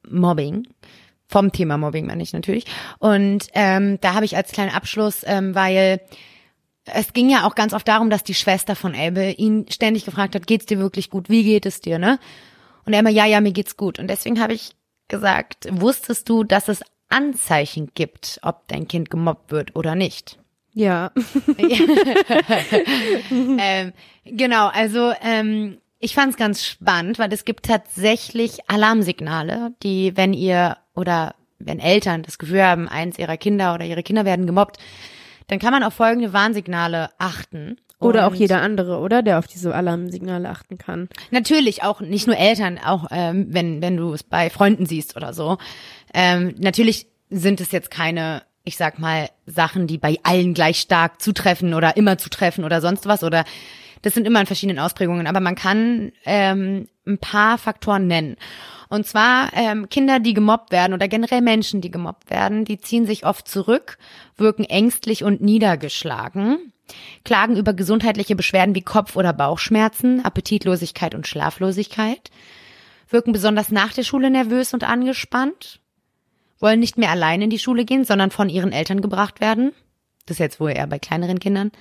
Mobbing. 0.10 0.68
Vom 1.28 1.52
Thema 1.52 1.78
Mobbing 1.78 2.06
meine 2.06 2.22
ich 2.22 2.34
natürlich. 2.34 2.66
Und 3.00 3.48
ähm, 3.54 4.00
da 4.02 4.14
habe 4.14 4.26
ich 4.26 4.36
als 4.36 4.52
kleinen 4.52 4.74
Abschluss, 4.74 5.24
ähm, 5.26 5.56
weil 5.56 6.02
es 6.86 7.14
ging 7.14 7.30
ja 7.30 7.48
auch 7.48 7.56
ganz 7.56 7.74
oft 7.74 7.88
darum, 7.88 8.10
dass 8.10 8.24
die 8.24 8.34
Schwester 8.34 8.76
von 8.76 8.94
Elbe 8.94 9.32
ihn 9.32 9.66
ständig 9.70 10.06
gefragt 10.06 10.36
hat, 10.36 10.48
geht's 10.48 10.66
dir 10.66 10.80
wirklich 10.80 11.10
gut? 11.10 11.30
Wie 11.30 11.44
geht 11.44 11.66
es 11.66 11.80
dir, 11.80 11.98
ne? 11.98 12.20
Und 12.86 12.94
er 12.94 13.00
immer, 13.00 13.10
ja, 13.10 13.26
ja, 13.26 13.40
mir 13.40 13.54
geht's 13.54 13.78
gut. 13.78 14.00
Und 14.00 14.08
deswegen 14.08 14.42
habe 14.42 14.54
ich 14.54 14.76
gesagt, 15.08 15.68
wusstest 15.72 16.28
du, 16.28 16.44
dass 16.44 16.68
es 16.68 16.82
Anzeichen 17.10 17.92
gibt, 17.94 18.40
ob 18.42 18.68
dein 18.68 18.88
Kind 18.88 19.10
gemobbt 19.10 19.52
wird 19.52 19.76
oder 19.76 19.96
nicht? 19.96 20.40
Ja. 20.74 21.12
ähm, 23.32 23.94
genau, 24.26 24.68
also 24.68 25.14
ähm, 25.22 25.78
ich 26.00 26.16
fand 26.16 26.32
es 26.32 26.38
ganz 26.38 26.66
spannend, 26.66 27.20
weil 27.20 27.32
es 27.32 27.46
gibt 27.46 27.68
tatsächlich 27.68 28.70
Alarmsignale, 28.70 29.74
die, 29.84 30.18
wenn 30.18 30.34
ihr 30.34 30.78
oder 30.96 31.36
wenn 31.60 31.80
Eltern 31.80 32.24
das 32.24 32.38
Gefühl 32.38 32.64
haben, 32.64 32.88
eins 32.88 33.18
ihrer 33.18 33.38
Kinder 33.38 33.74
oder 33.74 33.86
ihre 33.86 34.04
Kinder 34.04 34.26
werden 34.26 34.46
gemobbt, 34.46 34.78
dann 35.48 35.60
kann 35.60 35.72
man 35.72 35.84
auf 35.84 35.94
folgende 35.94 36.34
Warnsignale 36.34 37.10
achten. 37.18 37.78
Oder 38.00 38.28
auch 38.28 38.36
jeder 38.36 38.62
andere, 38.62 39.00
oder? 39.00 39.22
Der 39.22 39.40
auf 39.40 39.48
diese 39.48 39.74
Alarmsignale 39.74 40.50
achten 40.50 40.78
kann. 40.78 41.08
Natürlich 41.32 41.84
auch 41.84 42.02
nicht 42.02 42.28
nur 42.28 42.36
Eltern, 42.36 42.78
auch 42.78 43.06
ähm, 43.12 43.48
wenn 43.50 43.82
wenn 43.82 43.96
du 43.96 44.12
es 44.12 44.24
bei 44.24 44.50
Freunden 44.50 44.86
siehst 44.86 45.16
oder 45.16 45.34
so. 45.34 45.58
Ähm, 46.14 46.54
natürlich 46.58 47.08
sind 47.30 47.62
es 47.62 47.72
jetzt 47.72 47.92
keine, 47.92 48.44
ich 48.66 48.76
sag 48.76 49.00
mal, 49.00 49.30
Sachen, 49.46 49.88
die 49.88 49.98
bei 49.98 50.18
allen 50.24 50.54
gleich 50.54 50.82
stark 50.82 51.22
zutreffen 51.22 51.74
oder 51.74 51.96
immer 51.96 52.18
zutreffen 52.18 52.66
oder 52.66 52.82
sonst 52.82 53.06
was 53.06 53.24
oder 53.24 53.46
das 54.02 54.14
sind 54.14 54.28
immer 54.28 54.42
in 54.42 54.48
verschiedenen 54.48 54.80
Ausprägungen, 54.80 55.28
aber 55.28 55.40
man 55.40 55.56
kann 55.56 56.12
ähm, 56.26 56.90
ein 57.06 57.18
paar 57.18 57.58
Faktoren 57.58 58.08
nennen. 58.08 58.38
Und 58.90 59.08
zwar 59.08 59.52
ähm, 59.54 59.90
Kinder, 59.90 60.20
die 60.20 60.34
gemobbt 60.34 60.72
werden 60.72 60.94
oder 60.94 61.08
generell 61.08 61.42
Menschen, 61.42 61.82
die 61.82 61.92
gemobbt 61.92 62.30
werden, 62.30 62.64
die 62.64 62.80
ziehen 62.80 63.06
sich 63.06 63.26
oft 63.26 63.48
zurück, 63.48 63.98
wirken 64.38 64.66
ängstlich 64.66 65.24
und 65.24 65.42
niedergeschlagen, 65.42 66.72
klagen 67.26 67.58
über 67.58 67.74
gesundheitliche 67.74 68.36
Beschwerden 68.36 68.76
wie 68.76 68.82
Kopf- 68.82 69.16
oder 69.16 69.34
Bauchschmerzen, 69.34 70.24
Appetitlosigkeit 70.24 71.16
und 71.16 71.28
Schlaflosigkeit, 71.28 72.30
wirken 73.10 73.32
besonders 73.32 73.70
nach 73.70 73.94
der 73.94 74.04
Schule 74.04 74.30
nervös 74.30 74.74
und 74.74 74.84
angespannt, 74.84 75.80
wollen 76.60 76.80
nicht 76.80 76.98
mehr 76.98 77.10
allein 77.10 77.42
in 77.42 77.50
die 77.50 77.60
Schule 77.60 77.86
gehen, 77.86 78.06
sondern 78.06 78.32
von 78.32 78.48
ihren 78.48 78.72
Eltern 78.72 79.02
gebracht 79.02 79.42
werden. 79.42 79.74
Das 80.26 80.36
ist 80.36 80.40
jetzt 80.40 80.60
wohl 80.60 80.72
eher 80.72 80.88
bei 80.88 81.00
kleineren 81.00 81.40
Kindern. 81.40 81.72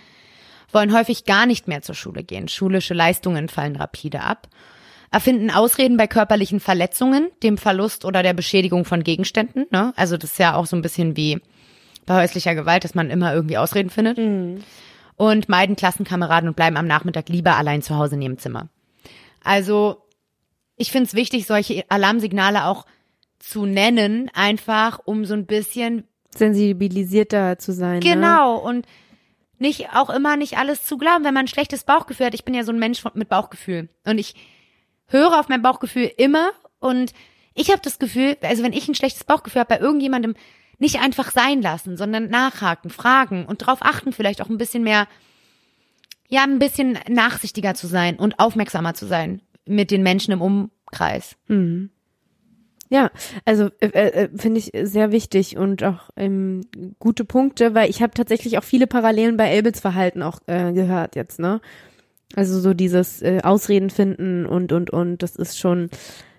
Wollen 0.73 0.95
häufig 0.95 1.25
gar 1.25 1.47
nicht 1.47 1.68
mehr 1.68 1.83
zur 1.83 1.95
Schule 1.95 2.25
gehen. 2.25 2.49
Schulische 2.49 2.95
Leistungen 2.95 3.49
fallen 3.49 3.77
rapide 3.77 4.23
ab. 4.23 4.49
Erfinden 5.13 5.51
Ausreden 5.51 5.99
bei 5.99 6.07
körperlichen 6.07 6.59
Verletzungen, 6.59 7.31
dem 7.43 7.59
Verlust 7.59 8.07
oder 8.07 8.23
der 8.23 8.33
Beschädigung 8.33 8.87
von 8.87 9.05
Gegenständen. 9.05 9.67
Ne? 9.71 9.93
Also 9.95 10.17
das 10.17 10.33
ist 10.33 10.39
ja 10.39 10.55
auch 10.55 10.65
so 10.65 10.75
ein 10.75 10.81
bisschen 10.81 11.17
wie 11.17 11.39
bei 12.07 12.23
häuslicher 12.23 12.55
Gewalt, 12.55 12.85
dass 12.85 12.95
man 12.95 13.11
immer 13.11 13.35
irgendwie 13.35 13.59
Ausreden 13.59 13.91
findet. 13.91 14.19
Und 15.17 15.49
meiden 15.51 15.77
Klassenkameraden 15.77 16.49
und 16.49 16.57
bleiben 16.57 16.79
am 16.79 16.87
Nachmittag 16.87 17.29
lieber 17.29 17.57
allein 17.57 17.83
zu 17.83 17.97
Hause 17.97 18.15
in 18.15 18.23
ihrem 18.23 18.39
Zimmer. 18.39 18.71
Also 19.45 19.99
ich 20.77 20.91
finde 20.91 21.09
es 21.09 21.15
wichtig, 21.15 21.47
solche 21.47 21.85
Alarmsignale 21.91 22.65
auch 22.65 22.87
zu 23.39 23.67
nennen, 23.67 24.31
einfach 24.33 24.99
um 25.05 25.27
so 25.27 25.35
ein 25.35 25.45
bisschen 25.45 26.05
Sensibilisierter 26.35 27.59
zu 27.59 27.73
sein. 27.73 27.99
Ne? 27.99 28.15
Genau, 28.15 28.57
und 28.57 28.87
nicht 29.59 29.91
auch 29.95 30.09
immer 30.09 30.37
nicht 30.37 30.57
alles 30.57 30.87
zu 30.87 30.97
glauben, 30.97 31.25
wenn 31.25 31.35
man 31.35 31.45
ein 31.45 31.49
schlechtes 31.49 31.85
Bauchgefühl 31.85 32.27
hat. 32.27 32.35
Ich 32.35 32.45
bin 32.45 32.55
ja 32.55 32.65
so 32.65 32.73
ein 32.73 32.79
Mensch 32.79 33.05
mit 33.15 33.29
Bauchgefühl 33.29 33.91
und 34.05 34.19
ich 34.19 34.35
höre 35.13 35.39
auf 35.39 35.49
mein 35.49 35.63
Bauchgefühl 35.63 36.11
immer 36.17 36.53
und 36.81 37.13
ich 37.55 37.71
habe 37.71 37.83
das 37.83 37.99
Gefühl, 37.99 38.37
also 38.43 38.63
wenn 38.63 38.73
ich 38.73 38.89
ein 38.89 38.95
schlechtes 38.95 39.25
Bauchgefühl 39.25 39.61
habe 39.61 39.77
bei 39.77 39.81
irgendjemandem, 39.81 40.35
nicht 40.79 41.01
einfach 41.01 41.31
sein 41.31 41.63
lassen, 41.63 41.97
sondern 41.97 42.29
nachhaken, 42.29 42.91
fragen 42.91 43.47
und 43.47 43.63
darauf 43.63 43.83
achten, 43.83 44.13
vielleicht 44.13 44.43
auch 44.43 44.49
ein 44.49 44.59
bisschen 44.59 44.83
mehr, 44.83 45.07
ja, 46.29 46.43
ein 46.43 46.59
bisschen 46.59 46.99
nachsichtiger 47.09 47.75
zu 47.75 47.87
sein 47.87 48.17
und 48.17 48.41
aufmerksamer 48.41 48.95
zu 48.95 49.07
sein 49.07 49.43
mit 49.65 49.91
den 49.91 50.03
Menschen 50.03 50.33
im 50.33 50.41
Umkreis. 50.43 51.37
Ja, 52.91 53.11
also 53.47 53.71
äh, 53.81 53.87
äh, 53.87 54.29
finde 54.37 54.59
ich 54.59 54.73
sehr 54.83 55.13
wichtig 55.13 55.57
und 55.57 55.83
auch 55.83 56.11
ähm, 56.17 56.61
gute 56.99 57.25
Punkte, 57.25 57.75
weil 57.75 57.89
ich 57.89 58.03
habe 58.03 58.13
tatsächlich 58.13 58.59
auch 58.59 58.65
viele 58.65 58.87
Parallelen 58.87 59.39
bei 59.39 59.49
Elbels 59.49 59.81
Verhalten 59.81 60.23
auch 60.23 60.41
äh, 60.47 60.73
gehört 60.73 61.17
jetzt, 61.17 61.39
ne? 61.39 61.63
Also 62.37 62.61
so 62.61 62.74
dieses 62.74 63.22
äh, 63.22 63.41
Ausreden 63.43 63.91
finden 63.91 64.47
und 64.47 64.72
und 64.72 64.91
und, 64.91 65.22
das 65.22 65.37
ist 65.37 65.59
schon, 65.59 65.91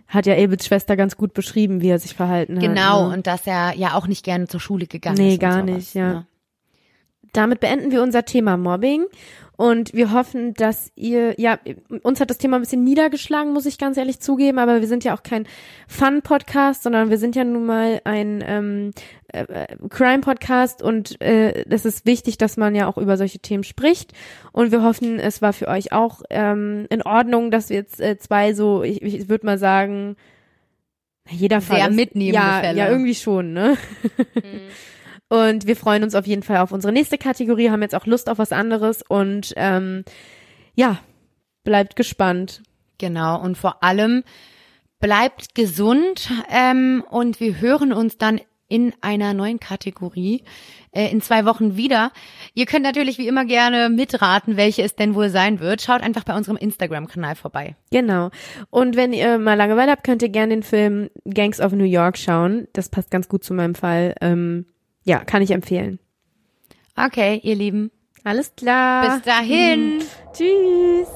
hat 0.08 0.26
ja 0.26 0.34
Elbels 0.34 0.66
Schwester 0.66 0.96
ganz 0.96 1.18
gut 1.18 1.34
beschrieben, 1.34 1.82
wie 1.82 1.90
er 1.90 2.00
sich 2.00 2.16
verhalten 2.16 2.56
hat. 2.56 2.64
Genau, 2.64 3.08
ne? 3.10 3.16
und 3.16 3.28
dass 3.28 3.46
er 3.48 3.74
ja 3.76 3.94
auch 3.96 4.08
nicht 4.08 4.24
gerne 4.24 4.48
zur 4.48 4.60
Schule 4.60 4.88
gegangen 4.88 5.18
Nee, 5.18 5.30
ist. 5.30 5.34
und 5.36 5.40
gar 5.40 5.54
sowas, 5.62 5.66
nicht, 5.66 5.94
ja. 5.94 6.14
ne? 6.14 6.28
damit 7.34 7.60
beenden 7.60 7.92
wir 7.92 8.02
unser 8.04 8.26
Thema 8.26 8.58
Mobbing 8.58 9.06
und 9.56 9.94
wir 9.94 10.12
hoffen, 10.12 10.54
dass 10.56 10.92
ihr, 10.96 11.40
ja, 11.40 11.60
uns 12.02 12.20
hat 12.20 12.30
das 12.30 12.40
Thema 12.40 12.58
ein 12.58 12.62
bisschen 12.62 12.84
niedergeschlagen, 12.84 13.54
muss 13.54 13.66
ich 13.66 13.78
ganz 13.78 13.98
ehrlich 13.98 14.20
zugeben, 14.20 14.58
aber 14.58 14.82
wir 14.82 14.88
sind 14.88 15.04
ja 15.04 15.16
auch 15.16 15.22
kein 15.22 15.48
Fun-Podcast, 15.88 16.84
sondern 16.84 17.10
wir 17.10 17.18
sind 17.18 17.36
ja 17.36 17.44
nun 17.44 17.66
mal 17.66 18.02
ein 18.04 18.44
ähm, 18.46 18.92
äh, 19.28 19.68
Crime-Podcast 19.90 20.82
und 20.82 21.22
äh, 21.22 21.66
es 21.70 21.86
ist 21.86 22.06
wichtig, 22.06 22.38
dass 22.38 22.58
man 22.58 22.74
ja 22.74 22.88
auch 22.88 22.98
über 22.98 23.16
solche 23.16 23.40
Themen 23.40 23.64
spricht 23.64 24.14
und 24.52 24.72
wir 24.72 24.82
hoffen, 24.82 25.20
es 25.20 25.42
war 25.42 25.54
für 25.54 25.68
euch 25.68 25.92
auch 25.92 26.22
ähm, 26.32 26.88
in 26.90 27.04
Ordnung, 27.04 27.52
dass 27.52 27.70
wir 27.70 27.78
jetzt 27.78 28.02
äh, 28.02 28.18
zwei 28.18 28.54
so, 28.54 28.82
ich, 28.82 29.02
ich 29.04 29.30
würde 29.30 29.46
mal 29.46 29.60
sagen, 29.60 30.16
jeder 31.30 31.62
Fall 31.62 31.78
Sehr 31.78 31.90
ist, 31.90 31.96
mitnehmende 31.96 32.48
ja, 32.48 32.60
Fälle. 32.60 32.80
Ja, 32.80 32.90
irgendwie 32.90 33.16
schon, 33.16 33.54
ne? 33.54 33.78
Und 35.34 35.66
wir 35.66 35.76
freuen 35.76 36.04
uns 36.04 36.14
auf 36.14 36.28
jeden 36.28 36.44
Fall 36.44 36.58
auf 36.58 36.72
unsere 36.72 36.94
nächste 36.94 37.18
Kategorie, 37.18 37.72
haben 37.72 37.82
jetzt 37.82 37.96
auch 37.96 38.06
Lust 38.06 38.30
auf 38.30 38.38
was 38.38 38.52
anderes 38.52 39.02
und 39.02 39.52
ähm, 39.56 40.06
ja, 40.76 41.00
bleibt 41.64 41.96
gespannt. 41.96 42.62
Genau, 43.00 43.42
und 43.42 43.58
vor 43.58 43.84
allem 43.84 44.24
bleibt 45.00 45.56
gesund 45.56 46.30
ähm, 46.52 47.04
und 47.10 47.40
wir 47.40 47.60
hören 47.60 47.94
uns 47.94 48.20
dann 48.20 48.42
in 48.68 48.94
einer 49.02 49.34
neuen 49.34 49.60
Kategorie 49.60 50.44
äh, 50.92 51.10
in 51.10 51.20
zwei 51.20 51.46
Wochen 51.46 51.78
wieder. 51.78 52.12
Ihr 52.54 52.68
könnt 52.68 52.84
natürlich 52.84 53.18
wie 53.18 53.28
immer 53.28 53.46
gerne 53.46 53.90
mitraten, 53.90 54.56
welche 54.56 54.84
es 54.84 54.96
denn 54.96 55.16
wohl 55.16 55.30
sein 55.30 55.60
wird. 55.60 55.82
Schaut 55.82 56.04
einfach 56.04 56.26
bei 56.26 56.38
unserem 56.38 56.58
Instagram-Kanal 56.58 57.34
vorbei. 57.34 57.76
Genau. 57.90 58.30
Und 58.70 58.96
wenn 58.96 59.14
ihr 59.14 59.40
mal 59.40 59.56
Langeweile 59.56 59.94
habt, 59.94 60.04
könnt 60.04 60.22
ihr 60.22 60.30
gerne 60.30 60.54
den 60.54 60.64
Film 60.64 61.10
Gangs 61.26 61.60
of 61.60 61.72
New 61.72 61.86
York 61.86 62.20
schauen. 62.20 62.68
Das 62.74 62.90
passt 62.90 63.10
ganz 63.10 63.28
gut 63.28 63.44
zu 63.44 63.56
meinem 63.56 63.74
Fall. 63.74 64.14
Ähm, 64.22 64.68
ja, 65.04 65.24
kann 65.24 65.42
ich 65.42 65.52
empfehlen. 65.52 66.00
Okay, 66.96 67.40
ihr 67.44 67.56
Lieben. 67.56 67.92
Alles 68.24 68.56
klar. 68.56 69.16
Bis 69.16 69.24
dahin. 69.24 70.04
Tschüss. 70.34 71.08